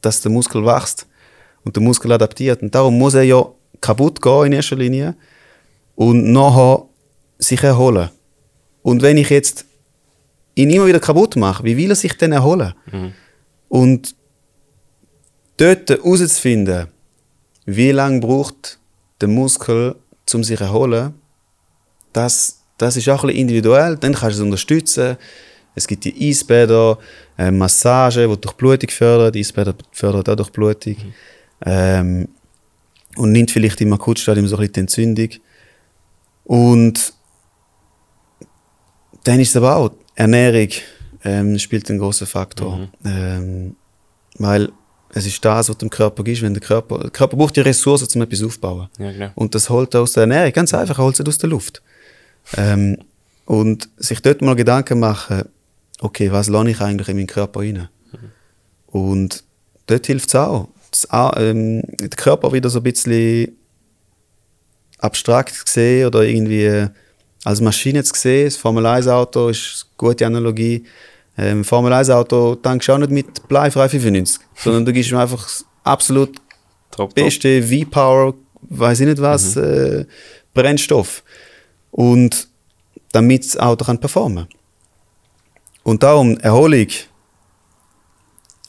dass 0.00 0.20
der 0.20 0.32
Muskel 0.32 0.64
wächst 0.64 1.06
und 1.64 1.76
der 1.76 1.82
Muskel 1.82 2.10
adaptiert. 2.10 2.62
Und 2.62 2.74
darum 2.74 2.98
muss 2.98 3.14
er 3.14 3.22
ja 3.22 3.46
kaputt 3.80 4.20
gehen 4.20 4.46
in 4.46 4.52
erster 4.52 4.76
Linie 4.76 5.14
und 5.94 6.32
nachher 6.32 6.86
sich 7.38 7.62
erholen. 7.62 8.10
Und 8.82 9.02
wenn 9.02 9.16
ich 9.16 9.30
jetzt 9.30 9.64
ihn 10.54 10.70
immer 10.70 10.86
wieder 10.86 11.00
kaputt 11.00 11.36
mache, 11.36 11.64
wie 11.64 11.76
will 11.76 11.90
er 11.90 11.96
sich 11.96 12.16
denn 12.16 12.32
erholen? 12.32 12.74
Mhm. 12.90 13.12
Und 13.68 14.14
dort 15.56 15.88
herauszufinden, 15.88 16.88
wie 17.64 17.92
lange 17.92 18.20
braucht 18.20 18.78
der 19.20 19.28
Muskel, 19.28 19.94
um 20.34 20.44
sich 20.44 20.58
zu 20.58 20.64
erholen, 20.64 21.14
das, 22.12 22.60
das 22.76 22.96
ist 22.96 23.08
auch 23.08 23.22
ein 23.22 23.28
bisschen 23.28 23.40
individuell. 23.42 23.96
Dann 23.96 24.14
kannst 24.14 24.38
du 24.38 24.42
es 24.42 24.46
unterstützen. 24.46 25.16
Es 25.74 25.86
gibt 25.86 26.04
die 26.04 26.28
Eisbäder, 26.28 26.98
äh, 27.38 27.50
Massage, 27.50 28.28
die 28.28 28.40
durch 28.40 28.54
Blutung 28.54 28.90
fördert. 28.90 29.36
Eisbäder 29.36 29.74
fördert 29.92 30.28
auch 30.28 30.36
durch 30.36 30.50
Blutung. 30.50 30.96
Mhm. 30.96 31.12
Ähm, 31.64 32.28
und 33.16 33.32
nimmt 33.32 33.50
vielleicht 33.50 33.80
im 33.80 33.92
Akutstadium 33.92 34.46
so 34.46 34.56
ein 34.56 34.60
bisschen 34.60 34.72
die 34.72 34.80
Entzündung. 34.80 35.28
Und 36.44 37.14
dann 39.24 39.40
ist 39.40 39.50
es 39.50 39.56
aber 39.56 39.76
auch, 39.76 39.90
Ernährung 40.14 40.68
ähm, 41.24 41.58
spielt 41.58 41.88
einen 41.90 41.98
großen 41.98 42.26
Faktor. 42.26 42.76
Mhm. 42.76 42.88
Ähm, 43.04 43.76
weil 44.38 44.72
es 45.14 45.26
ist 45.26 45.44
das, 45.44 45.68
was 45.68 45.78
dem 45.78 45.90
Körper 45.90 46.24
gibt. 46.24 46.42
Wenn 46.42 46.54
der 46.54 46.62
Körper, 46.62 46.98
der 46.98 47.10
Körper 47.10 47.36
braucht 47.36 47.56
die 47.56 47.60
Ressourcen, 47.60 48.08
um 48.14 48.22
etwas 48.22 48.42
aufzubauen. 48.42 48.88
Ja. 48.98 49.30
Und 49.34 49.54
das 49.54 49.68
holt 49.68 49.94
er 49.94 50.02
aus 50.02 50.12
der 50.12 50.22
Ernährung. 50.22 50.52
Ganz 50.52 50.72
einfach, 50.72 50.98
er 50.98 51.04
holt 51.04 51.18
es 51.18 51.26
aus 51.26 51.38
der 51.38 51.50
Luft. 51.50 51.82
Ähm, 52.56 52.98
und 53.44 53.88
sich 53.96 54.20
dort 54.22 54.40
mal 54.40 54.56
Gedanken 54.56 55.00
machen, 55.00 55.44
okay, 56.00 56.32
was 56.32 56.48
lerne 56.48 56.70
ich 56.70 56.80
eigentlich 56.80 57.08
in 57.08 57.16
meinen 57.16 57.26
Körper 57.26 57.60
rein? 57.60 57.88
Mhm. 58.12 58.18
Und 58.86 59.44
dort 59.86 60.06
hilft 60.06 60.28
es 60.28 60.34
auch. 60.34 60.68
Das, 60.90 61.08
ähm, 61.36 61.82
den 62.00 62.10
Körper 62.10 62.52
wieder 62.52 62.70
so 62.70 62.78
ein 62.78 62.82
bisschen 62.82 63.56
abstrakt 64.98 65.64
gesehen 65.64 66.06
oder 66.06 66.22
irgendwie 66.22 66.86
als 67.44 67.60
Maschine 67.60 68.04
zu 68.04 68.14
sehen. 68.14 68.46
Das 68.46 68.56
Formel 68.56 68.86
1 68.86 69.08
Auto 69.08 69.48
ist 69.48 69.86
eine 69.88 69.96
gute 69.96 70.26
Analogie. 70.26 70.84
Ähm, 71.36 71.64
Formel 71.64 71.92
1 71.92 72.10
Auto 72.10 72.56
tankst 72.56 72.88
du 72.88 72.92
auch 72.92 72.98
nicht 72.98 73.10
mit 73.10 73.48
bleifrei 73.48 73.88
95, 73.88 74.44
sondern 74.54 74.84
du 74.84 74.92
gibst 74.92 75.10
ihm 75.10 75.18
einfach 75.18 75.46
absolut 75.82 76.36
top, 76.90 77.14
beste 77.14 77.62
V-Power, 77.62 78.34
weiß 78.62 79.00
ich 79.00 79.06
nicht 79.06 79.20
was, 79.20 79.56
mhm. 79.56 79.62
äh, 79.62 80.06
Brennstoff. 80.54 81.22
Und 81.90 82.48
damit 83.12 83.44
das 83.44 83.56
Auto 83.56 83.84
kann 83.84 83.98
performen. 83.98 84.46
Und 85.82 86.02
darum 86.02 86.38
Erholung 86.38 86.86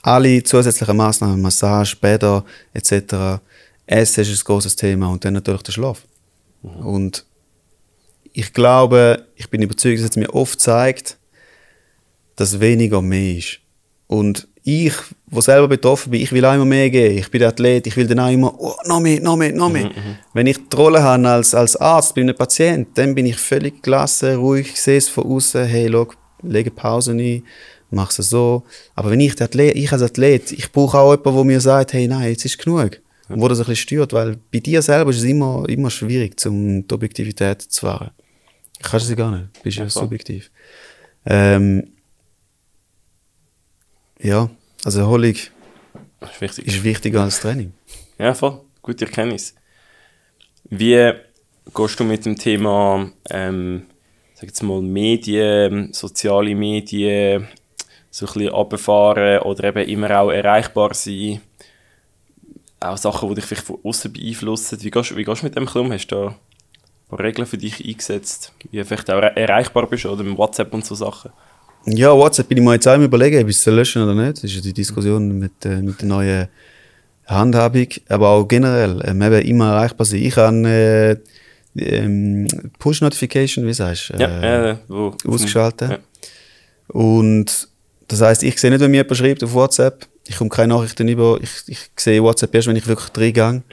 alle 0.01 0.43
zusätzlichen 0.43 0.97
Maßnahmen, 0.97 1.41
Massage, 1.41 1.95
Bäder 1.95 2.43
etc. 2.73 3.39
Essen 3.85 4.21
ist 4.21 4.41
ein 4.41 4.43
großes 4.43 4.75
Thema 4.75 5.07
und 5.07 5.23
dann 5.23 5.33
natürlich 5.33 5.63
der 5.63 5.71
Schlaf. 5.71 6.05
Mhm. 6.61 6.85
Und 6.85 7.25
ich 8.33 8.51
glaube, 8.51 9.27
ich 9.35 9.49
bin 9.49 9.61
überzeugt, 9.61 9.99
dass 9.99 10.09
es 10.09 10.15
mir 10.15 10.33
oft 10.33 10.59
zeigt, 10.59 11.17
dass 12.35 12.59
weniger 12.59 13.01
mehr 13.01 13.37
ist. 13.37 13.59
Und 14.07 14.47
ich, 14.63 14.93
wo 15.27 15.41
selber 15.41 15.67
betroffen 15.67 16.11
bin, 16.11 16.21
ich 16.21 16.31
will 16.31 16.45
auch 16.45 16.53
immer 16.53 16.65
mehr 16.65 16.89
geben. 16.89 17.17
Ich 17.17 17.29
bin 17.29 17.39
der 17.39 17.49
Athlet, 17.49 17.85
ich 17.85 17.97
will 17.97 18.07
dann 18.07 18.19
auch 18.19 18.31
immer, 18.31 18.53
oh, 18.57 18.73
noch 18.85 18.99
mehr, 18.99 19.21
noch 19.21 19.35
mehr, 19.35 19.51
noch 19.53 19.69
mehr. 19.69 19.85
Mhm, 19.85 19.89
mhm. 19.89 20.17
Wenn 20.33 20.47
ich 20.47 20.57
die 20.57 20.75
Rolle 20.75 21.03
habe 21.03 21.27
als, 21.27 21.53
als 21.53 21.75
Arzt 21.75 22.15
bei 22.15 22.21
einem 22.21 22.35
Patient, 22.35 22.87
dann 22.95 23.13
bin 23.13 23.25
ich 23.25 23.37
völlig 23.37 23.83
gelassen, 23.83 24.35
ruhig, 24.35 24.79
sehe 24.79 24.97
es 24.97 25.09
von 25.09 25.25
außen, 25.25 25.65
hey, 25.65 25.89
schau, 25.91 26.07
lege 26.41 26.71
Pause 26.71 27.11
ein, 27.11 27.43
mach 27.91 28.17
es 28.17 28.29
so. 28.29 28.63
Aber 28.95 29.11
wenn 29.11 29.19
ich, 29.19 29.39
Athlet, 29.41 29.75
ich 29.75 29.91
als 29.91 30.01
Athlet, 30.01 30.51
ich 30.51 30.71
brauche 30.71 30.97
auch 30.97 31.11
jemanden, 31.11 31.35
der 31.35 31.43
mir 31.43 31.61
sagt, 31.61 31.93
hey, 31.93 32.07
nein, 32.07 32.29
jetzt 32.29 32.45
ist 32.45 32.57
genug. 32.57 32.99
Und 33.29 33.41
wo 33.41 33.47
das 33.47 33.59
ein 33.59 33.65
bisschen 33.65 33.87
stört, 33.87 34.13
weil 34.13 34.37
bei 34.51 34.59
dir 34.59 34.81
selber 34.81 35.11
ist 35.11 35.17
es 35.17 35.23
immer, 35.23 35.67
immer 35.67 35.89
schwierig, 35.89 36.35
um 36.45 36.87
die 36.87 36.93
Objektivität 36.93 37.61
zu 37.61 37.87
wahren. 37.87 38.11
Kannst 38.83 39.05
du 39.05 39.09
sie 39.09 39.15
gar 39.15 39.31
nicht, 39.31 39.57
du 39.57 39.61
bist 39.63 39.77
ja, 39.77 39.89
subjektiv. 39.89 40.51
Ähm, 41.25 41.93
ja, 44.19 44.49
also 44.83 44.99
Erholung 44.99 45.31
ist, 45.31 45.51
wichtig. 46.39 46.67
ist 46.67 46.83
wichtiger 46.83 47.23
als 47.23 47.39
Training. 47.39 47.73
Ja, 48.17 48.33
voll. 48.33 48.61
Gute 48.81 49.05
Erkenntnis. 49.05 49.55
Wie 50.69 51.13
gehst 51.73 51.99
du 51.99 52.03
mit 52.03 52.25
dem 52.25 52.35
Thema, 52.35 53.09
ähm, 53.29 53.87
sag 54.35 54.43
jetzt 54.43 54.63
mal, 54.63 54.81
Medien, 54.81 55.93
soziale 55.93 56.53
Medien, 56.53 57.47
so 58.09 58.25
ein 58.25 58.33
bisschen 58.33 58.49
runterfahren 58.49 59.39
oder 59.39 59.63
eben 59.63 59.89
immer 59.89 60.19
auch 60.19 60.31
erreichbar 60.31 60.93
sein? 60.93 61.41
Auch 62.81 62.97
Sachen, 62.97 63.29
die 63.29 63.35
dich 63.35 63.45
vielleicht 63.45 63.65
von 63.65 63.79
außen 63.83 64.11
beeinflussen. 64.11 64.83
Wie 64.83 64.91
gehst, 64.91 65.15
wie 65.15 65.23
gehst 65.23 65.41
du 65.41 65.45
mit 65.45 65.55
dem 65.55 65.67
um? 65.67 65.91
Hast 65.93 66.07
du 66.07 66.15
da 66.15 66.39
Regeln 67.19 67.45
für 67.45 67.57
dich 67.57 67.85
eingesetzt, 67.85 68.53
wie 68.71 68.77
du 68.77 68.85
vielleicht 68.85 69.09
auch 69.09 69.21
erreichbar 69.21 69.87
bist 69.87 70.05
oder 70.05 70.23
mit 70.23 70.37
WhatsApp 70.37 70.73
und 70.73 70.85
so 70.85 70.95
Sachen? 70.95 71.31
Ja, 71.85 72.15
WhatsApp 72.15 72.47
bin 72.47 72.59
ich 72.59 72.63
mir 72.63 72.73
jetzt 72.73 72.87
auch 72.87 72.97
überlegen, 72.97 73.41
ob 73.41 73.49
ich 73.49 73.57
es 73.57 73.65
löschen 73.65 74.03
oder 74.03 74.15
nicht. 74.15 74.37
Das 74.37 74.43
ist 74.45 74.55
ja 74.55 74.61
die 74.61 74.73
Diskussion 74.73 75.37
mit, 75.37 75.65
äh, 75.65 75.81
mit 75.81 76.01
der 76.01 76.07
neuen 76.07 76.47
Handhabung. 77.25 77.87
Aber 78.07 78.29
auch 78.29 78.47
generell, 78.47 79.01
ähm, 79.05 79.21
eben 79.21 79.41
immer 79.41 79.71
erreichbar 79.73 80.05
sein. 80.05 80.21
Ich 80.21 80.37
habe 80.37 80.67
äh, 80.67 81.17
ähm, 81.75 82.47
Push-Notification, 82.79 83.65
wie 83.65 83.73
sagst 83.73 84.09
du? 84.09 84.13
Äh, 84.13 84.21
ja, 84.21 84.65
ja, 84.67 84.79
wo, 84.87 85.15
ausgeschaltet. 85.27 85.91
Ja. 85.91 85.97
Und 86.87 87.67
das 88.07 88.21
heisst, 88.21 88.43
ich 88.43 88.59
sehe 88.59 88.69
nicht, 88.69 88.79
wenn 88.79 88.91
mir 88.91 88.97
jemand 88.97 89.17
schreibt 89.17 89.43
auf 89.43 89.53
WhatsApp. 89.53 90.07
Ich 90.27 90.37
komme 90.37 90.49
keine 90.49 90.73
Nachrichten 90.73 91.07
über. 91.07 91.37
Ich, 91.41 91.49
ich 91.67 91.79
sehe 91.97 92.23
WhatsApp 92.23 92.55
erst, 92.55 92.67
wenn 92.67 92.75
ich 92.75 92.87
wirklich 92.87 93.09
reingehe. 93.17 93.53
Mhm. 93.53 93.63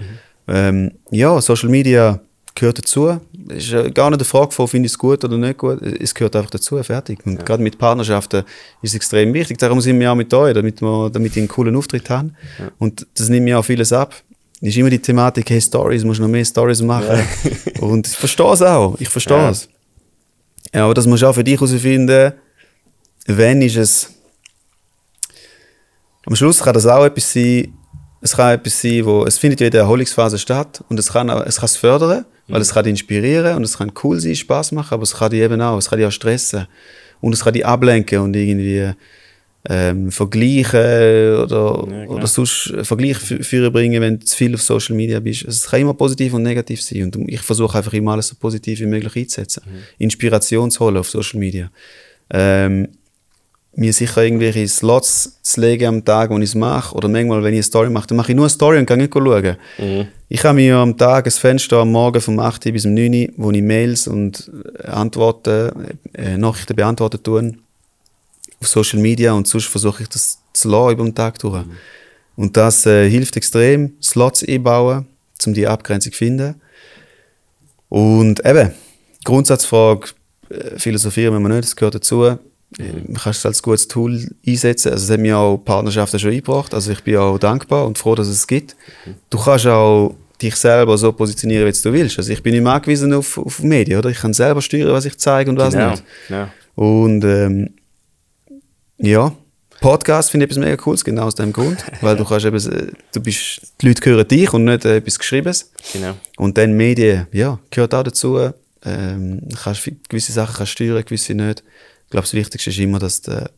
Ähm, 0.48 0.92
ja, 1.10 1.40
Social 1.40 1.68
Media 1.68 2.20
gehört 2.60 2.78
dazu. 2.78 3.20
Es 3.48 3.72
ist 3.72 3.94
gar 3.94 4.10
nicht 4.10 4.20
eine 4.20 4.24
Frage 4.24 4.52
von, 4.52 4.68
finde 4.68 4.86
ich 4.86 4.92
es 4.92 4.98
gut 4.98 5.24
oder 5.24 5.36
nicht 5.36 5.58
gut. 5.58 5.82
Es 5.82 6.14
gehört 6.14 6.36
einfach 6.36 6.50
dazu, 6.50 6.80
fertig. 6.82 7.18
Und 7.24 7.38
ja. 7.38 7.42
gerade 7.42 7.62
mit 7.62 7.78
Partnerschaften 7.78 8.44
ist 8.82 8.90
es 8.90 8.94
extrem 8.94 9.34
wichtig. 9.34 9.58
Darum 9.58 9.80
sind 9.80 9.98
wir 9.98 10.12
auch 10.12 10.14
mit 10.14 10.32
euch, 10.32 10.54
damit 10.54 10.80
wir, 10.80 11.10
damit 11.10 11.34
wir 11.34 11.40
einen 11.40 11.48
coolen 11.48 11.74
Auftritt 11.74 12.08
haben. 12.10 12.36
Ja. 12.58 12.70
Und 12.78 13.06
das 13.14 13.28
nimmt 13.28 13.44
mir 13.44 13.58
auch 13.58 13.64
vieles 13.64 13.92
ab. 13.92 14.14
Es 14.60 14.68
ist 14.68 14.76
immer 14.76 14.90
die 14.90 14.98
Thematik, 14.98 15.48
hey, 15.48 15.60
Stories, 15.60 16.04
musst 16.04 16.20
noch 16.20 16.28
mehr 16.28 16.44
Stories 16.44 16.82
machen. 16.82 17.18
Ja. 17.44 17.82
Und 17.82 18.06
ich 18.06 18.16
verstehe 18.16 18.52
es 18.52 18.62
auch. 18.62 18.94
Ich 19.00 19.08
verstehe 19.08 19.48
es. 19.48 19.68
Aber 20.72 20.94
das 20.94 21.06
musst 21.06 21.22
du 21.22 21.26
auch 21.26 21.34
für 21.34 21.42
dich 21.42 21.54
herausfinden, 21.54 22.34
wenn 23.26 23.62
ist 23.62 23.76
es. 23.76 24.10
Am 26.26 26.36
Schluss 26.36 26.60
kann 26.60 26.74
das 26.74 26.86
auch 26.86 27.04
etwas 27.04 27.32
sein, 27.32 27.72
es 28.20 28.36
kann 28.36 28.54
etwas 28.54 28.80
sein, 28.80 29.04
wo 29.06 29.24
es 29.24 29.38
findet 29.38 29.60
ja 29.60 29.66
in 29.66 29.72
der 29.72 29.80
Erholungsphase 29.82 30.38
statt 30.38 30.84
und 30.88 30.98
es 30.98 31.10
kann 31.12 31.30
es 31.30 31.56
kann 31.56 31.64
es 31.64 31.76
fördern 31.76 32.26
weil 32.50 32.60
es 32.60 32.74
kann 32.74 32.84
dich 32.84 32.92
inspirieren 32.92 33.56
und 33.56 33.64
es 33.64 33.78
kann 33.78 33.92
cool 34.02 34.20
sein, 34.20 34.34
Spaß 34.34 34.72
machen, 34.72 34.94
aber 34.94 35.02
es 35.02 35.14
kann 35.14 35.30
dich 35.30 35.40
eben 35.40 35.60
auch, 35.60 35.78
es 35.78 35.88
kann 35.88 35.98
dich 35.98 36.06
auch 36.06 36.12
stressen. 36.12 36.66
Und 37.20 37.34
es 37.34 37.44
kann 37.44 37.52
dich 37.52 37.66
ablenken 37.66 38.18
und 38.20 38.34
irgendwie 38.34 38.92
ähm, 39.68 40.10
vergleichen 40.10 41.36
oder, 41.36 41.86
ja, 41.90 42.06
oder 42.06 42.26
sonst 42.26 42.72
Vergleich 42.82 43.18
führen 43.18 43.72
bringen, 43.72 44.00
wenn 44.00 44.18
du 44.18 44.24
zu 44.24 44.36
viel 44.36 44.54
auf 44.54 44.62
Social 44.62 44.96
Media 44.96 45.20
bist. 45.20 45.44
Also 45.44 45.56
es 45.56 45.70
kann 45.70 45.82
immer 45.82 45.94
positiv 45.94 46.32
und 46.32 46.42
negativ 46.42 46.80
sein. 46.82 47.10
Und 47.14 47.28
ich 47.28 47.40
versuche 47.40 47.76
einfach 47.76 47.92
immer 47.92 48.12
alles 48.12 48.28
so 48.28 48.36
positiv 48.36 48.80
wie 48.80 48.86
möglich 48.86 49.14
einzusetzen. 49.14 49.62
Mhm. 49.66 49.78
Inspiration 49.98 50.70
zu 50.70 50.84
holen 50.84 50.96
auf 50.96 51.10
Social 51.10 51.38
Media. 51.38 51.70
Ähm, 52.30 52.88
mir 53.80 53.94
sicher 53.94 54.22
irgendwelche 54.22 54.68
Slots 54.68 55.40
zu 55.42 55.60
legen 55.60 55.86
am 55.86 56.04
Tag, 56.04 56.30
wo 56.30 56.36
ich 56.36 56.44
es 56.44 56.54
mache. 56.54 56.94
Oder 56.94 57.08
manchmal, 57.08 57.42
wenn 57.42 57.54
ich 57.54 57.58
eine 57.58 57.62
Story 57.62 57.88
mache, 57.88 58.08
dann 58.08 58.18
mache 58.18 58.32
ich 58.32 58.36
nur 58.36 58.44
eine 58.44 58.50
Story 58.50 58.78
und 58.78 58.86
gehe 58.86 58.96
nicht 58.98 59.12
schauen. 59.12 59.56
Mhm. 59.78 60.06
Ich 60.28 60.44
habe 60.44 60.56
mir 60.56 60.76
am 60.76 60.96
Tag 60.98 61.26
ein 61.26 61.32
Fenster 61.32 61.78
am 61.78 61.90
Morgen 61.90 62.20
vom 62.20 62.38
8 62.38 62.64
bis 62.72 62.84
um 62.84 62.92
9 62.92 63.14
Uhr, 63.14 63.28
wo 63.38 63.50
ich 63.50 63.62
Mails 63.62 64.06
und 64.06 64.50
äh, 64.78 64.86
Antworten, 64.86 65.98
äh, 66.12 66.36
Nachrichten 66.36 66.76
beantworten 66.76 67.22
tue 67.22 67.54
auf 68.60 68.68
Social 68.68 69.00
Media 69.00 69.32
und 69.32 69.48
sonst 69.48 69.66
versuche 69.66 70.02
ich 70.02 70.10
das 70.10 70.38
zu 70.52 70.68
lassen 70.68 70.92
über 70.92 71.04
den 71.04 71.14
Tag 71.14 71.38
durch. 71.38 71.64
Mhm. 71.64 71.70
Und 72.36 72.56
das 72.58 72.84
äh, 72.84 73.08
hilft 73.08 73.36
extrem, 73.36 73.94
Slots 74.02 74.44
einbauen, 74.46 75.06
um 75.46 75.54
die 75.54 75.66
Abgrenzung 75.66 76.12
zu 76.12 76.18
finden. 76.18 76.60
Und 77.88 78.44
eben, 78.44 78.72
Grundsatzfrage, 79.24 80.08
äh, 80.50 80.78
philosophieren 80.78 81.42
wir 81.42 81.48
nicht, 81.48 81.64
das 81.64 81.76
gehört 81.76 81.94
dazu 81.94 82.38
man 82.78 83.14
kann 83.14 83.32
es 83.32 83.44
als 83.44 83.62
gutes 83.62 83.88
Tool 83.88 84.30
einsetzen. 84.46 84.92
Also 84.92 85.04
es 85.04 85.10
hat 85.10 85.20
mir 85.20 85.36
auch 85.36 85.58
Partnerschaften 85.58 86.18
schon 86.18 86.30
eingebracht. 86.30 86.72
Also 86.72 86.92
ich 86.92 87.02
bin 87.02 87.16
auch 87.16 87.38
dankbar 87.38 87.86
und 87.86 87.98
froh, 87.98 88.14
dass 88.14 88.28
es 88.28 88.38
es 88.38 88.46
gibt. 88.46 88.76
Du 89.28 89.38
kannst 89.38 89.66
auch 89.66 90.14
dich 90.40 90.56
selber 90.56 90.96
so 90.96 91.12
positionieren, 91.12 91.66
wie 91.66 91.82
du 91.82 91.92
willst. 91.92 92.18
Also 92.18 92.32
ich 92.32 92.42
bin 92.42 92.54
nicht 92.54 92.62
mehr 92.62 92.72
angewiesen 92.72 93.12
auf, 93.12 93.38
auf 93.38 93.62
Medien, 93.62 93.98
oder? 93.98 94.10
Ich 94.10 94.20
kann 94.20 94.32
selber 94.32 94.62
steuern, 94.62 94.92
was 94.92 95.04
ich 95.04 95.18
zeige 95.18 95.50
und 95.50 95.58
was 95.58 95.74
genau. 95.74 95.90
nicht. 95.90 96.04
Ja. 96.28 96.50
Und 96.74 97.24
ähm, 97.24 97.70
ja, 98.98 99.32
Podcast 99.80 100.30
finde 100.30 100.44
ich 100.44 100.50
etwas 100.50 100.62
mega 100.62 100.76
cooles, 100.76 101.04
genau 101.04 101.24
aus 101.24 101.34
dem 101.34 101.52
Grund, 101.52 101.84
weil 102.00 102.16
du 102.16 102.24
kannst 102.24 102.46
eben, 102.46 102.92
du 103.12 103.20
bist, 103.20 103.60
die 103.80 103.88
Leute 103.88 104.10
hören 104.10 104.28
dich 104.28 104.52
und 104.52 104.64
nicht 104.64 104.84
äh, 104.84 104.96
etwas 104.96 105.18
Geschriebenes. 105.18 105.72
Genau. 105.92 106.14
Und 106.36 106.56
dann 106.56 106.72
Medien, 106.72 107.26
ja, 107.32 107.58
gehört 107.70 107.94
auch 107.94 108.02
dazu. 108.02 108.50
Ähm, 108.82 109.42
kannst, 109.62 109.90
gewisse 110.08 110.32
Sachen 110.32 110.54
kannst 110.56 110.72
steuern, 110.72 111.04
gewisse 111.04 111.34
nicht. 111.34 111.62
Ich 112.10 112.12
glaube, 112.12 112.24
das 112.24 112.34
Wichtigste 112.34 112.70
ist 112.70 112.78
immer, 112.80 112.98
dass 112.98 113.22
du 113.22 113.48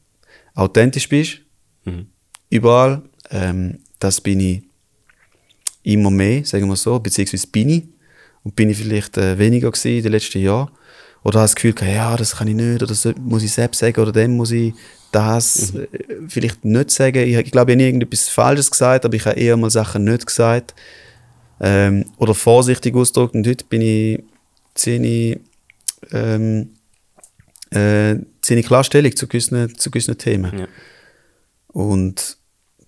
authentisch 0.55 1.09
bist. 1.09 1.39
Mhm. 1.87 2.09
Überall. 2.51 3.01
Ähm, 3.31 3.79
das 3.99 4.21
bin 4.21 4.41
ich 4.41 4.63
immer 5.85 6.11
mehr, 6.11 6.45
sagen 6.45 6.69
wir 6.69 6.77
so, 6.77 6.99
beziehungsweise 6.99 7.47
bin 7.47 7.71
ich. 7.71 7.85
Und 8.45 8.55
bin 8.55 8.69
ich 8.69 8.77
vielleicht 8.77 9.17
äh, 9.17 9.39
weniger 9.39 9.71
gewesen 9.71 9.97
in 9.97 10.03
den 10.03 10.13
letzten 10.13 10.43
Jahren. 10.43 10.71
Oder 11.25 11.39
habe 11.39 11.45
das 11.45 11.55
Gefühl, 11.55 11.75
ja, 11.81 12.15
das 12.15 12.37
kann 12.37 12.49
ich 12.49 12.55
nicht, 12.55 12.75
oder 12.75 12.89
das 12.89 13.09
muss 13.21 13.43
ich 13.43 13.53
selbst 13.53 13.79
sagen, 13.79 13.99
oder 13.99 14.13
dem 14.13 14.37
muss 14.37 14.51
ich 14.51 14.75
das 15.13 15.73
mhm. 15.73 15.85
äh, 15.85 15.89
vielleicht 16.29 16.63
nicht 16.63 16.91
sagen. 16.91 17.27
Ich, 17.27 17.35
ich 17.35 17.53
glaube, 17.53 17.73
ich 17.73 17.75
habe 17.75 17.77
nie 17.77 17.85
irgendetwas 17.85 18.29
Falsches 18.29 18.71
gesagt, 18.71 19.07
aber 19.07 19.15
ich 19.15 19.25
habe 19.25 19.41
eher 19.41 19.57
mal 19.57 19.71
Sachen 19.71 20.05
nicht 20.05 20.27
gesagt. 20.27 20.75
Ähm, 21.59 22.05
oder 22.19 22.35
vorsichtig 22.35 22.95
ausgedrückt. 22.95 23.35
Und 23.35 23.47
heute 23.47 23.65
bin 23.65 23.81
ich 23.81 24.23
ziemlich 24.75 25.41
ähm, 26.11 26.69
äh, 27.75 28.17
seine 28.45 28.63
Klarstellung 28.63 29.15
zu 29.15 29.27
gewissen, 29.27 29.77
zu 29.79 29.91
gewissen 29.91 30.19
Themen. 30.19 30.59
Ja. 30.59 30.67
Und 31.69 32.37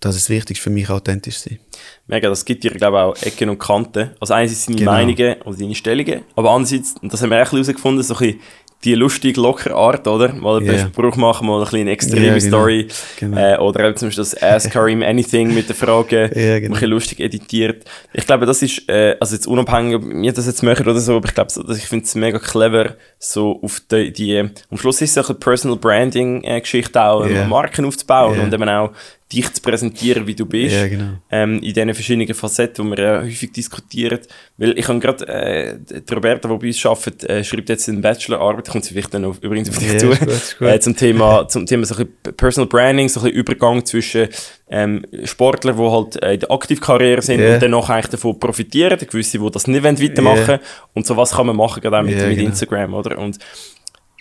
das 0.01 0.17
ist 0.17 0.29
wichtig 0.29 0.61
für 0.61 0.69
mich, 0.69 0.91
authentisch 0.91 1.39
zu 1.39 1.49
sein. 1.49 1.59
Mega, 2.07 2.29
das 2.29 2.45
gibt 2.45 2.63
dir, 2.63 2.73
glaube 2.73 2.97
ich, 2.97 3.03
auch 3.03 3.27
Ecken 3.27 3.49
und 3.49 3.59
Kanten. 3.59 4.11
Also 4.21 4.35
einerseits 4.35 4.67
seine 4.67 4.77
genau. 4.77 4.93
Meinungen 4.93 5.41
oder 5.43 5.57
seine 5.57 5.75
Stellungen, 5.75 6.23
aber 6.37 6.51
andererseits, 6.51 6.95
und 7.01 7.13
das 7.13 7.23
haben 7.23 7.31
wir 7.31 7.43
auch 7.43 7.51
herausgefunden, 7.51 8.03
so 8.03 8.15
ein 8.15 8.19
bisschen 8.19 8.41
die 8.85 8.95
lustige, 8.95 9.41
lockere 9.41 9.75
Art, 9.75 10.07
oder? 10.07 10.33
Mal 10.35 10.59
einen 10.59 10.67
yeah. 10.67 10.87
Spruch 10.87 11.17
machen, 11.17 11.47
mal 11.47 11.59
ein 11.59 11.65
bisschen 11.65 11.81
eine 11.81 11.91
extreme 11.91 12.27
yeah, 12.27 12.39
genau. 12.39 12.59
Story. 12.59 12.89
Genau. 13.19 13.37
Äh, 13.37 13.59
oder 13.59 13.89
auch 13.89 13.95
zum 13.95 14.09
Beispiel 14.09 14.25
das 14.25 14.43
Ask 14.43 14.71
Karim 14.71 15.03
Anything 15.03 15.55
mit 15.55 15.69
den 15.69 15.77
Fragen, 15.77 16.31
yeah, 16.35 16.59
genau. 16.59 16.67
ein 16.67 16.73
bisschen 16.73 16.91
lustig 16.91 17.21
editiert. 17.21 17.85
Ich 18.13 18.27
glaube, 18.27 18.47
das 18.47 18.63
ist, 18.63 18.89
äh, 18.89 19.17
also 19.19 19.35
jetzt 19.35 19.47
unabhängig, 19.47 19.97
ob 19.97 20.05
wir 20.05 20.33
das 20.33 20.47
jetzt 20.47 20.63
machen 20.63 20.87
oder 20.87 21.01
so, 21.01 21.17
aber 21.17 21.29
ich 21.29 21.35
glaube, 21.35 21.51
ich 21.75 21.87
finde 21.87 22.05
es 22.05 22.15
mega 22.15 22.39
clever, 22.39 22.97
so 23.19 23.59
auf 23.63 23.81
die, 23.91 24.13
die, 24.13 24.39
am 24.39 24.77
Schluss 24.77 25.01
ist 25.01 25.17
es 25.17 25.29
eine 25.29 25.39
Personal 25.39 25.79
Branding 25.79 26.43
äh, 26.45 26.61
Geschichte 26.61 27.03
auch, 27.03 27.27
yeah. 27.27 27.47
Marken 27.47 27.87
aufzubauen 27.87 28.39
und 28.39 28.53
eben 28.53 28.69
auch 28.69 28.91
dich 29.35 29.53
zu 29.53 29.63
präsentieren, 29.63 30.27
wie 30.27 30.35
du 30.35 30.47
bist. 30.47 30.75
Ja, 30.75 30.89
genau. 30.89 31.13
ähm, 31.31 31.57
in 31.61 31.75
diesen 31.75 31.95
verschiedenen 31.95 32.35
Facetten, 32.35 32.85
die 32.85 32.97
wir 32.97 33.05
ja 33.05 33.23
häufig 33.23 33.53
diskutieren. 33.53 34.21
Weil 34.57 34.79
ich 34.79 34.89
habe 34.89 34.99
gerade, 34.99 35.27
äh, 35.29 35.79
die 35.79 36.15
Roberta, 36.15 36.49
die 36.49 36.57
bei 36.57 36.67
uns 36.67 36.87
arbeitet, 36.87 37.25
äh, 37.25 37.45
schreibt 37.45 37.69
jetzt 37.69 37.89
eine 37.89 37.99
Bachelorarbeit, 37.99 38.69
kommt 38.69 38.85
sie 38.85 38.95
vielleicht 38.95 39.13
dann 39.15 39.25
auf, 39.25 39.43
übrigens 39.43 39.71
auf 39.71 39.79
dich 39.79 39.93
ja, 39.93 39.99
zu, 39.99 40.11
ist 40.11 40.21
gut, 40.21 40.29
ist 40.29 40.59
gut. 40.59 40.69
Äh, 40.69 40.81
zum 40.81 40.97
Thema, 40.97 41.49
zum 41.49 41.67
Thema 41.67 41.85
so 41.87 41.95
ein 41.97 42.09
Personal 42.37 42.69
Branding, 42.69 43.09
so 43.09 43.21
ein 43.21 43.31
Übergang 43.31 43.85
zwischen 43.85 44.29
ähm, 44.69 45.05
Sportler, 45.25 45.75
die 45.75 45.83
halt 45.83 46.23
äh, 46.23 46.35
in 46.35 46.41
der 46.41 46.51
Aktivkarriere 46.51 47.23
sind 47.23 47.41
yeah. 47.41 47.55
und 47.55 47.63
dann 47.63 47.71
noch 47.71 47.91
eigentlich 47.91 48.09
davon 48.09 48.39
profitieren, 48.39 48.99
gewisse, 48.99 49.39
die 49.39 49.51
das 49.51 49.67
nicht 49.67 49.85
weitermachen 49.85 50.39
wollen. 50.39 50.49
Yeah. 50.49 50.61
Und 50.95 51.07
so 51.07 51.17
was 51.17 51.33
kann 51.33 51.47
man 51.47 51.57
machen, 51.57 51.81
gerade 51.81 51.99
auch 51.99 52.03
mit, 52.03 52.17
yeah, 52.17 52.27
mit 52.27 52.37
genau. 52.37 52.49
Instagram, 52.51 52.95
oder? 52.95 53.19
Und 53.19 53.39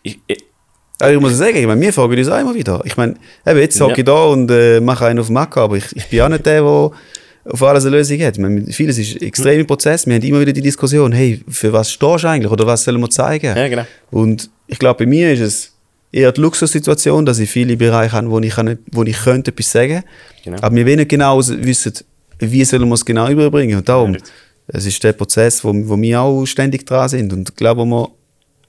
ich, 0.03 0.19
ich 0.27 0.43
Also 1.03 1.15
ich 1.15 1.21
muss 1.21 1.37
sagen, 1.37 1.55
ich 1.57 1.67
meine, 1.67 1.79
wir 1.81 1.93
fragen 1.93 2.17
uns 2.17 2.27
auch 2.29 2.39
immer 2.39 2.55
wieder. 2.55 2.81
Ich 2.85 2.97
meine, 2.97 3.15
eben, 3.45 3.59
jetzt 3.59 3.79
Ja. 3.79 3.85
hocke 3.85 3.99
ich 4.01 4.05
da 4.05 4.23
und 4.25 4.49
äh, 4.51 4.79
mache 4.79 5.05
einen 5.05 5.19
auf 5.19 5.29
Mac, 5.29 5.55
aber 5.57 5.77
ich, 5.77 5.85
ich 5.95 6.07
bin 6.09 6.21
auch 6.21 6.29
nicht 6.29 6.45
der, 6.45 6.61
der 6.61 6.91
auf 7.45 7.61
alles 7.61 7.85
eine 7.85 7.97
Lösung 7.97 8.19
hat. 8.21 8.35
Ich 8.35 8.41
meine, 8.41 8.65
vieles 8.71 8.97
ist 8.97 9.15
ein 9.21 9.27
extremer 9.27 9.65
Prozess. 9.65 10.07
Wir 10.07 10.15
haben 10.15 10.21
immer 10.23 10.39
wieder 10.39 10.53
die 10.53 10.61
Diskussion, 10.61 11.11
hey, 11.11 11.41
für 11.49 11.73
was 11.73 11.91
stehst 11.91 12.23
du 12.23 12.27
eigentlich 12.27 12.51
oder 12.51 12.65
was 12.65 12.83
sollen 12.83 13.01
wir 13.01 13.09
zeigen? 13.09 13.55
Ja, 13.55 13.67
genau. 13.67 13.85
Und 14.11 14.49
ich 14.67 14.79
glaube, 14.79 14.99
bei 15.03 15.05
mir 15.09 15.33
ist 15.33 15.41
es 15.41 15.71
eher 16.11 16.31
die 16.31 16.39
Luxussituation, 16.41 17.25
dass 17.25 17.39
ich 17.39 17.49
viele 17.49 17.75
Bereiche 17.75 18.13
habe, 18.13 18.29
wo 18.29 18.39
ich, 18.39 18.53
kann, 18.55 18.77
wo 18.91 19.03
ich 19.03 19.17
könnte 19.23 19.51
etwas 19.51 19.71
sagen 19.71 20.03
Genau. 20.45 20.57
Aber 20.61 20.75
wir 20.75 20.85
wenig 20.85 21.07
genau 21.07 21.37
wissen, 21.39 21.93
wie 22.39 22.63
sollen 22.65 22.87
wir 22.87 22.93
es 22.95 23.03
genau 23.05 23.29
überbringen. 23.29 23.77
Und 23.77 23.89
darum, 23.89 24.13
Ja, 24.13 24.19
es 24.67 24.85
ist 24.85 25.03
der 25.03 25.13
Prozess, 25.13 25.63
wo, 25.63 25.73
wo 25.73 25.99
wir 26.01 26.21
auch 26.21 26.45
ständig 26.45 26.85
dran 26.85 27.09
sind. 27.09 27.33
Und 27.33 27.55
glaube, 27.57 27.83
wir, 27.85 28.09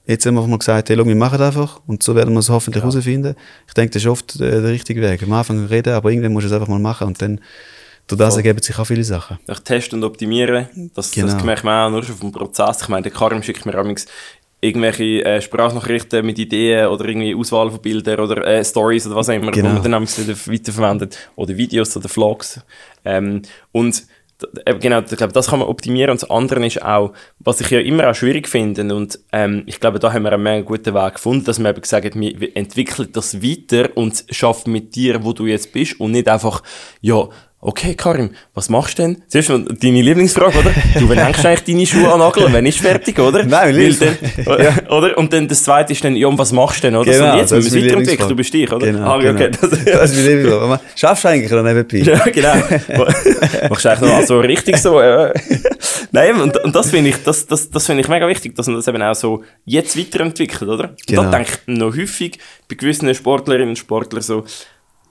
jetzt 0.06 0.26
haben 0.26 0.34
wir 0.34 0.46
mal 0.46 0.58
gesagt, 0.58 0.88
hey, 0.88 0.96
schau, 0.96 1.06
wir 1.06 1.14
machen 1.16 1.40
einfach 1.40 1.80
und 1.86 2.02
so 2.02 2.14
werden 2.14 2.32
wir 2.34 2.40
es 2.40 2.48
hoffentlich 2.50 2.82
herausfinden. 2.82 3.34
Ich 3.66 3.74
denke, 3.74 3.92
das 3.94 4.02
ist 4.02 4.08
oft 4.08 4.36
äh, 4.36 4.60
der 4.62 4.64
richtige 4.70 5.00
Weg. 5.00 5.22
Am 5.22 5.32
Anfang 5.32 5.64
reden, 5.66 5.94
aber 5.94 6.10
irgendwann 6.10 6.32
musst 6.32 6.44
du 6.44 6.48
es 6.48 6.52
einfach 6.54 6.68
mal 6.68 6.78
machen 6.78 7.06
und 7.08 7.20
dann 7.22 7.40
durch 8.06 8.18
das 8.18 8.36
ergeben 8.36 8.60
sich 8.60 8.78
auch 8.78 8.84
viele 8.86 9.02
Sachen. 9.04 9.38
Ich 9.48 9.58
teste 9.60 9.96
und 9.96 10.04
optimiere. 10.04 10.68
Das, 10.94 11.10
Genau. 11.10 11.32
das 11.32 11.42
merkt 11.42 11.64
man 11.64 11.86
auch 11.86 11.90
nur 11.90 12.02
schon 12.02 12.16
vom 12.16 12.32
Prozess. 12.32 12.82
Ich 12.82 12.88
meine, 12.88 13.02
der 13.04 13.12
Karim 13.12 13.42
schickt 13.42 13.64
mir 13.64 13.74
amigs 13.76 14.04
irgendwelche 14.60 15.24
äh, 15.24 15.40
Sprachnachrichten 15.42 16.24
mit 16.24 16.38
Ideen 16.38 16.86
oder 16.88 17.04
irgendwie 17.06 17.34
Auswahl 17.34 17.70
von 17.70 17.80
Bildern 17.80 18.20
oder 18.20 18.46
äh, 18.46 18.64
Stories 18.64 19.06
oder 19.06 19.16
was 19.16 19.28
auch 19.28 19.34
immer, 19.34 19.50
Genau. 19.52 19.68
die 19.68 19.88
man 19.88 19.92
dann 19.92 20.02
wieder 20.08 20.34
weiterverwendet. 20.46 21.18
Oder 21.36 21.56
Videos 21.56 21.96
oder 21.96 22.08
Vlogs. 22.08 22.60
Ähm, 23.04 23.42
und 23.72 24.04
genau, 24.80 25.00
ich 25.00 25.16
glaube, 25.16 25.32
das 25.32 25.48
kann 25.48 25.58
man 25.58 25.68
optimieren. 25.68 26.10
Und 26.10 26.22
das 26.22 26.30
andere 26.30 26.64
ist 26.66 26.82
auch, 26.82 27.12
was 27.38 27.60
ich 27.60 27.70
ja 27.70 27.80
immer 27.80 28.10
auch 28.10 28.14
schwierig 28.14 28.48
finde, 28.48 28.94
und 28.94 29.18
ähm, 29.32 29.62
ich 29.66 29.80
glaube, 29.80 29.98
da 29.98 30.12
haben 30.12 30.24
wir 30.24 30.32
einen 30.32 30.42
mega 30.42 30.62
guten 30.62 30.94
Weg 30.94 31.14
gefunden, 31.14 31.44
dass 31.44 31.58
wir 31.58 31.70
eben 31.70 31.80
gesagt 31.80 32.04
haben, 32.04 32.20
wir 32.20 32.56
entwickeln 32.56 33.08
das 33.12 33.42
weiter 33.42 33.96
und 33.96 34.24
schaffen 34.30 34.72
mit 34.72 34.94
dir, 34.94 35.24
wo 35.24 35.32
du 35.32 35.46
jetzt 35.46 35.72
bist 35.72 36.00
und 36.00 36.12
nicht 36.12 36.28
einfach, 36.28 36.62
ja, 37.00 37.28
okay, 37.66 37.94
Karim, 37.94 38.30
was 38.54 38.68
machst 38.68 38.98
du 38.98 39.02
denn? 39.02 39.22
Zuerst 39.26 39.48
mal 39.48 39.64
deine 39.64 40.02
Lieblingsfrage, 40.02 40.58
oder? 40.58 40.70
Du, 40.98 41.08
wann 41.08 41.18
hängst 41.18 41.42
du 41.42 41.48
eigentlich 41.48 41.64
deine 41.64 41.86
Schuhe 41.86 42.12
an 42.12 42.18
Nageln? 42.20 42.52
Wann 42.52 42.66
ist 42.66 42.78
fertig, 42.78 43.18
oder? 43.18 43.42
Nein, 43.44 43.74
Weil 43.76 43.94
dann, 43.94 44.86
oder? 44.90 45.16
Und 45.18 45.32
dann 45.32 45.48
das 45.48 45.62
zweite 45.64 45.92
ist 45.92 46.04
dann, 46.04 46.14
ja, 46.14 46.26
und 46.28 46.38
was 46.38 46.52
machst 46.52 46.78
du 46.84 46.88
denn, 46.88 46.96
oder? 46.96 47.10
Genau, 47.10 47.24
so, 47.26 47.32
und 47.32 47.38
jetzt 47.38 47.52
das 47.52 47.64
müssen 47.64 47.64
wir 47.64 47.64
ist 47.64 47.74
es 47.74 47.74
meine 47.74 47.86
weiterentwickeln, 47.86 48.28
du 48.28 48.36
bist 48.36 48.54
dich, 48.54 48.72
oder? 48.72 48.86
Genau, 48.86 49.06
ah, 49.08 49.16
okay, 49.16 49.32
genau. 49.32 49.48
das, 49.60 49.84
Das 49.84 50.10
ist 50.12 50.16
mein 50.16 50.26
Lieblingswort. 50.26 50.62
Aber 50.62 50.80
Schaffst 50.94 51.24
du 51.24 51.28
eigentlich 51.28 51.50
noch 51.50 51.62
nebenbei? 51.62 51.98
ja, 51.98 52.18
genau. 52.30 52.54
Machst 53.70 53.84
du 53.84 53.88
eigentlich 53.90 54.10
noch 54.10 54.22
so 54.26 54.40
richtig 54.40 54.76
so, 54.76 55.00
ja. 55.00 55.32
Nein, 56.12 56.40
und, 56.40 56.56
und 56.58 56.74
das 56.76 56.90
finde 56.90 57.10
ich, 57.10 57.16
das, 57.24 57.46
das, 57.46 57.70
das 57.70 57.86
finde 57.86 58.02
ich 58.02 58.08
mega 58.08 58.28
wichtig, 58.28 58.54
dass 58.54 58.66
man 58.66 58.76
das 58.76 58.86
eben 58.88 59.02
auch 59.02 59.14
so 59.14 59.42
jetzt 59.64 59.98
weiterentwickelt, 59.98 60.70
oder? 60.70 60.90
Und 60.90 61.06
Genau. 61.06 61.22
da 61.24 61.30
denke 61.30 61.52
ich 61.66 61.78
noch 61.78 61.96
häufig 61.96 62.38
bei 62.68 62.76
gewissen 62.76 63.12
Sportlerinnen 63.14 63.70
und 63.70 63.76
Sportlern 63.78 64.22
so, 64.22 64.44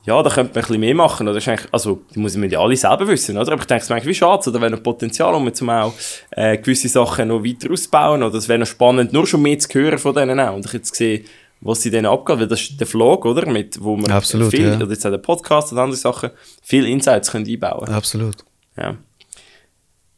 ja, 0.05 0.21
da 0.21 0.29
könnte 0.29 0.53
man 0.53 0.63
ein 0.63 0.67
bisschen 0.67 0.79
mehr 0.81 0.95
machen, 0.95 1.27
oder? 1.27 1.39
Also, 1.71 2.01
die 2.13 2.19
muss 2.19 2.35
man 2.35 2.49
ja 2.49 2.59
alle 2.59 2.75
selber 2.75 3.07
wissen, 3.07 3.37
oder? 3.37 3.53
Aber 3.53 3.61
ich 3.61 3.67
denke, 3.67 3.79
es 3.79 3.83
ist 3.83 3.89
manchmal 3.89 4.09
wie 4.09 4.15
schade, 4.15 4.49
oder? 4.49 4.61
Wenn 4.61 4.71
noch 4.73 4.83
Potenzial, 4.83 5.33
um 5.33 5.53
zum 5.53 5.69
auch, 5.69 5.93
äh, 6.31 6.57
gewisse 6.57 6.89
Sachen 6.89 7.29
noch 7.29 7.43
weiter 7.43 7.71
auszubauen, 7.71 8.21
oder? 8.21 8.37
Es 8.37 8.49
wäre 8.49 8.59
noch 8.59 8.67
spannend, 8.67 9.13
nur 9.13 9.25
schon 9.25 9.41
mehr 9.41 9.57
zu 9.59 9.69
hören 9.73 9.97
von 9.97 10.13
denen 10.13 10.39
auch. 10.39 10.55
Und 10.55 10.65
ich 10.65 10.73
jetzt 10.73 10.95
sehe, 10.95 11.23
was 11.61 11.81
sie 11.81 11.89
denen 11.89 12.07
abgeht, 12.07 12.39
weil 12.39 12.47
das 12.47 12.61
ist 12.61 12.79
der 12.79 12.87
Vlog, 12.87 13.25
oder? 13.25 13.49
Mit, 13.49 13.81
wo 13.81 13.95
man 13.95 14.11
Absolut, 14.11 14.51
viel, 14.51 14.67
ja. 14.67 14.75
oder 14.75 14.89
jetzt 14.89 15.05
auch 15.05 15.11
der 15.11 15.19
Podcast 15.19 15.71
und 15.71 15.77
andere 15.77 15.97
Sachen, 15.97 16.31
viel 16.61 16.85
Insights 16.85 17.31
können 17.31 17.47
einbauen 17.47 17.87
Absolut. 17.89 18.43
ja. 18.77 18.97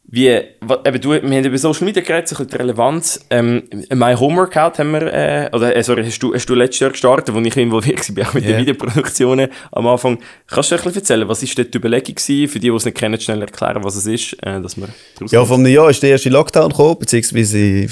Wie, 0.08 0.28
eben 0.30 1.02
du, 1.02 1.10
wir 1.12 1.20
haben 1.22 1.44
über 1.46 1.58
Social 1.58 1.84
Media 1.86 2.02
geredet, 2.04 2.28
so 2.28 2.36
ein 2.36 2.46
bisschen 2.46 2.50
die 2.52 2.56
Relevanz. 2.58 3.20
Ähm, 3.32 3.64
My 3.92 4.14
Homeworkout 4.16 4.78
haben 4.78 4.92
wir, 4.92 5.02
äh, 5.12 5.50
oder, 5.52 5.76
äh, 5.76 5.84
sorry, 5.84 6.06
hast 6.06 6.20
du, 6.22 6.34
hast 6.34 6.46
du 6.48 6.54
letztes 6.54 6.80
Jahr 6.82 6.92
gestartet, 6.92 7.34
wo 7.34 7.40
ich 7.40 7.58
involviert 7.58 8.16
war, 8.16 8.28
auch 8.30 8.34
mit 8.36 8.46
Ja. 8.46 8.52
den 8.52 8.60
Videoproduktionen 8.62 9.50
am 9.72 9.88
Anfang. 9.88 10.20
Kannst 10.48 10.70
du 10.72 10.76
ein 10.76 10.82
bisschen 10.84 10.96
erzählen, 11.02 11.28
was 11.28 11.42
ist 11.42 11.58
dort 11.58 11.74
die 11.74 11.78
Überlegung 11.80 12.14
gewesen, 12.16 12.48
für 12.48 12.60
die, 12.60 12.70
die 12.70 12.76
es 12.76 12.86
nicht 12.86 12.98
kennen, 12.98 13.20
schnell 13.20 13.42
erklären, 13.42 13.84
was 13.84 13.96
es 13.96 14.06
ist, 14.06 14.34
äh, 14.44 14.62
dass 14.62 14.78
wir 14.78 14.88
Ja, 15.32 15.44
vor 15.44 15.58
einem 15.58 15.66
Jahr 15.68 15.90
ist 15.90 16.04
der 16.04 16.12
erste 16.12 16.30
Lockdown 16.30 16.70
gekommen, 16.70 16.98
beziehungsweise 17.00 17.58
äh, 17.58 17.90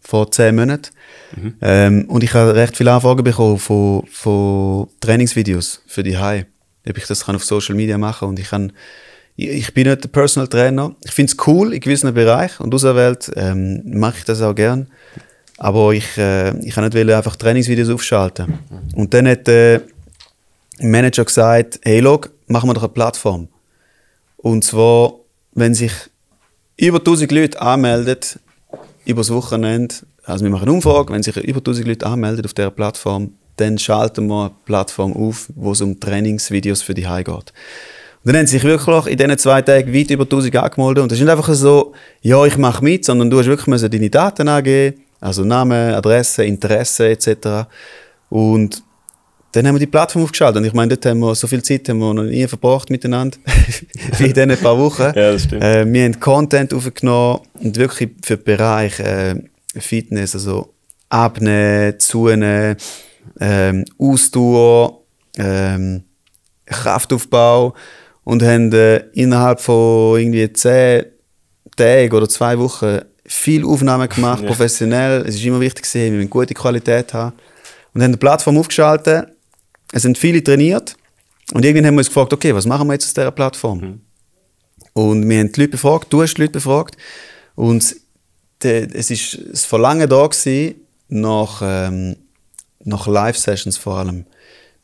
vor 0.00 0.30
zehn 0.30 0.54
Monaten. 0.54 0.90
Ähm, 1.60 2.04
und 2.08 2.22
ich 2.22 2.32
habe 2.34 2.54
recht 2.54 2.76
viele 2.76 2.92
Anfragen 2.92 3.24
bekommen 3.24 3.58
von, 3.58 4.04
von 4.08 4.86
Trainingsvideos 5.00 5.82
für 5.86 6.04
die 6.04 6.16
High. 6.16 6.46
Ob 6.88 6.96
ich 6.98 7.06
das 7.06 7.24
kann 7.26 7.34
auf 7.34 7.44
Social 7.44 7.74
Media 7.74 7.98
machen 7.98 8.28
und 8.28 8.38
ich 8.38 8.50
kann, 8.50 8.72
ich, 9.36 9.74
bin 9.74 9.88
nicht 9.88 10.04
der 10.04 10.08
Personal 10.08 10.48
Trainer. 10.48 10.94
Ich 11.04 11.12
finde 11.12 11.32
es 11.32 11.46
cool 11.46 11.72
in 11.72 11.80
gewissen 11.80 12.12
Bereichen 12.14 12.62
und 12.62 12.74
auserwählt 12.74 13.30
ähm, 13.34 13.82
mache 13.84 14.18
ich 14.18 14.24
das 14.24 14.40
auch 14.40 14.54
gern. 14.54 14.88
Aber 15.58 15.92
ich, 15.92 16.16
äh, 16.18 16.56
ich 16.60 16.74
kann 16.74 16.88
nicht 16.88 17.10
einfach 17.10 17.36
Trainingsvideos 17.36 17.88
aufschalten. 17.88 18.58
Und 18.94 19.14
dann 19.14 19.28
hat 19.28 19.48
äh, 19.48 19.80
ein 20.80 20.90
Manager 20.90 21.24
gesagt, 21.24 21.80
hey, 21.82 22.00
log, 22.00 22.30
machen 22.46 22.68
wir 22.68 22.74
doch 22.74 22.82
eine 22.82 22.92
Plattform. 22.92 23.48
Und 24.36 24.64
zwar, 24.64 25.14
wenn 25.52 25.74
sich 25.74 25.92
über 26.76 26.98
1000 26.98 27.30
Leute 27.32 27.60
anmelden, 27.60 28.18
übers 29.04 29.30
Wochenende, 29.30 29.94
also 30.24 30.44
wir 30.44 30.50
machen 30.50 30.64
eine 30.64 30.72
Umfrage, 30.72 31.12
wenn 31.12 31.22
sich 31.22 31.36
über 31.36 31.58
1000 31.58 31.86
Leute 31.86 32.06
anmelden 32.06 32.44
auf 32.44 32.54
dieser 32.54 32.70
Plattform, 32.70 33.34
dann 33.56 33.78
schalten 33.78 34.26
wir 34.26 34.46
eine 34.46 34.54
Plattform 34.64 35.12
auf, 35.12 35.48
wo 35.54 35.72
es 35.72 35.80
um 35.80 35.98
Trainingsvideos 35.98 36.82
für 36.82 36.94
die 36.94 37.02
geht. 37.02 37.52
Dann 38.24 38.36
haben 38.36 38.46
sich 38.46 38.64
wirklich 38.64 39.06
in 39.06 39.18
diesen 39.18 39.38
zwei 39.38 39.60
Tagen 39.60 39.92
weit 39.92 40.10
über 40.10 40.24
1000 40.24 40.56
angemeldet. 40.56 41.02
Und 41.02 41.12
das 41.12 41.18
ist 41.18 41.24
nicht 41.24 41.30
einfach 41.30 41.52
so, 41.52 41.92
ja, 42.22 42.44
ich 42.46 42.56
mache 42.56 42.82
mit, 42.82 43.04
sondern 43.04 43.28
du 43.28 43.38
hast 43.38 43.46
wirklich 43.46 43.90
deine 43.90 44.10
Daten 44.10 44.48
angeben, 44.48 44.98
also 45.20 45.44
Name, 45.44 45.94
Adresse, 45.94 46.44
Interesse 46.44 47.08
etc. 47.08 47.68
Und 48.30 48.82
dann 49.52 49.66
haben 49.66 49.74
wir 49.74 49.80
die 49.80 49.86
Plattform 49.86 50.24
aufgeschaltet. 50.24 50.56
Und 50.62 50.64
ich 50.64 50.72
meine, 50.72 50.88
dort 50.96 51.06
haben 51.06 51.20
wir 51.20 51.34
so 51.34 51.46
viel 51.46 51.62
Zeit 51.62 51.88
haben 51.88 51.98
wir 51.98 52.14
noch 52.14 52.24
nie 52.24 52.46
verbracht 52.48 52.90
miteinander, 52.90 53.36
wie 54.18 54.24
in 54.24 54.32
diesen 54.32 54.56
paar 54.56 54.78
Wochen. 54.78 55.02
Ja, 55.02 55.32
das 55.32 55.44
stimmt. 55.44 55.62
Äh, 55.62 55.86
wir 55.92 56.04
haben 56.04 56.18
Content 56.18 56.74
aufgenommen 56.74 57.40
und 57.60 57.76
wirklich 57.76 58.10
für 58.22 58.36
den 58.36 58.44
Bereich 58.44 58.98
äh, 59.00 59.36
Fitness, 59.76 60.34
also 60.34 60.72
Abnehmen, 61.08 62.00
Zunehmen, 62.00 62.76
ähm, 63.38 63.84
Ausdauer, 63.98 65.02
ähm, 65.36 66.02
Kraftaufbau 66.66 67.74
und 68.24 68.42
haben 68.42 68.72
äh, 68.72 68.98
innerhalb 69.12 69.60
von 69.60 70.18
irgendwie 70.18 70.52
zehn 70.52 71.04
Tagen 71.76 72.12
oder 72.14 72.28
zwei 72.28 72.58
Wochen 72.58 73.00
viel 73.26 73.64
Aufnahmen 73.64 74.08
gemacht, 74.08 74.42
Ja. 74.42 74.48
professionell. 74.48 75.22
Es 75.26 75.34
ist 75.36 75.44
immer 75.44 75.60
wichtig, 75.60 75.84
gewesen, 75.84 76.12
wir 76.12 76.18
müssen 76.18 76.30
gute 76.30 76.54
Qualität 76.54 77.12
haben. 77.14 77.34
Und 77.94 78.02
haben 78.02 78.10
eine 78.10 78.16
Plattform 78.16 78.58
aufgeschaltet. 78.58 79.28
Es 79.92 80.02
sind 80.02 80.18
viele 80.18 80.42
trainiert. 80.42 80.96
Und 81.52 81.64
irgendwann 81.64 81.86
haben 81.86 81.94
wir 81.94 81.98
uns 82.00 82.08
gefragt, 82.08 82.32
okay, 82.32 82.54
was 82.54 82.66
machen 82.66 82.86
wir 82.88 82.94
jetzt 82.94 83.06
aus 83.06 83.14
dieser 83.14 83.30
Plattform? 83.30 84.00
Und 84.94 85.28
wir 85.28 85.38
haben 85.38 85.52
die 85.52 85.60
Leute 85.60 85.72
befragt, 85.72 86.12
du 86.12 86.22
hast 86.22 86.34
die 86.34 86.42
Leute 86.42 86.52
befragt. 86.52 86.96
Und 87.54 87.96
es 88.62 89.10
ist 89.10 89.38
das 89.50 89.64
Verlangen 89.64 90.08
da 90.08 90.26
gewesen, 90.26 90.76
nach, 91.08 91.60
ähm, 91.62 92.16
nach 92.84 93.06
Live-Sessions 93.06 93.76
vor 93.76 93.98
allem. 93.98 94.24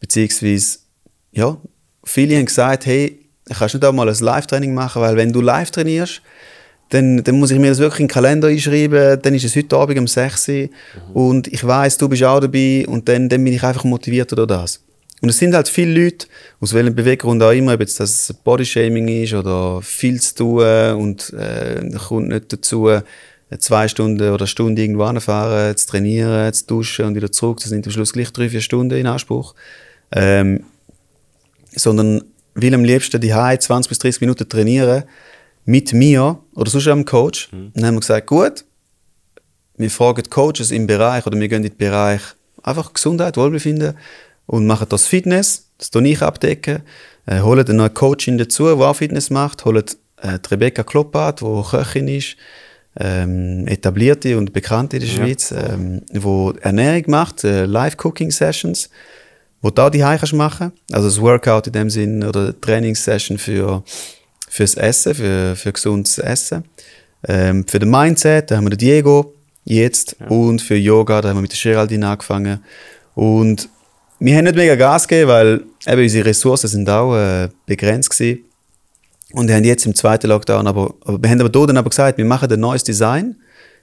Beziehungsweise, 0.01 0.79
ja, 1.33 1.57
viele 2.05 2.37
haben 2.37 2.47
gesagt, 2.47 2.87
hey, 2.87 3.20
kannst 3.59 3.75
nicht 3.75 3.85
auch 3.85 3.93
mal 3.93 4.09
ein 4.09 4.15
Live-Training 4.15 4.75
machen, 4.75 5.03
weil 5.03 5.17
wenn 5.17 5.33
du 5.33 5.41
live 5.41 5.71
trainierst, 5.71 6.23
dann, 6.91 7.23
dann 7.23 7.39
muss 7.39 7.51
ich 7.51 7.59
mir 7.59 7.69
das 7.69 7.79
wirklich 7.79 8.01
in 8.01 8.07
den 8.07 8.13
Kalender 8.13 8.49
einschreiben, 8.49 9.21
dann 9.23 9.35
ist 9.35 9.45
es 9.45 9.55
heute 9.57 9.77
Abend 9.77 9.99
um 9.99 10.09
6 10.09 10.49
Uhr 10.49 10.69
und 11.15 11.47
ich 11.49 11.65
weiß, 11.65 11.99
du 11.99 12.09
bist 12.09 12.25
auch 12.25 12.41
dabei 12.41 12.85
und 12.87 13.09
dann, 13.09 13.29
dann 13.29 13.45
bin 13.45 13.53
ich 13.53 13.63
einfach 13.63 13.85
motiviert 13.85 14.33
durch 14.33 14.47
das. 14.49 14.81
Und 15.23 15.29
es 15.29 15.39
sind 15.39 15.55
halt 15.55 15.69
viele 15.69 16.05
Leute, 16.05 16.27
aus 16.61 16.73
welchem 16.73 16.95
Beweggrund 16.95 17.43
auch 17.43 17.53
immer, 17.53 17.75
ob 17.75 17.81
jetzt 17.81 18.01
das 18.01 18.35
Bodyshaming 18.43 19.07
ist 19.09 19.35
oder 19.35 19.81
viel 19.83 20.21
zu 20.21 20.35
tun 20.35 20.95
und 20.95 21.33
äh, 21.35 21.91
kommt 22.09 22.29
nicht 22.29 22.53
dazu, 22.53 22.91
zwei 23.59 23.89
Stunden 23.89 24.23
oder 24.23 24.39
eine 24.39 24.47
Stunde 24.47 24.83
irgendwo 24.83 25.03
anfahren, 25.05 25.77
zu 25.77 25.89
trainieren, 25.89 26.53
zu 26.53 26.67
duschen 26.67 27.05
und 27.05 27.15
wieder 27.17 27.31
zurück. 27.31 27.59
Das 27.61 27.69
sind 27.69 27.87
am 27.87 27.93
Schluss 27.93 28.13
gleich 28.13 28.33
drei, 28.33 28.49
vier 28.49 28.61
Stunden 28.61 28.97
in 28.97 29.07
Anspruch. 29.07 29.55
Ähm, 30.13 30.65
sondern 31.73 32.25
will 32.55 32.75
am 32.75 32.85
liebsten 32.85 33.21
die 33.21 33.31
20 33.33 33.89
bis 33.89 33.99
30 33.99 34.21
Minuten 34.21 34.49
trainieren 34.49 35.05
mit 35.65 35.93
mir 35.93 36.39
oder 36.55 36.71
sonst 36.71 36.89
einem 36.89 37.05
Coach. 37.05 37.49
Und 37.53 37.73
dann 37.75 37.87
haben 37.87 37.95
wir 37.95 38.01
gesagt, 38.01 38.27
gut, 38.27 38.65
wir 39.77 39.91
fragen 39.91 40.23
Coaches 40.29 40.71
im 40.71 40.87
Bereich 40.87 41.27
oder 41.27 41.39
wir 41.39 41.49
gehen 41.49 41.65
in 41.65 41.71
den 41.71 41.77
Bereich 41.77 42.21
einfach 42.63 42.93
Gesundheit, 42.93 43.37
Wohlbefinden 43.37 43.97
und 44.47 44.67
machen 44.67 44.87
das 44.89 45.07
Fitness, 45.07 45.71
das 45.79 45.91
tue 45.91 46.07
ich 46.09 46.21
abdecken, 46.23 46.83
äh, 47.27 47.41
holen 47.41 47.65
eine 47.65 47.75
neue 47.75 47.91
Coachin 47.91 48.37
dazu, 48.37 48.65
die 48.65 48.83
auch 48.83 48.97
Fitness 48.97 49.31
macht, 49.31 49.65
holen 49.65 49.85
äh, 50.21 50.39
Rebecca 50.51 50.83
Kloppat, 50.83 51.41
die 51.41 51.63
Köchin 51.71 52.09
ist, 52.09 52.37
ähm, 52.99 53.67
etablierte 53.69 54.37
und 54.37 54.53
bekannte 54.53 54.97
in 54.97 55.03
der 55.03 55.11
Ja. 55.11 55.17
Schweiz, 55.17 55.53
ähm, 55.53 56.03
wo 56.13 56.53
Ernährung 56.61 57.05
macht, 57.07 57.45
äh, 57.45 57.65
Live-Cooking-Sessions, 57.65 58.91
wo 59.63 59.71
du 59.71 59.83
auch 59.83 59.91
die 59.91 60.01
kannst 60.01 60.33
machen. 60.33 60.73
Also 60.91 61.09
das 61.09 61.21
Workout 61.21 61.67
in 61.67 61.73
dem 61.73 61.91
Sinn 61.91 62.25
oder 62.25 62.41
eine 62.41 62.61
Trainingssession 62.61 63.39
für 63.39 63.83
fürs 64.51 64.75
Essen, 64.75 65.15
für, 65.15 65.57
für 65.57 65.73
gesundes 65.73 66.19
Essen. 66.19 66.65
Ähm, 67.27 67.65
für 67.67 67.79
den 67.79 67.91
Mindset, 67.91 68.51
da 68.51 68.57
haben 68.57 68.65
wir 68.65 68.71
den 68.71 68.79
Diego, 68.79 69.35
jetzt 69.65 70.17
und 70.29 70.61
für 70.61 70.77
Yoga, 70.77 71.21
da 71.21 71.29
haben 71.29 71.37
wir 71.37 71.43
mit 71.43 71.53
der 71.53 71.73
Geraldine 71.73 72.09
angefangen. 72.09 72.63
Und 73.15 73.69
wir 74.19 74.37
haben 74.37 74.45
nicht 74.45 74.57
mega 74.57 74.75
Gas 74.75 75.07
gegeben, 75.07 75.29
weil 75.29 75.65
eben 75.87 76.03
unsere 76.03 76.27
Ressourcen 76.27 76.69
sind 76.69 76.91
auch 76.91 77.17
äh, 77.17 77.49
begrenzt 77.67 78.11
gewesen. 78.11 78.45
Und 79.33 79.47
wir 79.47 79.55
haben 79.55 79.65
jetzt 79.65 79.87
im 79.87 79.95
zweiten 79.95 80.27
Lockdown, 80.27 80.67
aber, 80.67 80.95
aber 81.05 81.23
wir 81.23 81.31
haben 81.31 81.41
aber 81.41 81.49
dort 81.49 81.71
dann 81.71 81.77
aber 81.77 81.91
gesagt, 81.91 82.19
wir 82.19 82.25
machen 82.25 82.51
ein 82.51 82.59
neues 82.59 82.83
Design, 82.83 83.37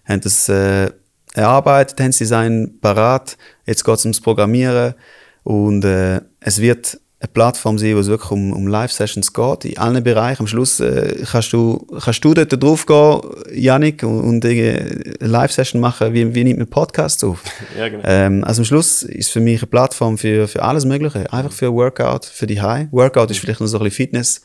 haben 0.04 0.20
das 0.20 0.50
äh, 0.50 0.92
erarbeitet, 1.34 2.00
haben 2.02 2.08
das 2.08 2.18
Design 2.18 2.78
parat, 2.82 3.38
jetzt 3.66 3.86
geht 3.86 3.96
es 3.96 4.04
ums 4.04 4.20
Programmieren 4.20 4.96
und 5.48 5.86
äh, 5.86 6.20
es 6.42 6.60
wird 6.60 7.00
eine 7.22 7.30
Plattform 7.30 7.80
sein, 7.80 7.96
wo 7.96 8.00
es 8.00 8.08
wirklich 8.08 8.32
um, 8.32 8.52
um 8.52 8.68
Live-Sessions 8.68 9.32
geht, 9.32 9.64
in 9.64 9.78
allen 9.78 10.04
Bereichen. 10.04 10.42
Am 10.42 10.48
Schluss 10.48 10.82
äh, 10.82 11.24
kannst, 11.32 11.54
du, 11.54 11.88
kannst 12.04 12.22
du 12.26 12.34
dort 12.34 12.62
drauf 12.62 12.86
gehen, 12.86 13.22
Yannick, 13.54 14.04
und, 14.04 14.20
und 14.20 14.46
eine 14.46 15.16
Live-Session 15.22 15.80
machen, 15.80 16.14
wie, 16.14 16.36
wie 16.36 16.44
nimmt 16.44 16.60
man 16.60 16.68
Podcasts 16.68 17.24
auf. 17.24 17.42
Ja, 17.80 17.88
genau. 17.88 18.04
Ähm, 18.06 18.44
also 18.44 18.62
am 18.62 18.66
Schluss 18.66 19.04
ist 19.04 19.30
für 19.30 19.40
mich 19.40 19.62
eine 19.62 19.68
Plattform 19.68 20.18
für, 20.18 20.50
für 20.50 20.64
alles 20.64 20.84
Mögliche. 20.84 21.32
Einfach 21.32 21.54
für 21.54 21.72
Workout, 21.72 22.26
für 22.26 22.46
die 22.46 22.62
High. 22.62 22.90
Workout 22.92 23.32
ist 23.32 23.40
vielleicht 23.40 23.62
noch 23.62 23.68
so 23.68 23.78
ein 23.78 23.86
bisschen 23.86 23.96
Fitness 23.96 24.42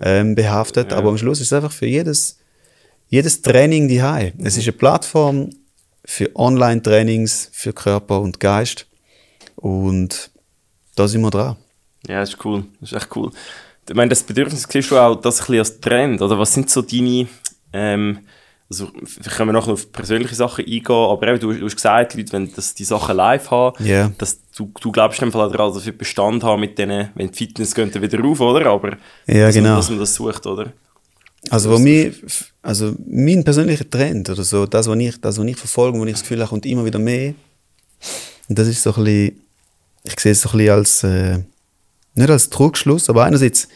ähm, 0.00 0.34
behaftet, 0.34 0.94
aber 0.94 1.10
am 1.10 1.18
Schluss 1.18 1.40
ist 1.40 1.48
es 1.48 1.52
einfach 1.52 1.72
für 1.72 1.86
jedes, 1.86 2.38
jedes 3.08 3.42
Training 3.42 3.86
die 3.86 4.02
High. 4.02 4.32
Es 4.42 4.56
ist 4.56 4.64
eine 4.64 4.72
Plattform 4.72 5.50
für 6.06 6.34
Online-Trainings, 6.34 7.50
für 7.52 7.74
Körper 7.74 8.22
und 8.22 8.40
Geist. 8.40 8.86
Und 9.56 10.30
da 10.98 11.08
sind 11.08 11.20
wir 11.22 11.30
dran. 11.30 11.56
Ja, 12.06 12.20
das 12.20 12.30
ist 12.30 12.44
cool. 12.44 12.64
Das 12.80 12.92
ist 12.92 12.96
echt 12.96 13.16
cool. 13.16 13.30
Ich 13.88 13.94
meine, 13.94 14.08
das 14.10 14.22
Bedürfnis 14.22 14.66
siehst 14.68 14.90
du 14.90 14.98
auch 14.98 15.16
das 15.16 15.36
ein 15.40 15.46
bisschen 15.46 15.58
als 15.58 15.80
Trend, 15.80 16.20
oder? 16.22 16.38
Was 16.38 16.52
sind 16.52 16.68
so 16.70 16.82
deine, 16.82 17.26
ähm, 17.72 18.18
also 18.70 18.88
vielleicht 19.04 19.36
können 19.36 19.48
wir 19.48 19.52
noch 19.54 19.66
auf 19.68 19.90
persönliche 19.92 20.34
Sachen 20.34 20.64
eingehen, 20.66 20.84
aber 20.90 21.26
eben, 21.28 21.40
du, 21.40 21.52
du 21.54 21.64
hast 21.64 21.74
gesagt, 21.76 22.14
Leute, 22.14 22.32
wenn 22.32 22.52
das 22.52 22.74
die 22.74 22.84
Sachen 22.84 23.16
live 23.16 23.50
haben, 23.50 23.82
Ja. 23.84 24.10
dass 24.18 24.38
du, 24.56 24.70
du 24.80 24.92
glaubst 24.92 25.20
dem 25.22 25.32
Fall 25.32 25.50
daran, 25.50 25.72
dass 25.72 25.86
wir 25.86 25.96
Bestand 25.96 26.44
haben 26.44 26.60
mit 26.60 26.76
denen, 26.78 27.08
wenn 27.14 27.30
die 27.30 27.36
Fitness 27.36 27.74
gehen 27.74 27.90
dann 27.90 28.02
wieder 28.02 28.20
rauf, 28.20 28.40
oder? 28.40 28.66
Aber 28.66 28.96
Ja, 29.26 29.46
dass, 29.46 29.54
genau. 29.54 29.68
man, 29.70 29.76
dass 29.78 29.88
man 29.90 29.98
das 30.00 30.14
sucht, 30.14 30.46
oder? 30.46 30.72
Also, 31.50 31.70
wo 31.70 31.78
mir, 31.78 32.12
also 32.62 32.94
mein 33.06 33.42
persönlicher 33.44 33.88
Trend 33.88 34.28
oder 34.28 34.42
so, 34.42 34.66
das, 34.66 34.86
was 34.86 34.98
ich, 34.98 35.18
das, 35.20 35.38
was 35.38 35.46
ich 35.46 35.56
verfolge, 35.56 35.98
wo 35.98 36.04
ich 36.04 36.12
das 36.12 36.22
Gefühl 36.22 36.40
habe, 36.40 36.50
kommt 36.50 36.66
immer 36.66 36.84
wieder 36.84 36.98
mehr. 36.98 37.32
Und 38.48 38.58
das 38.58 38.68
ist 38.68 38.82
so 38.82 38.92
ein 38.94 39.04
bisschen, 39.04 39.40
ich 40.08 40.20
sehe 40.20 40.32
es 40.32 40.42
so 40.42 40.50
ein 40.50 40.58
bisschen 40.58 40.72
als, 40.72 41.04
äh, 41.04 41.38
nicht 42.14 42.30
als 42.30 42.50
Trugschluss, 42.50 43.08
aber 43.08 43.24
einerseits, 43.24 43.68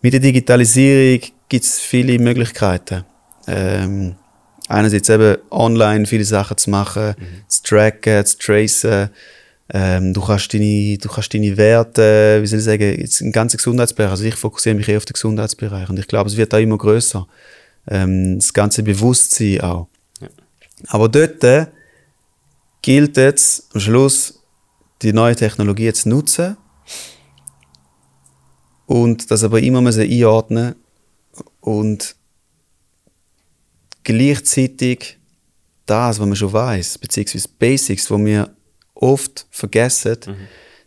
mit 0.00 0.12
der 0.12 0.20
Digitalisierung 0.20 1.28
gibt 1.48 1.64
es 1.64 1.80
viele 1.80 2.18
Möglichkeiten. 2.18 3.04
Ähm, 3.46 4.14
einerseits 4.68 5.08
eben 5.08 5.38
online 5.50 6.06
viele 6.06 6.24
Sachen 6.24 6.56
zu 6.56 6.70
machen, 6.70 7.14
zu 7.48 7.62
tracken, 7.62 8.24
zu 8.24 8.38
tracen. 8.38 9.10
Ähm, 9.70 10.14
du, 10.14 10.20
kannst 10.20 10.54
deine, 10.54 10.96
du 10.96 11.08
kannst 11.08 11.34
deine 11.34 11.56
Werte, 11.56 12.38
wie 12.40 12.46
soll 12.46 12.60
ich 12.60 12.64
sagen, 12.64 13.00
jetzt 13.00 13.20
im 13.20 13.32
ganzen 13.32 13.58
Gesundheitsbereich, 13.58 14.10
also 14.10 14.24
ich 14.24 14.34
fokussiere 14.34 14.74
mich 14.74 14.88
eher 14.88 14.96
auf 14.96 15.04
den 15.04 15.12
Gesundheitsbereich 15.12 15.90
und 15.90 15.98
ich 15.98 16.06
glaube, 16.06 16.30
es 16.30 16.36
wird 16.36 16.54
auch 16.54 16.58
immer 16.58 16.78
größer. 16.78 17.26
Ähm, 17.90 18.38
das 18.38 18.52
ganze 18.52 18.82
Bewusstsein 18.82 19.60
auch. 19.60 19.88
Ja. 20.20 20.28
Aber 20.86 21.08
dort 21.08 21.44
äh, 21.44 21.66
gilt 22.80 23.16
jetzt 23.18 23.68
am 23.74 23.80
Schluss, 23.80 24.37
die 25.02 25.12
neue 25.12 25.36
Technologie 25.36 25.92
zu 25.92 26.08
nutzen 26.08 26.56
und 28.86 29.30
das 29.30 29.44
aber 29.44 29.60
immer 29.60 29.80
müssen 29.80 30.10
einordnen 30.10 30.74
und 31.60 32.16
gleichzeitig 34.02 35.18
das, 35.86 36.18
was 36.18 36.26
man 36.26 36.36
schon 36.36 36.52
weiß, 36.52 36.98
beziehungsweise 36.98 37.48
Basics, 37.58 38.10
wo 38.10 38.18
wir 38.18 38.50
oft 38.94 39.46
vergessen, 39.50 40.16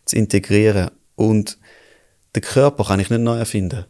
zu 0.05 0.15
integrieren. 0.15 0.91
Und 1.15 1.57
den 2.35 2.43
Körper 2.43 2.83
kann 2.83 2.99
ich 2.99 3.09
nicht 3.09 3.21
neu 3.21 3.37
erfinden. 3.37 3.85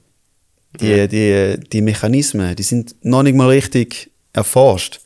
Die, 0.80 1.08
die, 1.08 1.60
die 1.72 1.82
Mechanismen, 1.82 2.56
die 2.56 2.64
sind 2.64 2.96
noch 3.02 3.24
nicht 3.24 3.36
mal 3.36 3.50
richtig 3.50 4.12
erforscht. 4.34 5.02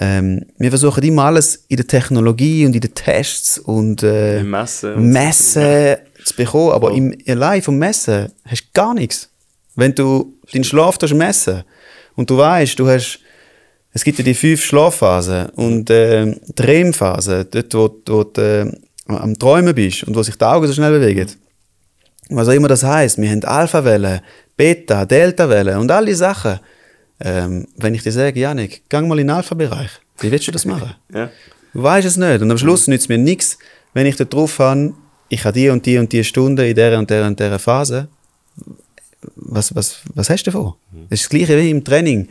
Ähm, 0.00 0.46
wir 0.58 0.70
versuchen 0.70 1.02
immer 1.02 1.24
alles 1.24 1.64
in 1.68 1.76
der 1.76 1.86
Technologie 1.86 2.64
und 2.64 2.74
in 2.74 2.80
den 2.80 2.94
Tests 2.94 3.58
und 3.58 4.02
äh, 4.02 4.42
Messen 4.42 4.94
und 4.94 5.08
Messen 5.08 5.96
zu 6.24 6.36
bekommen, 6.36 6.72
aber 6.72 6.92
im 6.92 7.16
allein 7.26 7.62
vom 7.62 7.78
Messen 7.78 8.30
hast 8.44 8.62
du 8.62 8.68
gar 8.74 8.94
nichts. 8.94 9.28
Wenn 9.74 9.94
du 9.94 10.34
deinen 10.52 10.64
Schlaf 10.64 10.98
messen 11.12 11.64
und 12.14 12.30
du 12.30 12.36
weißt, 12.36 12.78
du 12.78 12.88
hast 12.88 13.20
es 13.92 14.04
gibt 14.04 14.18
ja 14.18 14.24
die 14.24 14.34
fünf 14.34 14.64
Schlafphasen 14.64 15.46
und 15.50 15.90
äh, 15.90 16.26
die 16.26 16.62
REM-Phase, 16.62 17.46
dort 17.46 17.74
wo, 17.74 17.90
wo 18.06 18.24
du 18.24 18.40
äh, 18.40 18.70
am 19.06 19.38
Träumen 19.38 19.74
bist 19.74 20.04
und 20.04 20.14
wo 20.14 20.22
sich 20.22 20.36
die 20.36 20.44
Augen 20.44 20.66
so 20.66 20.72
schnell 20.72 20.92
bewegen. 20.92 21.28
Was 22.28 22.48
auch 22.48 22.52
immer 22.52 22.68
das 22.68 22.84
heißt, 22.84 23.18
wir 23.18 23.30
haben 23.30 23.42
Alpha-Wellen, 23.42 24.20
Beta, 24.56 25.06
Delta-Wellen 25.06 25.78
und 25.78 25.90
all 25.90 26.04
die 26.04 26.14
Sachen. 26.14 26.60
Ähm, 27.20 27.66
wenn 27.76 27.94
ich 27.94 28.02
dir 28.02 28.12
sage, 28.12 28.38
Janik, 28.38 28.82
geh 28.88 29.00
mal 29.00 29.18
in 29.18 29.26
den 29.26 29.36
Alpha-Bereich, 29.36 29.90
wie 30.20 30.30
willst 30.30 30.46
du 30.46 30.52
das 30.52 30.64
machen? 30.64 30.94
Ja. 31.14 31.30
Du 31.74 31.82
weißt 31.82 32.06
es 32.06 32.16
nicht. 32.16 32.40
Und 32.40 32.50
am 32.50 32.58
Schluss 32.58 32.86
nützt 32.86 33.08
mir 33.08 33.18
nichts, 33.18 33.58
wenn 33.92 34.06
ich 34.06 34.16
da 34.16 34.24
drauf 34.24 34.58
habe, 34.58 34.94
ich 35.28 35.44
habe 35.44 35.52
die 35.52 35.68
und 35.68 35.84
die 35.84 35.98
und 35.98 36.12
die 36.12 36.24
Stunde 36.24 36.66
in 36.66 36.74
der 36.74 36.98
und 36.98 37.10
der 37.10 37.26
und 37.26 37.38
der 37.38 37.58
Phase. 37.58 38.08
Was, 39.36 39.74
was, 39.74 39.98
was 40.14 40.30
hast 40.30 40.44
du 40.44 40.50
davon? 40.50 40.74
Das 41.10 41.20
ist 41.20 41.24
das 41.24 41.28
Gleiche 41.28 41.58
wie 41.58 41.70
im 41.70 41.84
Training. 41.84 42.28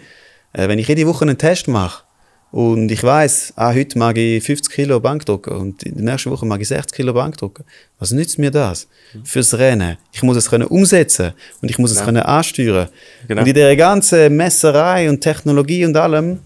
Äh, 0.54 0.68
wenn 0.68 0.80
ich 0.80 0.88
jede 0.88 1.06
Woche 1.06 1.24
einen 1.24 1.38
Test 1.38 1.68
mache 1.68 2.04
und 2.52 2.90
ich 2.92 3.04
weiß, 3.04 3.54
ah, 3.58 3.74
heute 3.74 3.98
mag 4.00 4.18
ich 4.18 4.44
50 4.44 4.74
Kilo 4.74 5.00
Bankdrücken 5.00 5.54
und 5.54 5.84
in 5.84 5.96
der 5.96 6.04
nächsten 6.14 6.32
Woche 6.32 6.46
mag 6.46 6.62
ich 6.62 6.68
60 6.70 6.96
Kilo 6.96 7.14
Bankdrücken. 7.14 7.66
Was 8.00 8.12
nützt 8.12 8.40
mir 8.40 8.52
das? 8.52 8.88
Fürs 9.24 9.54
Rennen. 9.58 9.98
Ich 10.14 10.24
muss 10.24 10.38
es 10.38 10.50
können 10.50 10.68
umsetzen 10.68 11.34
und 11.62 11.70
ich 11.70 11.78
muss 11.78 11.92
es 11.92 12.04
können 12.04 12.24
ansteuern. 12.24 12.88
Genau. 13.28 13.42
Und 13.42 13.48
in 13.48 13.54
dieser 13.54 13.76
ganzen 13.76 14.36
Messerei 14.36 15.10
und 15.10 15.22
Technologie 15.22 15.86
und 15.86 15.96
allem 15.98 16.40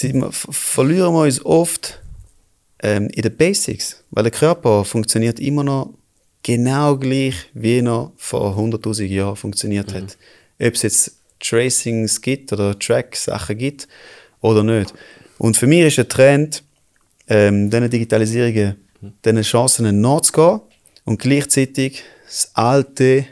wir, 0.00 0.32
ver- 0.32 0.52
verlieren 0.52 1.12
wir 1.14 1.22
uns 1.22 1.44
oft 1.44 2.00
ähm, 2.82 3.08
in 3.08 3.22
den 3.22 3.36
Basics, 3.36 4.02
weil 4.10 4.24
der 4.24 4.32
Körper 4.32 4.84
funktioniert 4.84 5.38
immer 5.40 5.64
noch 5.64 5.94
genau 6.42 6.96
gleich, 6.96 7.34
wie 7.54 7.78
er 7.78 8.10
vor 8.16 8.56
100.000 8.58 9.04
Jahren 9.04 9.36
funktioniert 9.36 9.92
hat. 9.94 10.16
Ob 10.60 10.74
es 10.74 10.82
jetzt 10.82 11.16
Tracings 11.40 12.20
gibt 12.20 12.52
oder 12.52 12.76
Track-Sachen 12.78 13.56
gibt 13.58 13.86
oder 14.40 14.62
nicht. 14.64 14.92
Und 15.42 15.56
für 15.56 15.66
mich 15.66 15.80
ist 15.80 15.98
der 15.98 16.06
Trend, 16.06 16.62
ähm, 17.26 17.68
diesen 17.68 17.90
Digitalisierungen, 17.90 18.76
diesen 19.24 19.42
Chancen 19.42 20.00
nachzugehen 20.00 20.60
und 21.04 21.18
gleichzeitig 21.20 22.04
das 22.26 22.52
Alte, 22.54 23.26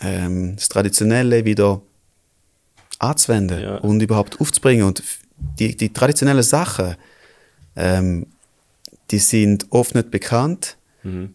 ähm, 0.00 0.56
das 0.56 0.70
Traditionelle 0.70 1.44
wieder 1.44 1.82
anzuwenden 2.98 3.60
Ja. 3.60 3.76
und 3.76 4.00
überhaupt 4.02 4.40
aufzubringen. 4.40 4.86
Und 4.86 5.02
die, 5.58 5.76
die 5.76 5.92
traditionellen 5.92 6.42
Sachen, 6.42 6.96
ähm, 7.76 8.26
die 9.10 9.18
sind 9.18 9.66
oft 9.68 9.94
nicht 9.94 10.10
bekannt 10.10 10.78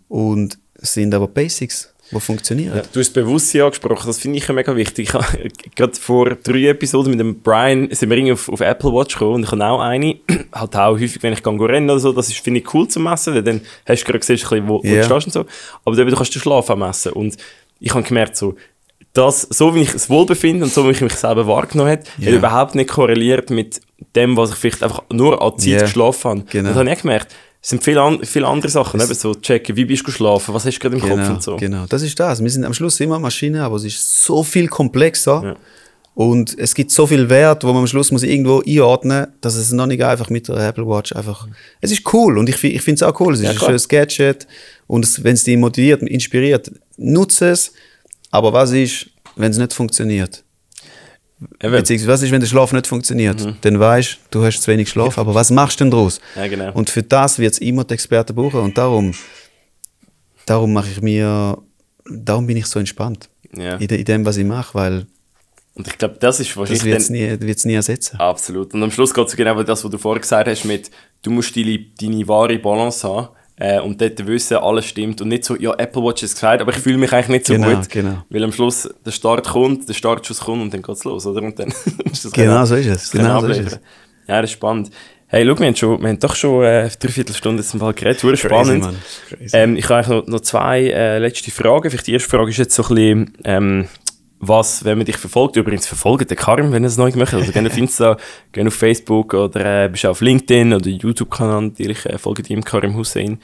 und 0.10 0.58
sind 0.80 1.14
aber 1.14 1.28
Basics, 1.28 1.91
die 2.12 2.20
funktionieren. 2.20 2.76
Ja, 2.78 2.84
du 2.92 3.00
hast 3.00 3.14
Bewusstsein 3.14 3.62
angesprochen, 3.62 4.08
das 4.08 4.20
finde 4.20 4.38
ich 4.38 4.48
ja 4.48 4.54
mega 4.54 4.76
wichtig. 4.76 5.10
Ich 5.10 5.14
habe 5.14 5.26
gerade 5.76 5.94
vor 5.96 6.36
drei 6.36 6.68
Episoden 6.68 7.12
mit 7.12 7.20
dem 7.20 7.40
Brian 7.42 7.88
sind 7.92 8.10
wir 8.10 8.18
irgendwie 8.18 8.34
auf, 8.34 8.50
auf 8.50 8.62
Apple 8.62 8.92
Watch 8.92 9.14
gekommen 9.16 9.36
und 9.36 9.44
ich 9.44 9.52
habe 9.52 9.64
auch 9.66 9.80
eine, 9.80 10.16
halt 10.54 10.76
auch 10.76 10.94
häufig, 10.94 11.22
wenn 11.24 11.34
ich 11.34 11.44
gehe 11.44 11.60
rennen 11.70 11.90
oder 11.90 12.00
so, 12.00 12.12
das 12.12 12.30
ist, 12.30 12.40
finde 12.40 12.60
ich, 12.60 12.74
cool 12.74 12.88
zu 12.88 13.00
messen, 13.00 13.34
weil 13.34 13.44
dann 13.44 13.62
hast 13.86 14.02
du 14.02 14.06
gerade 14.06 14.20
gesehen, 14.20 14.36
ein 14.36 14.40
bisschen, 14.42 14.68
wo, 14.68 14.78
wo 14.78 14.82
du 14.82 15.04
stehst 15.04 15.28
und 15.28 15.34
so. 15.34 15.46
Aber 15.86 15.98
eben, 15.98 16.10
du 16.10 16.16
kannst 16.16 16.36
den 16.36 16.42
Schlaf 16.42 16.70
auch 16.70 16.76
messen 16.76 17.14
und 17.14 17.38
ich 17.80 17.94
habe 17.94 18.04
gemerkt, 18.04 18.38
so, 18.38 18.56
das, 19.14 19.42
so 19.42 19.76
wie 19.76 19.82
ich 19.82 19.92
das 19.92 20.10
Wohlbefinden 20.10 20.64
und 20.64 20.72
so 20.74 20.86
wie 20.88 20.92
ich 20.92 21.02
mich 21.02 21.14
selber 21.16 21.46
wahrgenommen 21.48 21.92
habe, 21.92 22.02
hat 22.04 22.34
überhaupt 22.34 22.76
nicht 22.76 22.90
korreliert 22.92 23.50
mit 23.50 23.82
dem, 24.16 24.38
was 24.38 24.52
ich 24.52 24.56
vielleicht 24.56 24.84
einfach 24.84 25.04
nur 25.12 25.42
an 25.42 25.58
Zeit 25.58 25.68
Ja. 25.68 25.80
geschlafen 25.82 26.30
habe. 26.32 26.44
Genau. 26.50 26.70
Dann 26.70 26.78
habe 26.80 26.92
ich 26.94 27.02
gemerkt, 27.02 27.36
es 27.62 27.70
sind 27.70 27.84
viele, 27.84 28.02
an, 28.02 28.24
viele 28.24 28.48
andere 28.48 28.70
Sachen, 28.72 29.00
eben 29.00 29.14
so 29.14 29.36
checken, 29.36 29.76
wie 29.76 29.86
bist 29.86 30.02
du 30.02 30.06
geschlafen, 30.08 30.54
was 30.54 30.66
hast 30.66 30.76
du 30.78 30.80
gerade 30.80 30.96
im 30.96 31.02
Kopf 31.02 31.12
Genau, 31.12 31.30
und 31.34 31.44
so. 31.44 31.56
genau, 31.58 31.86
das 31.88 32.02
ist 32.02 32.20
das. 32.20 32.42
Wir 32.42 32.50
sind 32.50 32.66
am 32.66 32.74
Schluss 32.74 33.00
immer 33.00 33.20
Maschine, 33.20 33.64
aber 33.64 33.76
es 33.76 33.84
ist 33.84 34.24
so 34.26 34.44
viel 34.44 34.68
komplexer. 34.68 35.42
Ja. 35.44 35.56
Und 36.14 36.58
es 36.60 36.76
gibt 36.76 36.92
so 36.92 37.08
viel 37.08 37.30
Wert, 37.30 37.64
wo 37.64 37.68
man 37.68 37.78
am 37.78 37.88
Schluss 37.88 38.12
muss 38.12 38.24
irgendwo 38.24 38.62
einordnen, 38.68 39.28
dass 39.40 39.56
es 39.56 39.72
noch 39.72 39.86
nicht 39.86 40.04
einfach 40.04 40.30
mit 40.30 40.48
der 40.50 40.58
Apple 40.58 40.86
Watch 40.86 41.14
einfach. 41.16 41.48
Es 41.80 41.92
ist 41.92 42.02
cool 42.14 42.38
und 42.38 42.50
ich, 42.50 42.62
ich 42.64 42.82
finde 42.82 42.96
es 42.96 43.04
auch 43.04 43.18
cool. 43.22 43.34
Es 43.34 43.40
ist 43.40 43.46
Ja, 43.46 43.52
ein 43.52 43.56
klar. 43.56 43.70
schönes 43.70 43.88
Gadget 43.88 44.46
und 44.88 45.24
wenn 45.24 45.34
es 45.36 45.44
dich 45.46 45.56
motiviert, 45.58 46.02
inspiriert, 46.04 46.70
nutze 46.98 47.50
es. 47.52 47.72
Aber 48.30 48.52
was 48.52 48.72
ist, 48.72 49.08
wenn 49.38 49.52
es 49.52 49.58
nicht 49.58 49.72
funktioniert? 49.74 50.44
Eben. 51.62 51.72
Beziehungsweise 51.74 52.12
was 52.12 52.22
ist, 52.22 52.32
wenn 52.32 52.40
der 52.40 52.48
Schlaf 52.48 52.72
nicht 52.72 52.88
funktioniert? 52.88 53.56
Dann 53.62 53.80
weißt 53.80 54.20
du, 54.30 54.44
hast 54.46 54.62
zu 54.62 54.72
wenig 54.72 54.90
Schlaf, 54.90 55.18
aber 55.18 55.34
was 55.34 55.50
machst 55.50 55.80
du 55.80 55.86
denn 55.86 55.92
daraus? 55.92 56.22
Ja, 56.36 56.48
genau. 56.48 56.72
Und 56.74 56.90
für 56.90 57.02
das 57.04 57.40
wird 57.40 57.54
es 57.54 57.60
immer 57.60 57.84
die 57.84 57.96
Experten 57.96 58.36
brauchen 58.36 58.60
und 58.60 58.78
darum, 58.78 59.14
darum 60.46 60.74
mache 60.74 60.90
ich 60.90 61.02
mir, 61.02 61.58
darum 62.10 62.46
bin 62.48 62.58
ich 62.58 62.66
so 62.68 62.80
entspannt 62.80 63.30
Ja. 63.56 63.76
in, 63.78 63.88
de, 63.88 63.98
in 64.00 64.06
dem, 64.06 64.26
was 64.26 64.38
ich 64.38 64.46
mache, 64.46 64.76
weil 64.76 65.08
Und 65.74 65.88
ich 65.88 65.98
glaube, 65.98 66.18
das 66.20 66.40
ist 66.40 66.50
Das 66.50 66.58
wahrscheinlich 66.58 66.84
wird 66.86 67.00
es 67.00 67.10
nie, 67.10 67.40
wird's 67.40 67.66
nie 67.66 67.74
ersetzen. 67.74 68.18
Absolut. 68.20 68.74
Und 68.74 68.84
am 68.84 68.92
Schluss 68.92 69.14
geht 69.14 69.28
es 69.28 69.36
genau 69.36 69.62
das, 69.64 69.84
was 69.84 69.92
du 69.92 69.98
vorher 69.98 70.22
gesagt 70.22 70.48
hast, 70.48 70.66
mit, 70.66 70.92
du 71.24 71.32
musst 71.32 71.56
deine, 71.56 71.80
deine 72.00 72.28
wahre 72.28 72.60
Balance 72.60 73.08
haben 73.08 73.30
äh, 73.62 73.80
und 73.80 74.02
dort 74.02 74.26
wissen, 74.26 74.58
alles 74.58 74.86
stimmt 74.86 75.22
und 75.22 75.28
nicht 75.28 75.46
so, 75.46 75.56
ja, 75.56 75.74
Apple 75.78 76.02
Watch 76.04 76.24
ist 76.24 76.34
gesagt, 76.34 76.62
aber 76.62 76.72
ich 76.72 76.80
fühle 76.80 76.98
mich 76.98 77.14
eigentlich 77.14 77.28
nicht 77.30 77.46
so 77.46 77.54
Genau, 77.54 77.76
gut. 77.76 77.90
genau. 77.90 78.24
Weil 78.30 78.44
am 78.44 78.52
Schluss 78.52 78.90
der 79.06 79.12
Start 79.12 79.48
kommt, 79.48 79.88
der 79.88 79.94
Startschuss 79.94 80.40
kommt 80.40 80.62
und 80.64 80.74
dann 80.74 80.82
geht's 80.82 81.04
los, 81.04 81.26
oder? 81.28 81.42
Und 81.44 81.58
dann 81.60 81.68
ist 82.12 82.26
das 82.26 82.32
Genau 82.32 82.54
Rennen- 82.56 82.66
so 82.66 82.76
ist 82.76 82.88
es, 82.88 83.14
Rennen 83.14 83.26
genau 83.26 83.40
so 83.42 83.48
ist 83.48 83.58
abliefern. 83.60 83.80
Ja, 84.28 84.42
das 84.42 84.50
ist 84.50 84.54
spannend. 84.56 84.90
Hey, 85.28 85.46
schau, 85.48 85.58
wir 85.60 85.68
haben, 85.68 85.76
schon, 85.78 86.02
wir 86.02 86.10
haben 86.10 86.20
doch 86.20 86.36
schon 86.36 86.64
äh, 86.66 86.90
dreiviertel 87.00 87.34
Stunde 87.36 87.62
jetzt 87.64 87.74
mal 87.76 87.94
geredet, 87.94 88.20
super 88.20 88.36
spannend. 88.36 88.90
Crazy. 89.30 89.56
Ähm, 89.56 89.78
ich 89.78 89.86
habe 89.86 89.96
eigentlich 89.96 90.08
noch, 90.10 90.28
noch 90.28 90.40
zwei 90.42 90.82
äh, 90.90 91.20
letzte 91.20 91.52
Fragen. 91.52 91.90
Vielleicht 91.90 92.08
die 92.08 92.14
erste 92.14 92.30
Frage 92.30 92.50
ist 92.50 92.58
jetzt 92.58 92.76
so 92.76 92.84
ein 92.84 92.96
bisschen, 92.96 93.34
ähm, 93.46 93.88
was, 94.42 94.84
wenn 94.84 94.98
man 94.98 95.06
dich 95.06 95.18
verfolgt, 95.18 95.56
übrigens 95.56 95.88
verfolgt 95.88 96.30
den 96.30 96.38
Karim, 96.38 96.72
wenn 96.72 96.84
er 96.84 96.88
es 96.88 96.98
neu 96.98 97.12
gemacht 97.12 97.32
hat. 97.32 97.40
Also 97.40 97.52
gerne 97.52 97.70
auf 97.70 97.78
Insta, 97.78 98.18
gerne 98.52 98.68
auf 98.68 98.74
Facebook 98.74 99.34
oder 99.34 99.86
äh, 99.86 99.88
bist 99.88 100.06
auf 100.06 100.20
LinkedIn 100.20 100.74
oder 100.74 100.90
YouTube-Kanal 100.90 101.62
natürlich, 101.62 102.06
äh, 102.08 102.18
folgt 102.18 102.50
ihm 102.50 102.64
Karim 102.64 102.96
Hussein. 102.96 103.40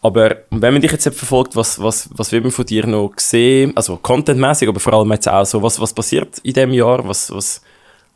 Aber 0.00 0.38
wenn 0.50 0.72
man 0.72 0.82
dich 0.82 0.90
jetzt 0.90 1.04
verfolgt, 1.04 1.54
was, 1.54 1.80
was, 1.80 2.08
was 2.12 2.32
wird 2.32 2.42
man 2.42 2.50
von 2.50 2.66
dir 2.66 2.86
noch 2.86 3.12
sehen? 3.18 3.72
Also 3.76 3.96
contentmäßig, 3.96 4.68
aber 4.68 4.80
vor 4.80 4.94
allem 4.94 5.12
jetzt 5.12 5.28
auch 5.28 5.44
so, 5.44 5.62
was, 5.62 5.78
was 5.78 5.92
passiert 5.92 6.38
in 6.42 6.54
diesem 6.54 6.72
Jahr? 6.72 7.06
Was, 7.06 7.30
was, 7.30 7.62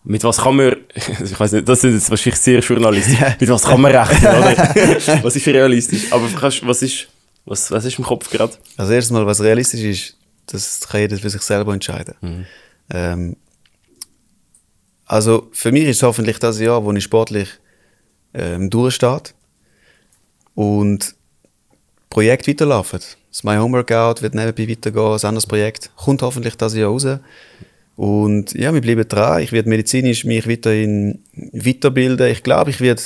mit 0.03 0.25
was 0.25 0.39
kann 0.39 0.57
man, 0.57 0.75
ich 0.95 1.39
weiß 1.39 1.53
nicht, 1.53 1.69
das 1.69 1.85
ist 1.85 1.95
jetzt 1.95 2.11
wahrscheinlich 2.11 2.41
sehr 2.41 2.61
journalistisch, 2.61 3.19
mit 3.39 3.49
was 3.49 3.63
kann 3.63 3.81
man 3.81 3.95
rechnen, 3.95 4.35
oder? 4.35 4.57
was 5.23 5.37
ist 5.37 5.47
realistisch? 5.47 6.11
Aber 6.13 6.27
kannst, 6.41 6.67
was 6.67 6.83
ist, 6.83 7.09
was, 7.45 7.71
was 7.71 7.85
ist 7.85 7.99
im 7.99 8.05
Kopf 8.05 8.31
gerade? 8.31 8.55
Also 8.77 8.93
erstens 8.93 9.15
mal, 9.15 9.27
was 9.27 9.41
realistisch 9.41 9.83
ist, 9.83 10.17
das 10.47 10.81
kann 10.89 11.01
jeder 11.01 11.17
für 11.19 11.31
sich 11.31 11.43
selber 11.43 11.73
entscheiden. 11.73 12.15
Mhm. 12.21 12.47
Ähm, 12.91 13.37
also 15.05 15.49
für 15.53 15.73
mich 15.73 15.85
ist 15.85 15.97
es 15.99 16.03
hoffentlich 16.03 16.39
das 16.39 16.61
Jahr, 16.61 16.85
wo 16.85 16.93
ich 16.93 17.05
sportlich 17.05 17.49
ähm, 18.35 18.71
durchsteht 18.71 19.35
und 20.55 21.15
Projekt 22.11 22.49
weiterlaufen. 22.49 23.01
Das 23.31 23.45
My 23.45 23.57
Home 23.57 23.77
Workout 23.77 24.23
wird 24.23 24.35
nebenbei 24.35 24.69
weitergehen, 24.69 25.13
ein 25.13 25.29
anderes 25.29 25.47
Projekt 25.47 25.91
kommt 25.97 26.23
hoffentlich 26.23 26.57
das 26.57 26.75
Jahr 26.75 26.91
raus. 26.91 27.07
Und 27.97 28.53
ja, 28.53 28.73
wir 28.75 28.81
bleiben 28.81 29.09
dran. 29.09 29.43
Ich 29.43 29.53
werde 29.53 29.69
medizinisch 29.69 30.25
mich 30.25 30.49
weiterhin 30.49 31.23
weiterbilden. 31.35 32.31
Ich 32.31 32.43
glaube, 32.43 32.71
ich 32.71 32.81
werde 32.81 33.03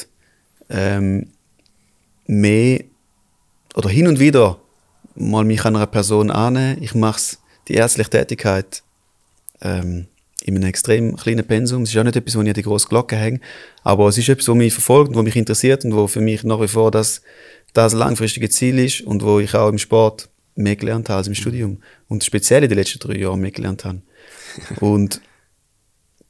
ähm, 0.69 1.29
mehr 2.27 2.81
oder 3.75 3.89
hin 3.89 4.09
und 4.09 4.19
wieder 4.19 4.60
mal 5.21 5.45
mich 5.45 5.65
an 5.65 5.77
einer 5.77 5.87
Person 5.87 6.31
annehmen. 6.31 6.83
Ich 6.83 6.95
mache 6.95 7.21
die 7.69 7.75
ärztliche 7.75 8.11
Tätigkeit 8.11 8.83
ähm, 9.61 10.07
in 10.43 10.57
einem 10.57 10.69
extrem 10.69 11.17
kleinen 11.17 11.47
Pensum. 11.47 11.83
Es 11.83 11.91
ist 11.91 11.99
auch 11.99 12.05
nicht 12.05 12.17
etwas, 12.17 12.37
wo 12.37 12.43
ich 12.43 12.49
an 12.49 12.55
die 12.55 12.63
grosse 12.63 12.89
Glocke 12.89 13.17
hänge, 13.17 13.41
aber 13.85 14.09
es 14.09 14.19
ist 14.19 14.29
etwas, 14.29 14.49
was 14.49 14.57
mich 14.57 14.73
verfolgt 14.73 15.11
und 15.11 15.17
was 15.17 15.25
mich 15.25 15.37
interessiert 15.37 15.85
und 15.85 15.95
wo 15.95 16.07
für 16.07 16.21
mich 16.21 16.43
nach 16.45 16.61
wie 16.61 16.69
vor 16.69 16.91
das, 16.91 17.23
das 17.73 17.93
langfristige 17.93 18.49
Ziel 18.49 18.79
ist 18.79 19.03
und 19.03 19.23
wo 19.23 19.39
ich 19.39 19.55
auch 19.55 19.69
im 19.69 19.79
Sport 19.79 20.29
mehr 20.55 20.77
gelernt 20.77 21.09
habe 21.09 21.19
als 21.19 21.29
im 21.29 21.35
Studium 21.35 21.83
und 22.09 22.25
speziell 22.25 22.63
in 22.63 22.69
den 22.69 22.79
letzten 22.79 22.99
drei 22.99 23.17
Jahren 23.17 23.41
mehr 23.41 23.51
gelernt 23.51 23.85
habe. 23.85 24.01
und 24.81 25.21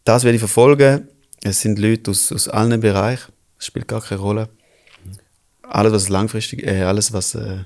das 0.05 0.25
werde 0.25 0.37
ich 0.37 0.41
verfolgen. 0.41 1.09
Es 1.43 1.61
sind 1.61 1.79
Leute 1.79 2.11
aus, 2.11 2.33
aus 2.33 2.49
allen 2.49 2.81
Bereichen. 2.81 3.33
Es 3.59 3.67
spielt 3.67 3.89
gar 3.89 4.03
keine 4.03 4.21
Rolle. 4.21 4.49
Alles, 5.63 5.93
was 5.93 6.09
langfristig, 6.09 6.67
äh, 6.67 6.83
alles, 6.83 7.13
was, 7.13 7.35
äh, 7.35 7.61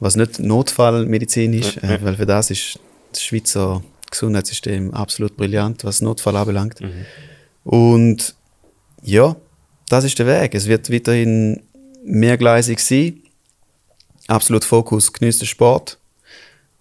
was 0.00 0.16
nicht 0.16 0.38
Notfallmedizin 0.38 1.52
ist, 1.54 1.82
äh, 1.82 1.98
weil 2.02 2.16
für 2.16 2.26
das 2.26 2.50
ist 2.50 2.78
das 3.12 3.22
Schweizer 3.22 3.82
Gesundheitssystem 4.10 4.92
absolut 4.94 5.36
brillant, 5.36 5.84
was 5.84 6.00
Notfall 6.00 6.36
anbelangt. 6.36 6.80
Und 7.64 8.34
ja, 9.02 9.36
das 9.88 10.04
ist 10.04 10.18
der 10.18 10.26
Weg. 10.26 10.54
Es 10.54 10.66
wird 10.66 10.90
weiterhin 10.92 11.62
mehrgleisig 12.04 12.78
sein. 12.80 13.20
Absolut 14.26 14.64
Fokus 14.64 15.12
genießt 15.12 15.42
den 15.42 15.46
Sport. 15.46 15.98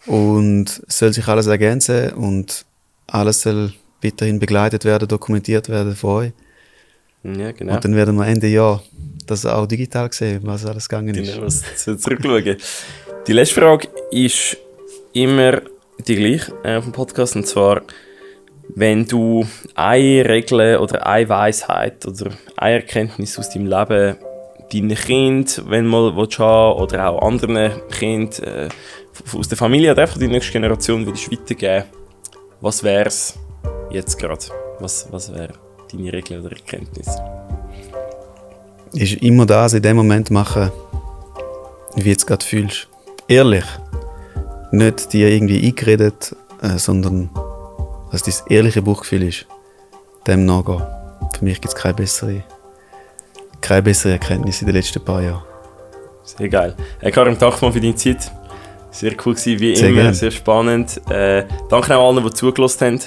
Und 0.05 0.82
es 0.88 0.99
soll 0.99 1.11
sich 1.13 1.28
alles 1.28 1.47
ergänzen 1.47 2.11
und 2.11 2.65
alles 3.07 3.41
soll 3.41 3.74
weiterhin 4.01 4.39
begleitet 4.39 4.86
werden, 4.86 5.07
dokumentiert 5.07 5.68
werden 5.70 5.95
von 5.95 6.09
euch. 6.28 6.32
Ja, 7.24 7.51
genau. 7.51 7.76
Und 7.76 7.84
dann 7.84 7.95
werden 7.95 8.15
wir 8.15 8.26
Ende 8.26 8.47
Jahr 8.47 8.82
das 9.26 9.45
auch 9.45 9.65
digital 9.65 10.11
sehen, 10.13 10.39
was 10.43 10.65
alles 10.65 10.88
gegangen 10.88 11.13
ist. 11.15 11.34
Genau, 11.34 11.45
was 11.45 11.61
zu- 11.76 11.97
zurückschauen. 11.97 12.55
Die 13.28 13.34
letzte 13.34 13.59
Frage 13.59 13.89
ist 14.09 14.55
immer 15.11 15.61
die 15.99 16.15
gleiche 16.15 16.53
äh, 16.63 16.78
auf 16.78 16.86
dem 16.86 16.93
Podcast. 16.93 17.36
Und 17.36 17.45
zwar, 17.45 17.82
wenn 18.69 19.05
du 19.05 19.45
eine 19.75 20.23
Regel 20.30 20.78
oder 20.78 21.05
eine 21.05 21.28
Weisheit 21.28 22.05
oder 22.05 22.32
eine 22.55 22.75
Erkenntnis 22.75 23.38
aus 23.38 23.49
deinem 23.49 23.65
Leben 23.65 24.15
deinen 24.71 24.95
Kind, 24.95 25.61
wenn 25.67 25.88
mal 25.88 26.15
willst 26.15 26.39
haben, 26.39 26.80
oder 26.80 27.09
auch 27.09 27.21
anderen 27.21 27.82
Kind 27.89 28.39
äh, 28.39 28.69
aus 29.38 29.49
der 29.49 29.57
Familie 29.57 29.91
oder 29.91 30.03
einfach 30.03 30.19
die 30.19 30.28
nächste 30.28 30.53
Generation 30.53 31.05
würdest 31.05 31.30
weitergeben, 31.30 31.84
was 32.61 32.82
wäre 32.82 33.07
es 33.07 33.38
jetzt 33.91 34.17
gerade? 34.17 34.45
Was, 34.80 35.05
was 35.11 35.34
wäre 35.34 35.51
deine 35.91 36.13
Regel 36.13 36.39
oder 36.39 36.55
Erkenntnis? 36.55 37.09
ist 38.93 39.21
immer 39.21 39.45
das 39.45 39.73
in 39.73 39.82
dem 39.82 39.97
Moment 39.97 40.32
machen, 40.32 40.71
wie 41.95 42.11
du 42.13 42.17
es 42.17 42.25
gerade 42.25 42.45
fühlst. 42.45 42.88
Ehrlich. 43.30 43.65
Nicht 44.71 45.11
dir 45.11 45.30
irgendwie 45.30 45.65
eingeredet, 45.65 46.36
äh, 46.61 46.78
sondern 46.78 47.30
dass 48.11 48.23
dein 48.23 48.34
ehrliche 48.49 48.82
Bauchgefühl 48.82 49.23
ist. 49.23 49.45
Dem 50.25 50.45
nachgehen. 50.45 50.82
Für 51.38 51.43
mich 51.43 51.59
gibt 51.59 51.73
es 51.73 51.75
keine 51.80 51.93
bessere, 51.95 52.43
keine 53.61 53.84
bessere 53.84 54.13
Erkenntnis 54.13 54.61
in 54.61 54.67
den 54.67 54.75
letzten 54.75 55.03
paar 55.03 55.21
Jahren. 55.21 55.43
Sehr 56.23 56.49
geil. 56.49 56.75
Hey 56.99 57.11
Karim, 57.11 57.38
danke 57.38 57.63
mal 57.65 57.71
für 57.71 57.82
deine 57.82 57.95
Zeit. 57.95 58.32
Sehr 58.91 59.11
cool 59.25 59.34
gewesen, 59.36 59.59
wie 59.59 59.75
Sehr 59.75 59.89
immer, 59.89 60.01
gern. 60.03 60.13
sehr 60.13 60.32
spannend. 60.32 61.01
Äh, 61.09 61.45
danke 61.69 61.97
auch 61.97 62.09
allen, 62.13 62.23
die 62.23 62.32
zugelassen 62.34 62.86
haben. 62.86 62.99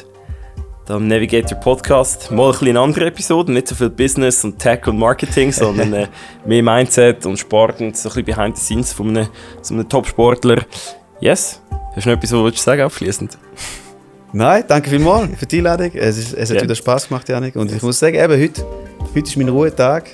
Am 0.91 1.07
Navigator 1.07 1.57
Podcast. 1.57 2.33
Mal 2.33 2.47
ein 2.47 2.51
bisschen 2.51 2.69
eine 2.69 2.81
andere 2.81 3.07
Episode, 3.07 3.53
nicht 3.53 3.69
so 3.69 3.77
viel 3.77 3.91
Business 3.91 4.45
und 4.45 4.59
Tech 4.59 4.87
und 4.89 4.99
Marketing, 4.99 5.53
sondern 5.53 5.93
äh, 5.93 6.09
mehr 6.45 6.63
Mindset 6.65 7.25
und 7.27 7.39
Sport 7.39 7.81
und 7.81 7.97
so 7.97 8.09
ein 8.09 8.15
bisschen 8.15 8.25
behind 8.25 8.57
the 8.59 8.65
scenes 8.65 8.93
von 8.93 9.09
einem, 9.11 9.29
so 9.63 9.75
einem 9.75 9.89
Top-Sportler. 9.89 10.65
Yes. 11.21 11.61
Hast 11.95 12.07
du 12.07 12.11
noch 12.11 12.17
etwas, 12.17 12.33
was 12.33 12.53
du 12.55 12.59
sagen 12.61 12.83
abschließend? 12.83 13.39
Nein, 14.33 14.65
danke 14.67 14.91
vielmals 14.91 15.39
für 15.39 15.47
die 15.47 15.59
Einladung. 15.59 15.93
Es, 15.95 16.19
ist, 16.19 16.35
es 16.35 16.51
hat 16.51 16.57
Ja. 16.57 16.63
wieder 16.65 16.75
Spaß 16.75 17.09
gemacht, 17.09 17.29
Janik. 17.29 17.55
Und 17.55 17.71
ich 17.71 17.83
muss 17.83 17.99
sagen, 17.99 18.17
eben 18.17 18.41
heute, 18.41 18.67
heute 19.15 19.21
ist 19.29 19.37
mein 19.37 19.49
Ruhetag. 19.49 20.09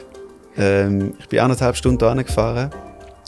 Ähm, 0.58 1.14
ich 1.18 1.28
bin 1.28 1.38
anderthalb 1.40 1.76
Stunden 1.76 2.04
hierher 2.04 2.22
gefahren, 2.24 2.70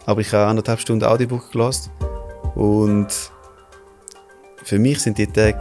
aber 0.05 0.21
ich 0.21 0.31
habe 0.33 0.47
anderthalb 0.47 0.81
Stunden 0.81 1.05
Audiobook 1.05 1.51
gelassen. 1.51 1.91
Und 2.55 3.09
für 4.65 4.79
mich 4.79 5.01
sind 5.01 5.17
die 5.17 5.27
Tage 5.27 5.61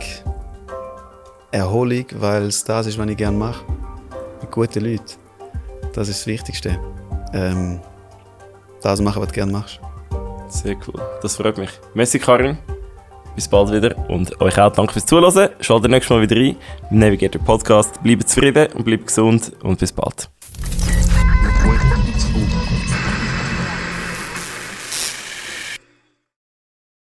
Erholung, 1.51 2.05
weil 2.15 2.43
es 2.43 2.63
das 2.63 2.87
ist, 2.87 2.97
was 2.97 3.07
ich 3.07 3.17
gerne 3.17 3.37
mache. 3.37 3.63
Mit 4.41 4.51
guten 4.51 4.83
Leuten. 4.83 5.15
Das 5.93 6.09
ist 6.09 6.19
das 6.19 6.27
Wichtigste. 6.27 6.79
Ähm, 7.33 7.79
das 8.81 9.01
machen, 9.01 9.21
was 9.21 9.29
du 9.29 9.35
gerne 9.35 9.51
machst. 9.51 9.79
Sehr 10.49 10.75
cool. 10.87 11.01
Das 11.21 11.35
freut 11.35 11.57
mich. 11.57 11.69
Merci 11.93 12.19
Karim. 12.19 12.57
Bis 13.35 13.47
bald 13.47 13.71
wieder 13.71 13.95
und 14.09 14.39
euch 14.41 14.57
auch 14.59 14.71
danke 14.71 14.93
fürs 14.93 15.05
Zuhören. 15.05 15.49
Schaltet 15.59 15.91
nächstes 15.91 16.09
Mal 16.09 16.21
wieder 16.21 16.35
rein 16.35 16.55
im 16.89 16.99
Navigator 16.99 17.41
Podcast. 17.41 18.01
Bleibt 18.01 18.27
zufrieden 18.27 18.71
und 18.73 18.83
bleibt 18.83 19.07
gesund 19.07 19.51
und 19.61 19.79
bis 19.79 19.91
bald. 19.91 20.29